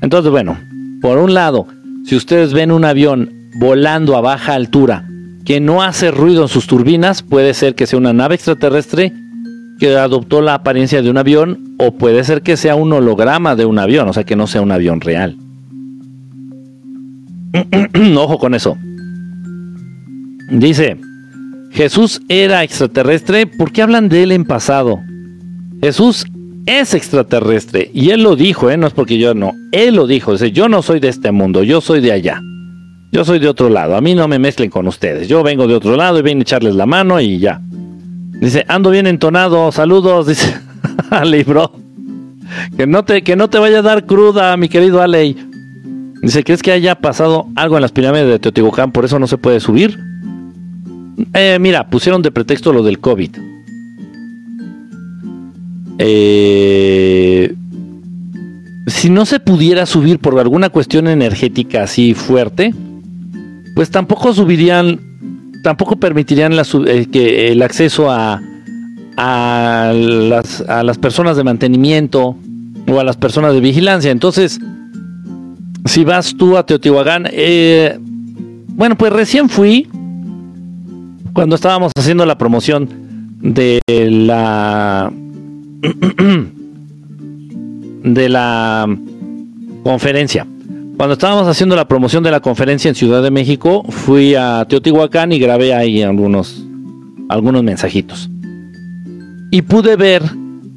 [0.00, 0.58] Entonces, bueno,
[1.00, 1.66] por un lado,
[2.04, 5.08] si ustedes ven un avión volando a baja altura
[5.44, 9.12] que no hace ruido en sus turbinas, puede ser que sea una nave extraterrestre
[9.78, 13.66] que adoptó la apariencia de un avión o puede ser que sea un holograma de
[13.66, 15.36] un avión, o sea que no sea un avión real.
[18.16, 18.76] Ojo con eso.
[20.50, 20.98] Dice,
[21.74, 25.00] Jesús era extraterrestre, ¿por qué hablan de él en pasado?
[25.82, 26.24] Jesús
[26.66, 27.90] es extraterrestre.
[27.92, 28.76] Y él lo dijo, ¿eh?
[28.76, 29.52] no es porque yo no.
[29.72, 30.32] Él lo dijo.
[30.32, 32.40] Dice, yo no soy de este mundo, yo soy de allá.
[33.10, 33.96] Yo soy de otro lado.
[33.96, 35.26] A mí no me mezclen con ustedes.
[35.26, 37.60] Yo vengo de otro lado y vengo a echarles la mano y ya.
[38.40, 39.72] Dice, ando bien entonado.
[39.72, 40.26] Saludos.
[40.28, 40.54] Dice,
[41.10, 41.72] Ale, bro.
[42.76, 45.34] Que no, te, que no te vaya a dar cruda, mi querido Ale.
[46.22, 48.92] Dice, ¿crees que haya pasado algo en las pirámides de Teotihuacán?
[48.92, 50.13] Por eso no se puede subir.
[51.32, 53.30] Eh, mira, pusieron de pretexto lo del COVID.
[55.98, 57.54] Eh,
[58.86, 62.74] si no se pudiera subir por alguna cuestión energética así fuerte,
[63.74, 65.00] pues tampoco subirían,
[65.62, 68.42] tampoco permitirían la, eh, el acceso a,
[69.16, 72.36] a, las, a las personas de mantenimiento
[72.88, 74.10] o a las personas de vigilancia.
[74.10, 74.58] Entonces,
[75.84, 77.28] si vas tú a Teotihuacán,
[78.68, 79.88] bueno, pues recién fui
[81.34, 82.88] cuando estábamos haciendo la promoción
[83.40, 85.12] de la
[88.04, 88.96] de la
[89.82, 90.46] conferencia.
[90.96, 95.32] Cuando estábamos haciendo la promoción de la conferencia en Ciudad de México, fui a Teotihuacán
[95.32, 96.64] y grabé ahí algunos,
[97.28, 98.30] algunos mensajitos.
[99.50, 100.22] Y pude ver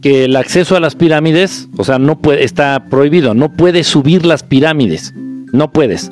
[0.01, 4.25] que el acceso a las pirámides, o sea, no puede, está prohibido, no puedes subir
[4.25, 5.13] las pirámides,
[5.53, 6.11] no puedes.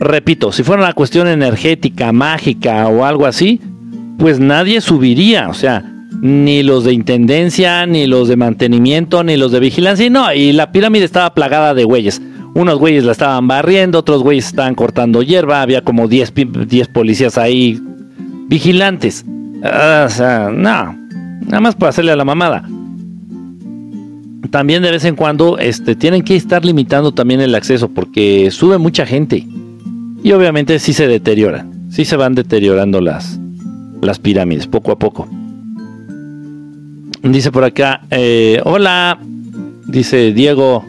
[0.00, 3.60] Repito, si fuera una cuestión energética, mágica o algo así,
[4.18, 5.84] pues nadie subiría, o sea,
[6.20, 10.06] ni los de intendencia, ni los de mantenimiento, ni los de vigilancia.
[10.06, 12.22] Y no, y la pirámide estaba plagada de güeyes.
[12.54, 16.32] Unos güeyes la estaban barriendo, otros güeyes estaban cortando hierba, había como 10
[16.92, 17.80] policías ahí
[18.46, 19.24] vigilantes.
[19.62, 20.96] Ah, o sea, no,
[21.46, 22.68] nada más para hacerle a la mamada.
[24.50, 28.78] También de vez en cuando este, tienen que estar limitando también el acceso porque sube
[28.78, 29.44] mucha gente.
[30.24, 33.38] Y obviamente sí se deterioran, sí se van deteriorando las,
[34.00, 35.28] las pirámides poco a poco.
[37.22, 39.18] Dice por acá, eh, hola,
[39.86, 40.82] dice Diego,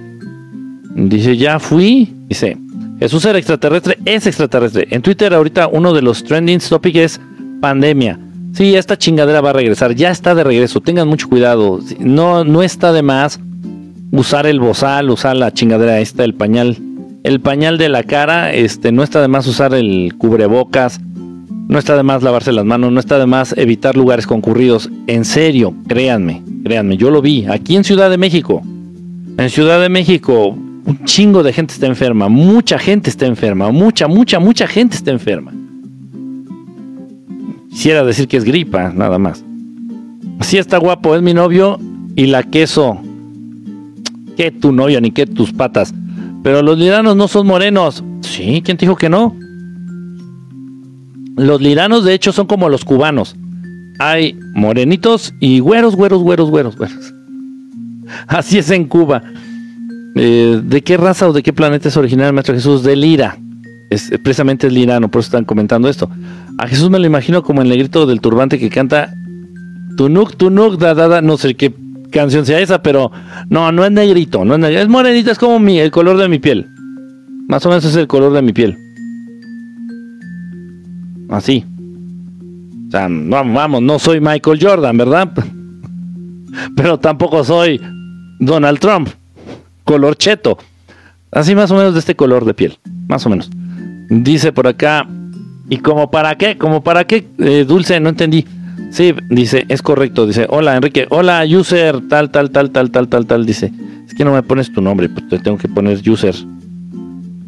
[0.95, 2.57] dice, ya fui, dice,
[2.97, 4.87] Jesús era extraterrestre, es extraterrestre.
[4.91, 7.21] En Twitter ahorita uno de los trending topics es
[7.59, 8.17] pandemia.
[8.53, 11.81] Sí, esta chingadera va a regresar, ya está de regreso, tengan mucho cuidado.
[11.99, 13.41] No, no está de más
[14.11, 16.77] usar el bozal, usar la chingadera esta, el pañal,
[17.25, 21.01] el pañal de la cara, este, no está de más usar el cubrebocas,
[21.67, 24.91] no está de más lavarse las manos, no está de más evitar lugares concurridos.
[25.07, 28.61] En serio, créanme, créanme, yo lo vi aquí en Ciudad de México.
[29.39, 34.07] En Ciudad de México, un chingo de gente está enferma, mucha gente está enferma, mucha,
[34.07, 35.51] mucha, mucha gente está enferma.
[37.71, 39.43] Quisiera decir que es gripa, nada más.
[40.41, 41.79] Sí está guapo, es mi novio
[42.15, 42.99] y la queso.
[44.37, 45.91] Que tu novio ni que tus patas.
[46.45, 48.03] Pero los liranos no son morenos.
[48.21, 49.35] Sí, ¿quién te dijo que no?
[51.37, 53.35] Los liranos de hecho son como los cubanos.
[53.97, 57.15] Hay morenitos y güeros, güeros, güeros, güeros, güeros.
[58.27, 59.23] Así es en Cuba.
[60.13, 62.83] Eh, ¿De qué raza o de qué planeta es original Maestro Jesús?
[62.83, 63.39] De Lira.
[63.89, 66.11] Es, precisamente es lirano, por eso están comentando esto.
[66.59, 69.15] A Jesús me lo imagino como el negrito del turbante que canta
[69.97, 71.73] Tunuk, Tunuk, da, da, da, no sé qué
[72.15, 73.11] canción sea esa, pero
[73.49, 76.29] no, no es negrito, no es negrito, es morenito, es como mi, el color de
[76.29, 76.65] mi piel.
[77.47, 78.77] Más o menos es el color de mi piel.
[81.29, 81.65] Así.
[82.87, 85.29] O sea, vamos, no soy Michael Jordan, ¿verdad?
[86.75, 87.81] Pero tampoco soy
[88.39, 89.09] Donald Trump.
[89.83, 90.57] Color cheto.
[91.31, 92.77] Así más o menos de este color de piel.
[93.07, 93.51] Más o menos.
[94.09, 95.05] Dice por acá.
[95.69, 96.57] ¿Y como para qué?
[96.57, 97.27] ¿Como para qué?
[97.39, 98.45] Eh, dulce, no entendí.
[98.91, 100.25] Sí, dice, es correcto.
[100.27, 103.45] Dice, hola Enrique, hola user, tal, tal, tal, tal, tal, tal, tal.
[103.45, 103.71] Dice,
[104.07, 106.35] es que no me pones tu nombre, pues te tengo que poner user.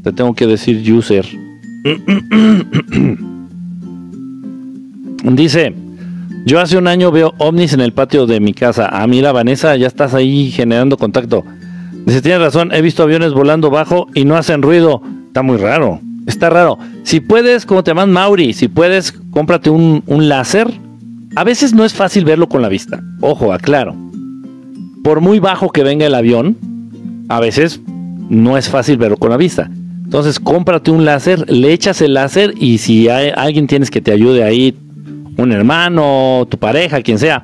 [0.04, 1.26] Te tengo que decir user.
[5.24, 5.74] Dice,
[6.46, 8.88] yo hace un año veo ovnis en el patio de mi casa.
[8.92, 11.44] Ah, mira, Vanessa, ya estás ahí generando contacto.
[12.06, 15.02] Dice, tienes razón, he visto aviones volando bajo y no hacen ruido.
[15.28, 16.78] Está muy raro, está raro.
[17.04, 20.72] Si puedes, como te llaman Mauri, si puedes, cómprate un, un láser.
[21.38, 23.00] A veces no es fácil verlo con la vista.
[23.22, 23.96] Ojo, aclaro.
[25.04, 26.58] Por muy bajo que venga el avión,
[27.30, 27.80] a veces
[28.28, 29.70] no es fácil verlo con la vista.
[30.04, 34.12] Entonces, cómprate un láser, le echas el láser y si hay, alguien tienes que te
[34.12, 34.76] ayude ahí,
[35.38, 37.44] un hermano, tu pareja, quien sea,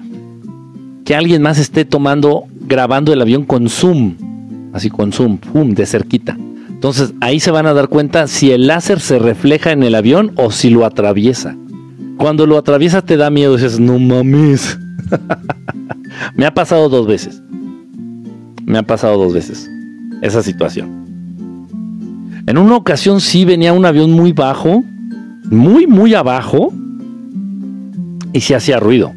[1.06, 4.16] que alguien más esté tomando, grabando el avión con zoom,
[4.74, 6.36] así con zoom, pum, de cerquita.
[6.68, 10.32] Entonces ahí se van a dar cuenta si el láser se refleja en el avión
[10.38, 11.56] o si lo atraviesa.
[12.24, 14.80] Cuando lo atraviesa te da miedo, dices, no mames.
[16.36, 17.44] Me ha pasado dos veces.
[18.66, 19.70] Me ha pasado dos veces
[20.22, 21.04] esa situación.
[22.48, 24.86] En una ocasión sí venía un avión muy bajo,
[25.52, 26.72] muy, muy abajo,
[28.32, 29.12] y se hacía ruido.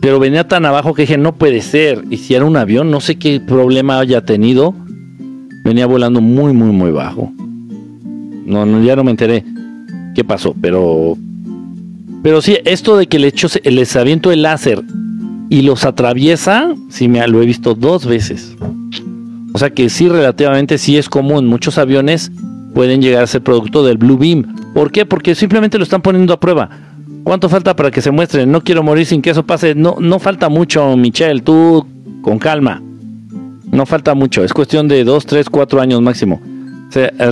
[0.00, 2.02] Pero venía tan abajo que dije, no puede ser.
[2.08, 4.74] Y si era un avión, no sé qué problema haya tenido.
[5.64, 7.30] Venía volando muy, muy, muy bajo.
[8.46, 9.44] No, no ya no me enteré
[10.14, 11.18] qué pasó, pero...
[12.22, 14.82] Pero sí, esto de que le echo, les aviento el láser
[15.48, 18.56] y los atraviesa, sí me lo he visto dos veces.
[19.54, 21.46] O sea que sí, relativamente sí es común.
[21.46, 22.30] Muchos aviones
[22.74, 24.54] pueden llegar a ser producto del Blue Beam.
[24.74, 25.06] ¿Por qué?
[25.06, 26.70] Porque simplemente lo están poniendo a prueba.
[27.24, 28.46] ¿Cuánto falta para que se muestre?
[28.46, 29.74] No quiero morir sin que eso pase.
[29.74, 31.40] No, no falta mucho, Michelle.
[31.40, 31.86] Tú
[32.22, 32.82] con calma.
[33.70, 34.44] No falta mucho.
[34.44, 36.40] Es cuestión de 2, 3, 4 años máximo.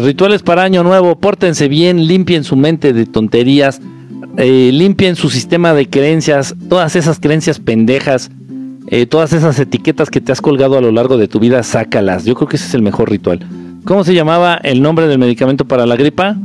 [0.02, 1.18] rituales para año nuevo.
[1.18, 2.06] Pórtense bien.
[2.06, 3.80] Limpien su mente de tonterías.
[4.36, 6.54] Eh, limpien su sistema de creencias.
[6.68, 8.30] Todas esas creencias pendejas.
[8.88, 12.24] Eh, todas esas etiquetas que te has colgado a lo largo de tu vida, sácalas.
[12.24, 13.40] Yo creo que ese es el mejor ritual.
[13.84, 16.36] ¿Cómo se llamaba el nombre del medicamento para la gripa?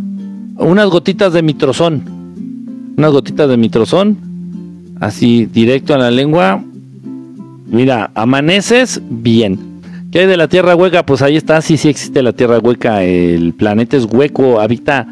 [0.57, 2.22] Unas gotitas de mitrozón
[3.02, 4.18] unas gotitas de mitrozón,
[4.99, 6.64] así directo a la lengua.
[7.68, 9.60] Mira, amaneces bien.
[10.11, 11.03] ¿Qué hay de la tierra hueca?
[11.06, 13.03] Pues ahí está, sí, sí existe la tierra hueca.
[13.03, 15.07] El planeta es hueco, habita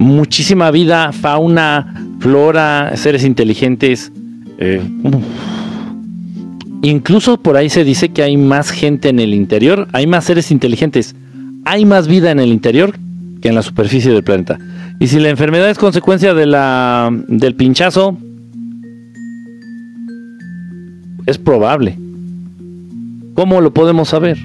[0.00, 4.10] muchísima vida, fauna, flora, seres inteligentes.
[4.58, 4.82] Eh,
[6.82, 10.50] incluso por ahí se dice que hay más gente en el interior, hay más seres
[10.50, 11.14] inteligentes,
[11.64, 12.98] hay más vida en el interior
[13.42, 14.58] que en la superficie del planeta.
[14.98, 18.18] Y si la enfermedad es consecuencia de la, del pinchazo,
[21.26, 21.96] es probable.
[23.34, 24.38] ¿Cómo lo podemos saber?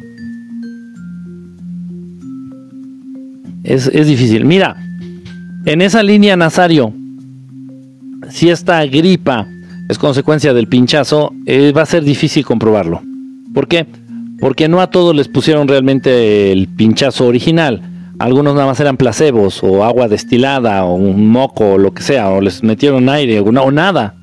[3.64, 4.46] Es, difícil.
[4.46, 4.78] Mira,
[5.66, 6.94] en esa línea Nazario,
[8.30, 9.48] si esta gripa
[9.90, 13.02] es consecuencia del pinchazo, eh, va a ser difícil comprobarlo.
[13.54, 13.86] ¿Por qué?
[14.40, 17.82] Porque no a todos les pusieron realmente el pinchazo original
[18.20, 22.30] algunos nada más eran placebos o agua destilada o un moco o lo que sea,
[22.30, 24.16] o les metieron aire o, o nada.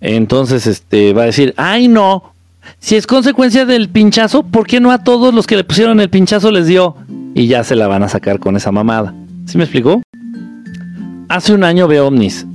[0.00, 2.34] Entonces este va a decir, ay no,
[2.78, 6.10] si es consecuencia del pinchazo, ¿por qué no a todos los que le pusieron el
[6.10, 6.96] pinchazo les dio?
[7.34, 9.14] Y ya se la van a sacar con esa mamada.
[9.46, 10.01] ¿Sí me explicó?
[11.32, 12.46] Hace un año veo ovnis,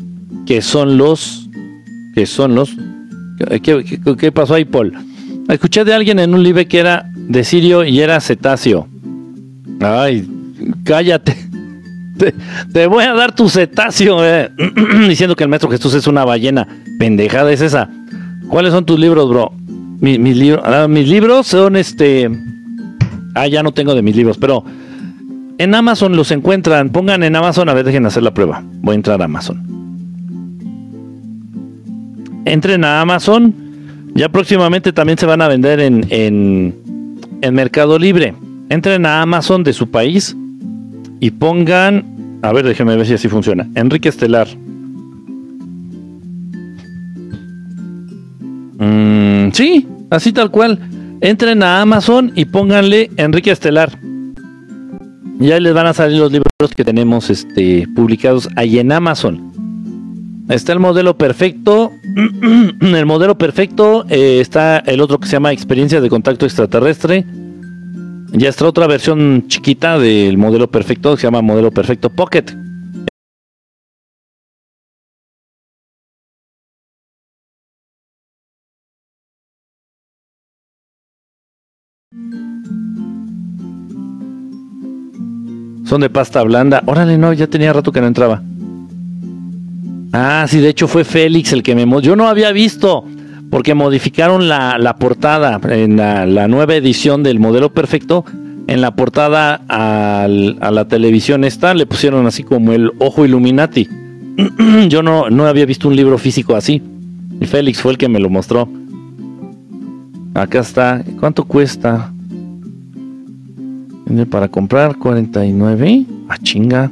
[0.46, 1.50] que son los
[2.14, 2.78] que son los...
[3.64, 4.94] ¿Qué, pasó ahí, Paul?
[5.50, 8.88] Escuché de alguien en un live que era de Sirio y era cetáceo.
[9.82, 10.30] Ay,
[10.84, 11.36] cállate.
[12.72, 14.52] Te, voy a dar tu cetáceo, eh.
[15.10, 16.68] diciendo que el maestro Jesús es una ballena.
[17.00, 17.90] Pendejada es esa.
[18.48, 19.54] ¿Cuáles son tus libros, bro?
[20.02, 22.30] mis, libros, ah, mis libros son este.
[23.34, 24.64] Ah, ya no tengo de mis libros, pero
[25.58, 26.90] en Amazon los encuentran.
[26.90, 28.64] Pongan en Amazon, a ver, dejen hacer la prueba.
[28.82, 29.62] Voy a entrar a Amazon.
[32.46, 33.54] Entren a Amazon.
[34.14, 38.34] Ya próximamente también se van a vender en, en, Mercado Libre.
[38.70, 40.36] Entren a Amazon de su país
[41.20, 42.40] y pongan.
[42.42, 43.68] A ver, déjenme ver si así funciona.
[43.76, 44.48] Enrique Estelar.
[48.80, 50.80] Mm, sí, así tal cual.
[51.22, 53.98] Entren a Amazon y pónganle Enrique Estelar.
[55.40, 59.54] Y ahí les van a salir los libros que tenemos este, publicados ahí en Amazon.
[60.50, 61.92] Está el modelo perfecto.
[62.82, 67.26] el modelo perfecto eh, está el otro que se llama Experiencia de Contacto Extraterrestre.
[68.32, 72.46] Ya está otra versión chiquita del modelo perfecto se llama Modelo Perfecto Pocket.
[85.88, 86.84] Son de pasta blanda.
[86.86, 88.42] Órale, no, ya tenía rato que no entraba.
[90.12, 91.86] Ah, sí, de hecho fue Félix el que me...
[92.02, 93.06] Yo no había visto,
[93.50, 98.26] porque modificaron la, portada en la, nueva edición del modelo perfecto.
[98.68, 103.88] En la portada a la televisión esta le pusieron así como el ojo Illuminati.
[104.90, 106.82] Yo no, no había visto un libro físico así.
[107.40, 108.68] Y Félix fue el que me lo mostró.
[110.34, 111.02] Acá está.
[111.18, 112.12] ¿Cuánto cuesta?
[114.30, 116.06] Para comprar 49.
[116.30, 116.90] Ah, chinga.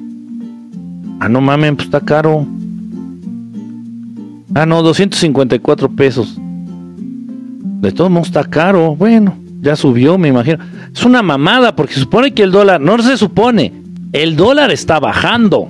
[1.20, 2.46] Ah, no mamen, pues está caro.
[4.54, 6.38] Ah, no, 254 pesos.
[6.38, 8.96] De todos modos está caro.
[8.96, 10.58] Bueno, ya subió, me imagino.
[10.94, 13.72] Es una mamada porque supone que el dólar, no se supone,
[14.12, 15.70] el dólar está bajando.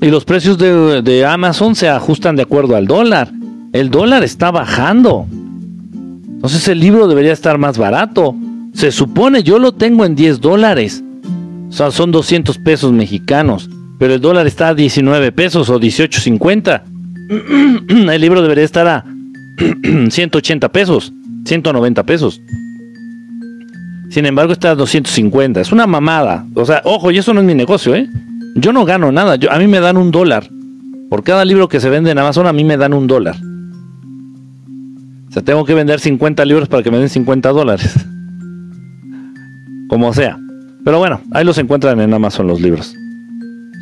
[0.00, 3.30] Y los precios de, de Amazon se ajustan de acuerdo al dólar.
[3.72, 5.26] El dólar está bajando.
[5.30, 8.34] Entonces el libro debería estar más barato.
[8.76, 11.02] Se supone, yo lo tengo en 10 dólares.
[11.70, 13.70] O sea, son 200 pesos mexicanos.
[13.98, 16.82] Pero el dólar está a 19 pesos o 18.50.
[18.12, 19.06] el libro debería estar a
[20.10, 21.10] 180 pesos,
[21.46, 22.42] 190 pesos.
[24.10, 25.58] Sin embargo, está a 250.
[25.62, 26.44] Es una mamada.
[26.52, 28.10] O sea, ojo, y eso no es mi negocio, ¿eh?
[28.56, 29.38] Yo no gano nada.
[29.50, 30.50] A mí me dan un dólar.
[31.08, 33.36] Por cada libro que se vende en Amazon, a mí me dan un dólar.
[35.30, 37.94] O sea, tengo que vender 50 libros para que me den 50 dólares
[39.88, 40.38] como sea.
[40.84, 42.94] Pero bueno, ahí los encuentran en Amazon los libros.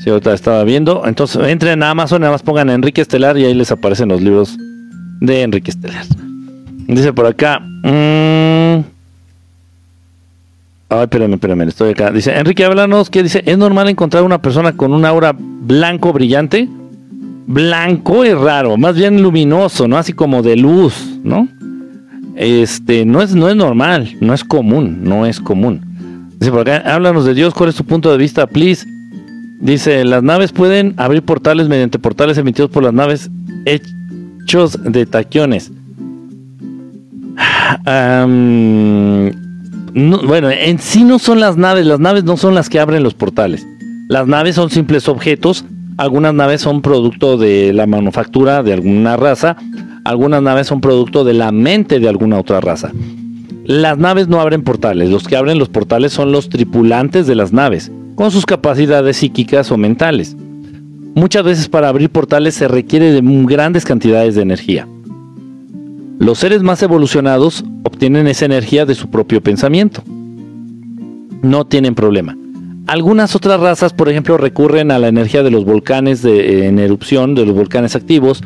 [0.02, 1.02] Si ahorita estaba viendo.
[1.06, 4.56] Entonces entren a Amazon, nada más pongan Enrique Estelar y ahí les aparecen los libros
[5.20, 6.05] de Enrique Estelar.
[6.86, 7.60] Dice por acá.
[7.60, 8.85] Mmm,
[10.89, 12.10] ay, espérame, espérame, estoy acá.
[12.10, 13.43] Dice, Enrique, háblanos, ¿qué dice?
[13.47, 16.68] ¿Es normal encontrar una persona con un aura blanco brillante?
[17.47, 19.98] Blanco es raro, más bien luminoso, ¿no?
[19.98, 21.48] Así como de luz, ¿no?
[22.36, 25.94] Este, no es, no es normal, no es común, no es común.
[26.39, 28.86] Dice por háblanos de Dios, ¿cuál es tu punto de vista, please?
[29.61, 33.31] Dice, las naves pueden abrir portales mediante portales emitidos por las naves
[33.65, 35.70] hechos de taquiones.
[37.85, 39.31] bueno,
[40.51, 43.66] en sí no son las naves, las naves no son las que abren los portales.
[44.09, 45.65] Las naves son simples objetos,
[45.97, 49.56] algunas naves son producto de la manufactura de alguna raza,
[50.05, 52.90] algunas naves son producto de la mente de alguna otra raza.
[53.65, 57.55] Las naves no abren portales, los que abren los portales son los tripulantes de las
[57.55, 60.36] naves, con sus capacidades psíquicas o mentales.
[61.15, 64.86] Muchas veces para abrir portales se requiere de grandes cantidades de energía.
[66.19, 70.03] Los seres más evolucionados obtienen esa energía de su propio pensamiento.
[71.43, 72.36] No tienen problema.
[72.86, 77.47] Algunas otras razas, por ejemplo, recurren a la energía de los volcanes en erupción, de
[77.47, 78.43] los volcanes activos,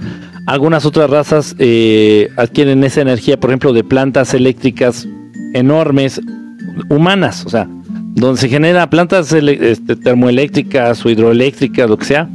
[0.49, 5.07] algunas otras razas eh, adquieren esa energía, por ejemplo, de plantas eléctricas
[5.53, 6.23] enormes,
[6.89, 7.69] humanas, o sea,
[8.15, 12.31] donde se genera plantas este, termoeléctricas o hidroeléctricas, lo que sea,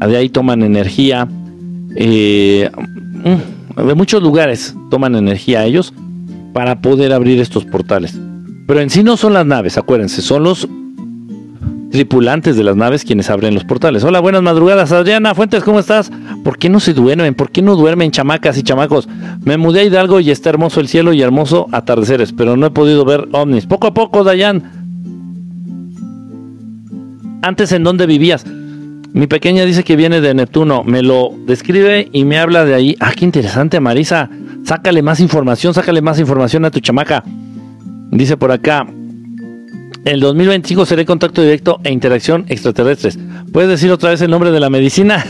[0.00, 1.28] de ahí toman energía.
[1.94, 5.92] Eh, mm, de muchos lugares toman energía ellos
[6.54, 8.18] para poder abrir estos portales.
[8.66, 10.66] Pero en sí no son las naves, acuérdense, son los
[11.96, 14.04] tripulantes de las naves quienes abren los portales.
[14.04, 16.12] Hola, buenas madrugadas, Adriana Fuentes, ¿cómo estás?
[16.44, 17.34] ¿Por qué no se duermen?
[17.34, 19.08] ¿Por qué no duermen chamacas y chamacos?
[19.42, 22.70] Me mudé a Hidalgo y está hermoso el cielo y hermoso atardeceres, pero no he
[22.70, 23.64] podido ver ovnis.
[23.64, 24.62] Poco a poco, Dayan.
[27.40, 28.44] Antes, ¿en dónde vivías?
[29.14, 30.84] Mi pequeña dice que viene de Neptuno.
[30.84, 32.96] Me lo describe y me habla de ahí.
[33.00, 34.28] Ah, qué interesante, Marisa.
[34.64, 37.24] Sácale más información, sácale más información a tu chamaca.
[38.10, 38.86] Dice por acá.
[40.06, 43.18] El 2025 seré contacto directo e interacción extraterrestres.
[43.52, 45.26] ¿Puedes decir otra vez el nombre de la medicina?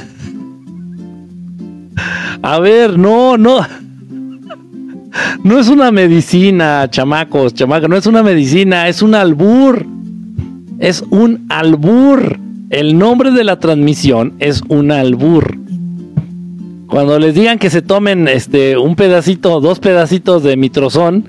[2.42, 3.66] A ver, no, no.
[5.42, 9.86] No es una medicina, chamacos, chamacos, no es una medicina, es un albur.
[10.78, 12.38] Es un albur.
[12.68, 15.56] El nombre de la transmisión es un albur.
[16.86, 21.24] Cuando les digan que se tomen este un pedacito, dos pedacitos de mitrozón,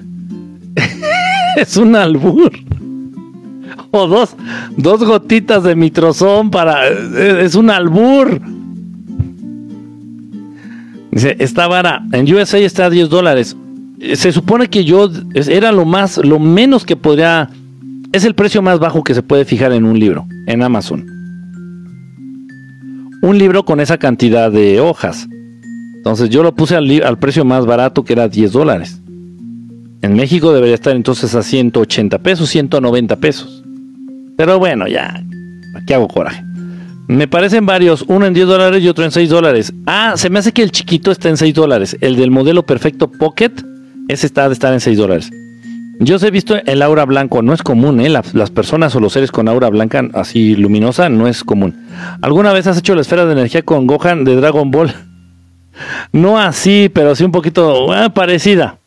[1.56, 2.52] es un albur.
[3.92, 4.36] O dos,
[4.76, 6.88] dos gotitas de mitrozón para.
[6.88, 8.42] Es un albur.
[11.12, 13.56] Dice, esta vara en USA está a 10 dólares.
[14.14, 17.50] Se supone que yo era lo más, lo menos que podría.
[18.12, 21.18] Es el precio más bajo que se puede fijar en un libro, en Amazon
[23.22, 25.28] un libro con esa cantidad de hojas.
[25.96, 29.02] Entonces yo lo puse al, precio más barato que era 10 dólares.
[30.02, 33.64] En México debería estar entonces a 180 pesos, 190 pesos.
[34.38, 35.22] Pero bueno, ya,
[35.76, 36.44] aquí hago coraje.
[37.08, 39.74] Me parecen varios, uno en 10 dólares y otro en 6 dólares.
[39.86, 41.98] Ah, se me hace que el chiquito está en 6 dólares.
[42.02, 43.52] El del modelo perfecto Pocket,
[44.08, 45.32] ese está de estar en 6 dólares.
[46.00, 48.10] Yo he visto el aura blanco, no es común, ¿eh?
[48.10, 51.88] Las, personas o los seres con aura blanca así luminosa no es común.
[52.22, 54.94] ¿Alguna vez has hecho la esfera de energía con Gohan de Dragon Ball?
[56.12, 58.80] No así, pero sí un poquito ah, parecida.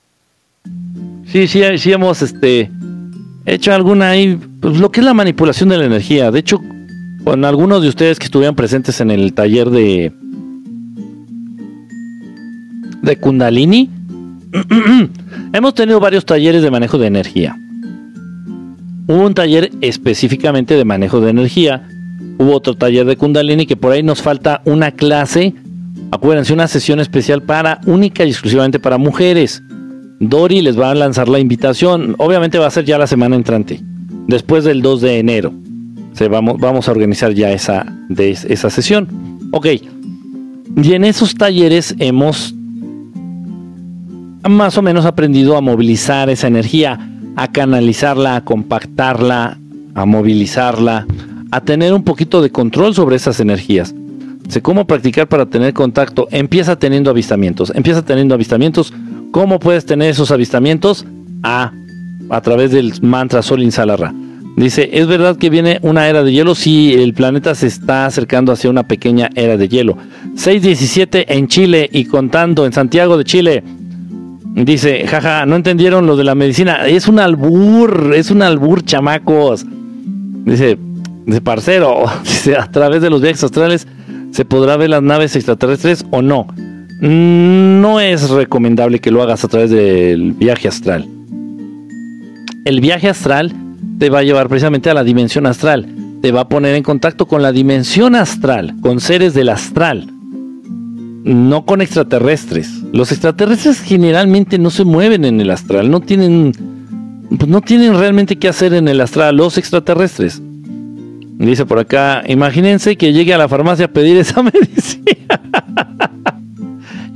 [1.27, 2.69] Sí, sí, sí hemos este,
[3.55, 6.31] hecho alguna ahí, pues lo que es la manipulación de la energía.
[6.31, 6.61] De hecho,
[7.25, 10.13] con algunos de ustedes que estuvieron presentes en el taller de,
[13.03, 13.91] de Kundalini,
[15.53, 17.57] Hemos tenido varios talleres de manejo de energía.
[19.07, 21.89] Hubo un taller específicamente de manejo de energía.
[22.39, 25.55] Hubo otro taller de Kundalini que por ahí nos falta una clase.
[26.11, 29.63] Acuérdense, una sesión especial para única y exclusivamente para mujeres.
[30.21, 32.15] Dori les va a lanzar la invitación.
[32.19, 33.81] Obviamente va a ser ya la semana entrante,
[34.27, 35.53] después del 2 de enero.
[36.13, 37.87] Se vamos, vamos a organizar ya esa,
[38.17, 39.09] esa sesión.
[39.51, 39.67] Ok.
[40.83, 42.55] Y en esos talleres hemos
[44.49, 46.99] más o menos aprendido a movilizar esa energía,
[47.37, 49.59] a canalizarla, a compactarla,
[49.95, 51.07] a movilizarla,
[51.51, 53.95] a tener un poquito de control sobre esas energías.
[54.49, 56.29] Sé cómo practicar para tener contacto.
[56.31, 57.73] Empieza teniendo avistamientos.
[57.75, 58.93] Empieza teniendo avistamientos.
[59.31, 61.05] ¿Cómo puedes tener esos avistamientos?
[61.43, 61.73] A,
[62.31, 64.13] a través del mantra Sol Insalarra.
[64.57, 66.55] Dice, ¿es verdad que viene una era de hielo?
[66.55, 69.97] Sí, el planeta se está acercando hacia una pequeña era de hielo.
[70.35, 73.63] 617 en Chile y contando en Santiago de Chile.
[74.55, 76.87] Dice, jaja, no entendieron lo de la medicina.
[76.87, 79.65] Es un albur, es un albur, chamacos.
[80.45, 80.77] Dice,
[81.25, 83.87] dice, parcero, dice, a través de los viajes astrales
[84.33, 86.49] se podrá ver las naves extraterrestres o no.
[87.01, 91.09] No es recomendable que lo hagas a través del viaje astral.
[92.65, 93.53] El viaje astral
[93.99, 95.89] te va a llevar precisamente a la dimensión astral.
[96.21, 100.09] Te va a poner en contacto con la dimensión astral, con seres del astral
[101.25, 102.83] no con extraterrestres.
[102.93, 106.53] Los extraterrestres generalmente no se mueven en el astral, no tienen,
[107.37, 110.41] pues no tienen realmente qué hacer en el astral los extraterrestres.
[111.39, 115.13] Dice por acá, imagínense que llegue a la farmacia a pedir esa medicina.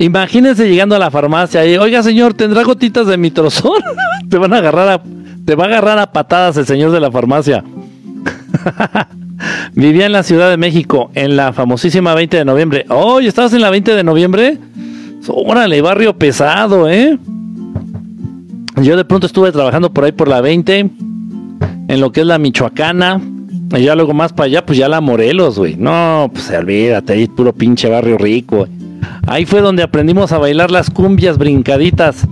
[0.04, 3.82] Imagínense llegando a la farmacia y, oiga señor, ¿tendrá gotitas de mitrozón?
[4.28, 5.02] te van a agarrar a,
[5.44, 7.64] te va a agarrar a patadas el señor de la farmacia.
[9.74, 12.86] Vivía en la Ciudad de México, en la famosísima 20 de noviembre.
[12.88, 13.20] ¡Oh!
[13.20, 14.58] ¿Estabas en la 20 de noviembre?
[15.28, 17.18] Órale, barrio pesado, ¿eh?
[18.82, 20.90] Yo de pronto estuve trabajando por ahí por la 20,
[21.88, 23.20] en lo que es la Michoacana.
[23.76, 25.76] Y ya luego más para allá, pues ya la Morelos, güey.
[25.76, 28.66] No, pues olvídate, ahí puro pinche barrio rico.
[29.26, 32.26] Ahí fue donde aprendimos a bailar las cumbias brincaditas.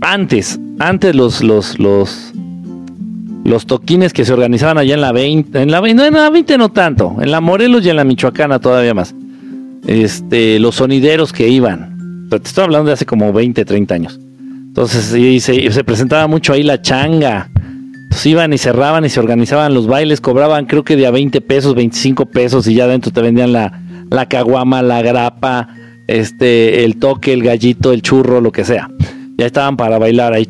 [0.00, 2.32] Antes, antes los, los, los,
[3.44, 6.58] los toquines que se organizaban allá en la 20, en la, no, en la 20
[6.58, 9.14] no tanto, en la Morelos y en la Michoacana todavía más.
[9.86, 14.20] Este, los sonideros que iban, pero te estoy hablando de hace como 20, 30 años.
[14.68, 15.04] Entonces
[15.42, 17.50] se, se, presentaba mucho ahí la changa.
[17.54, 21.40] Entonces iban y cerraban y se organizaban los bailes, cobraban creo que de a 20
[21.40, 25.68] pesos, 25 pesos y ya adentro te vendían la, la caguama, la grapa,
[26.06, 28.90] este, el toque, el gallito, el churro, lo que sea.
[29.36, 30.48] Ya estaban para bailar ahí.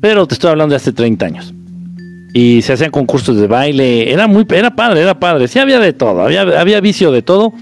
[0.00, 1.54] Pero te estoy hablando de hace 30 años.
[2.32, 4.12] Y se hacían concursos de baile.
[4.12, 5.48] Era muy, era padre, era padre.
[5.48, 7.52] Sí había de todo, había, había vicio de todo.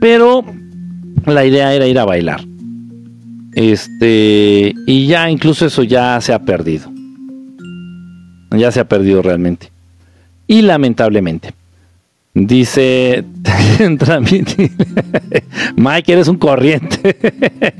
[0.00, 0.44] Pero
[1.26, 2.40] la idea era ir a bailar.
[3.54, 6.90] Este, y ya incluso eso ya se ha perdido.
[8.50, 9.70] Ya se ha perdido realmente.
[10.46, 11.52] y lamentablemente.
[12.34, 13.24] Dice,
[15.76, 17.16] Mike, eres un corriente.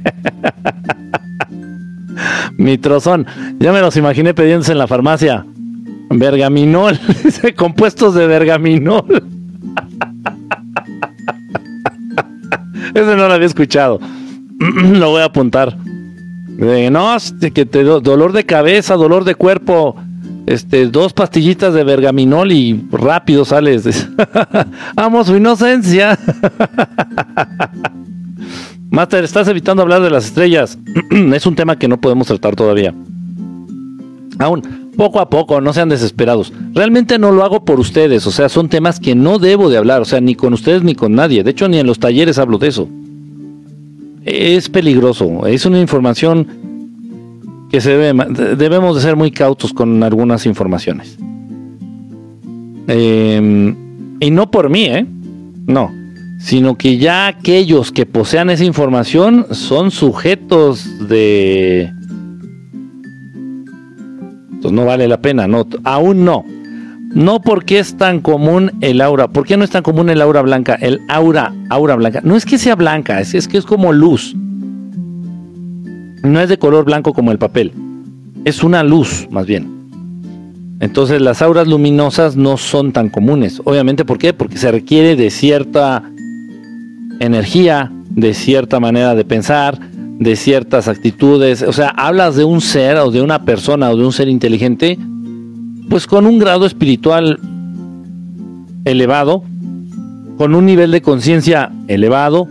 [2.57, 3.27] Mi trozón,
[3.59, 5.45] ya me los imaginé pidiéndose en la farmacia.
[6.11, 6.99] Bergaminol,
[7.57, 9.25] compuestos de bergaminol.
[12.95, 13.99] Ese no lo había escuchado.
[14.59, 15.77] lo voy a apuntar.
[15.77, 17.17] no,
[17.53, 19.97] que te dolor de cabeza, dolor de cuerpo,
[20.47, 24.09] este, dos pastillitas de bergaminol y rápido sales.
[24.97, 26.19] Amo su inocencia.
[28.91, 30.79] Master, estás evitando hablar de las estrellas.
[31.35, 32.95] es un tema que no podemos tratar todavía.
[34.39, 34.63] Aún,
[34.97, 36.53] poco a poco, no sean desesperados.
[36.73, 40.03] Realmente no lo hago por ustedes, o sea, son temas que no debo de hablar,
[40.03, 41.43] o sea, ni con ustedes ni con nadie.
[41.43, 42.89] De hecho, ni en los talleres hablo de eso.
[44.25, 46.64] Es peligroso, es una información
[47.75, 48.25] que se debe,
[48.55, 51.19] debemos de ser muy cautos con algunas informaciones.
[52.87, 53.75] Em,
[54.21, 55.05] y no por mí, ¿eh?
[55.67, 55.91] No,
[56.39, 61.93] sino que ya aquellos que posean esa información son sujetos de...
[64.53, 66.45] Entonces no vale la pena, no, aún no.
[67.13, 69.27] No porque es tan común el aura.
[69.27, 70.77] ¿Por qué no es tan común el aura blanca?
[70.81, 72.21] El aura, aura blanca.
[72.23, 74.37] No es que sea blanca, es, es que es como luz
[76.25, 77.73] no es de color blanco como el papel,
[78.45, 79.75] es una luz más bien.
[80.81, 83.61] Entonces las auras luminosas no son tan comunes.
[83.65, 84.33] Obviamente, ¿por qué?
[84.33, 86.03] Porque se requiere de cierta
[87.21, 89.79] energía, de cierta manera de pensar,
[90.19, 91.63] de ciertas actitudes.
[91.63, 94.99] O sea, hablas de un ser o de una persona o de un ser inteligente,
[95.89, 97.39] pues con un grado espiritual
[98.85, 99.43] elevado,
[100.37, 102.49] con un nivel de conciencia elevado,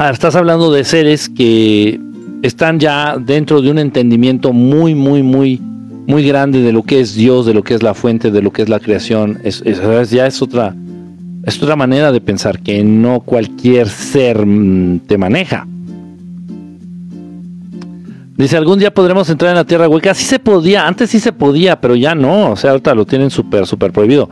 [0.00, 1.98] Ah, estás hablando de seres que
[2.42, 5.60] están ya dentro de un entendimiento muy, muy, muy,
[6.06, 8.52] muy grande de lo que es Dios, de lo que es la fuente, de lo
[8.52, 9.40] que es la creación.
[9.42, 10.72] Ya es otra,
[11.42, 15.66] es otra manera de pensar que no cualquier ser mm, te maneja.
[18.36, 20.14] Dice, algún día podremos entrar en la tierra hueca.
[20.14, 22.52] Sí se podía, antes sí se podía, pero ya no.
[22.52, 24.30] O sea, ahorita lo tienen súper, súper prohibido.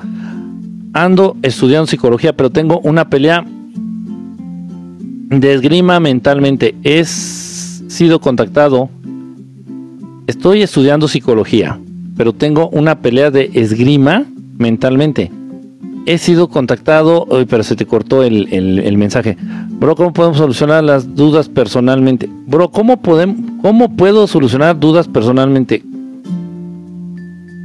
[0.92, 3.44] Ando estudiando psicología, pero tengo una pelea
[5.28, 6.74] de esgrima mentalmente.
[6.82, 8.88] He sido contactado.
[10.26, 11.78] Estoy estudiando psicología,
[12.16, 14.24] pero tengo una pelea de esgrima
[14.58, 15.30] mentalmente.
[16.06, 19.36] He sido contactado, pero se te cortó el, mensaje.
[19.70, 22.28] Bro, ¿cómo podemos solucionar las dudas personalmente?
[22.46, 25.82] Bro, ¿cómo, podemos, ¿cómo puedo solucionar dudas personalmente?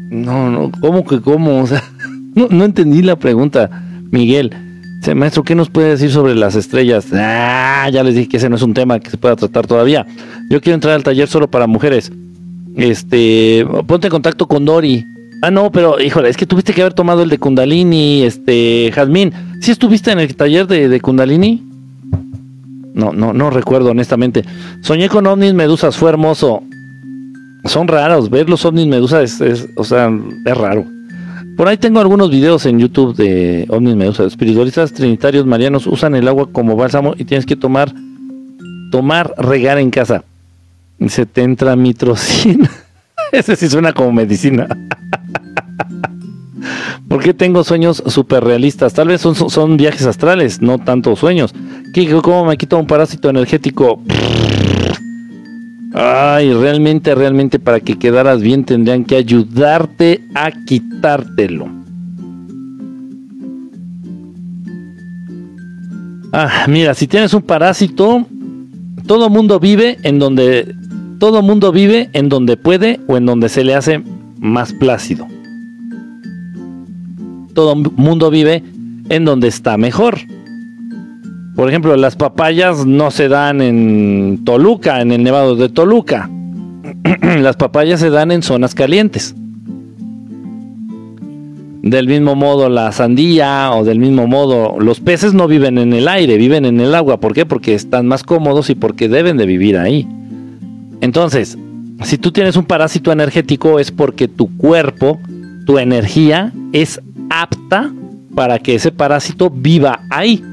[0.09, 1.61] No, no, ¿cómo que cómo?
[1.61, 1.83] O sea,
[2.33, 4.70] no entendí la pregunta, Miguel
[5.15, 7.07] maestro, ¿qué nos puede decir sobre las estrellas?
[7.13, 10.05] Ah, ya les dije que ese no es un tema que se pueda tratar todavía.
[10.49, 12.11] Yo quiero entrar al taller solo para mujeres.
[12.77, 15.05] Este, ponte en contacto con Dori.
[15.41, 19.33] Ah, no, pero híjole, es que tuviste que haber tomado el de Kundalini, este, Jazmín.
[19.59, 21.63] ¿Sí estuviste en el taller de, Kundalini?
[22.93, 24.43] No, no, no recuerdo honestamente.
[24.81, 26.61] Soñé con ovnis medusas, fue hermoso.
[27.65, 30.11] Son raros, ver los ovnis medusas es o sea,
[30.45, 30.85] es raro.
[31.61, 34.23] Por ahí tengo algunos videos en YouTube de ovnis medusa.
[34.23, 37.93] Espiritualistas trinitarios marianos usan el agua como bálsamo y tienes que tomar,
[38.91, 40.23] tomar, regar en casa.
[41.07, 41.43] Se te.
[43.31, 44.67] Ese sí suena como medicina.
[47.07, 48.95] ¿Por qué tengo sueños súper realistas?
[48.95, 51.53] Tal vez son, son, viajes astrales, no tanto sueños.
[51.93, 54.01] ¿Qué, ¿Cómo me quito un parásito energético?
[55.93, 61.67] Ay, realmente, realmente para que quedaras bien tendrían que ayudarte a quitártelo.
[66.33, 68.25] Ah, mira, si tienes un parásito,
[69.05, 70.75] todo mundo vive en donde
[71.19, 74.01] todo mundo vive en donde puede o en donde se le hace
[74.39, 75.27] más plácido.
[77.53, 78.63] Todo mundo vive
[79.09, 80.19] en donde está mejor.
[81.55, 86.29] Por ejemplo, las papayas no se dan en Toluca, en el Nevado de Toluca.
[87.39, 89.35] las papayas se dan en zonas calientes.
[91.83, 96.07] Del mismo modo la sandía o del mismo modo los peces no viven en el
[96.07, 97.19] aire, viven en el agua.
[97.19, 97.45] ¿Por qué?
[97.45, 100.07] Porque están más cómodos y porque deben de vivir ahí.
[101.01, 101.57] Entonces,
[102.03, 105.19] si tú tienes un parásito energético es porque tu cuerpo,
[105.65, 107.91] tu energía es apta
[108.35, 110.43] para que ese parásito viva ahí.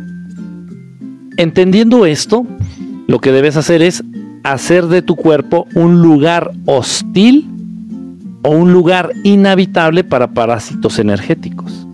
[1.38, 2.44] Entendiendo esto,
[3.06, 4.02] lo que debes hacer es
[4.42, 7.46] hacer de tu cuerpo un lugar hostil
[8.42, 11.86] o un lugar inhabitable para parásitos energéticos.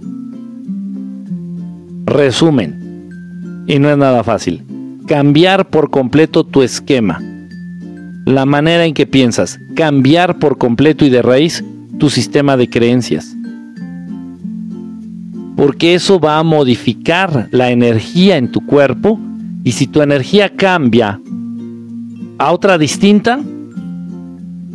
[2.06, 4.62] Resumen, y no es nada fácil,
[5.06, 7.20] cambiar por completo tu esquema,
[8.24, 11.62] la manera en que piensas, cambiar por completo y de raíz
[11.98, 13.36] tu sistema de creencias.
[15.56, 19.20] porque eso va a modificar la energía en tu cuerpo
[19.64, 21.20] y si tu energía cambia
[22.38, 23.40] a otra distinta,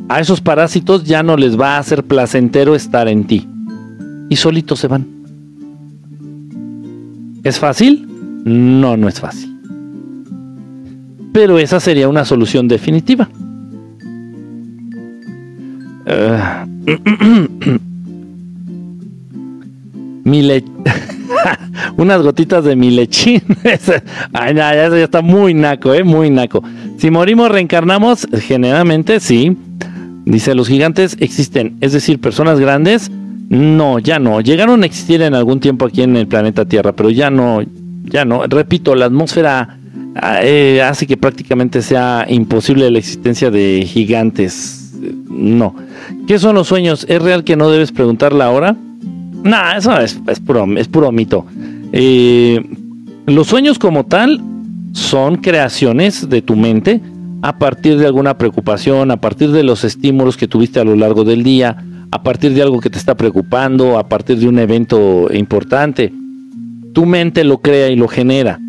[0.09, 3.47] a esos parásitos ya no les va a hacer placentero estar en ti
[4.29, 5.05] y solitos se van.
[7.43, 8.07] ¿Es fácil?
[8.43, 9.55] No, no es fácil.
[11.31, 13.29] Pero esa sería una solución definitiva.
[16.07, 17.79] Uh,
[21.97, 23.41] unas gotitas de mi lechín.
[24.33, 26.63] Ay, ya, está muy naco, eh, muy naco.
[26.97, 29.57] Si morimos, reencarnamos, generalmente sí.
[30.25, 33.09] Dice, los gigantes existen, es decir, personas grandes.
[33.49, 34.41] No, ya no.
[34.41, 37.61] Llegaron a existir en algún tiempo aquí en el planeta Tierra, pero ya no,
[38.03, 38.45] ya no.
[38.45, 39.79] Repito, la atmósfera
[40.15, 44.93] ah, eh, hace que prácticamente sea imposible la existencia de gigantes.
[45.27, 45.75] No.
[46.27, 47.05] ¿Qué son los sueños?
[47.09, 48.75] ¿Es real que no debes preguntarla ahora?
[49.43, 51.45] No, eso es, puro, es puro mito.
[53.25, 54.41] Los sueños como tal
[54.93, 57.01] son creaciones de tu mente
[57.41, 61.23] a partir de alguna preocupación, a partir de los estímulos que tuviste a lo largo
[61.23, 61.77] del día,
[62.11, 66.11] a partir de algo que te está preocupando, a partir de un evento importante.
[66.93, 68.59] Tu mente lo crea y lo genera.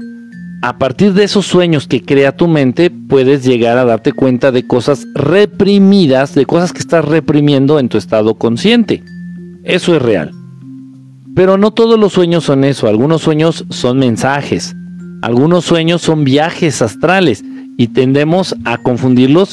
[0.62, 4.66] A partir de esos sueños que crea tu mente, puedes llegar a darte cuenta de
[4.66, 9.02] cosas reprimidas, de cosas que estás reprimiendo en tu estado consciente.
[9.64, 10.32] Eso es real.
[11.34, 14.74] Pero no todos los sueños son eso, algunos sueños son mensajes,
[15.22, 17.44] algunos sueños son viajes astrales
[17.76, 19.52] y tendemos a confundirlos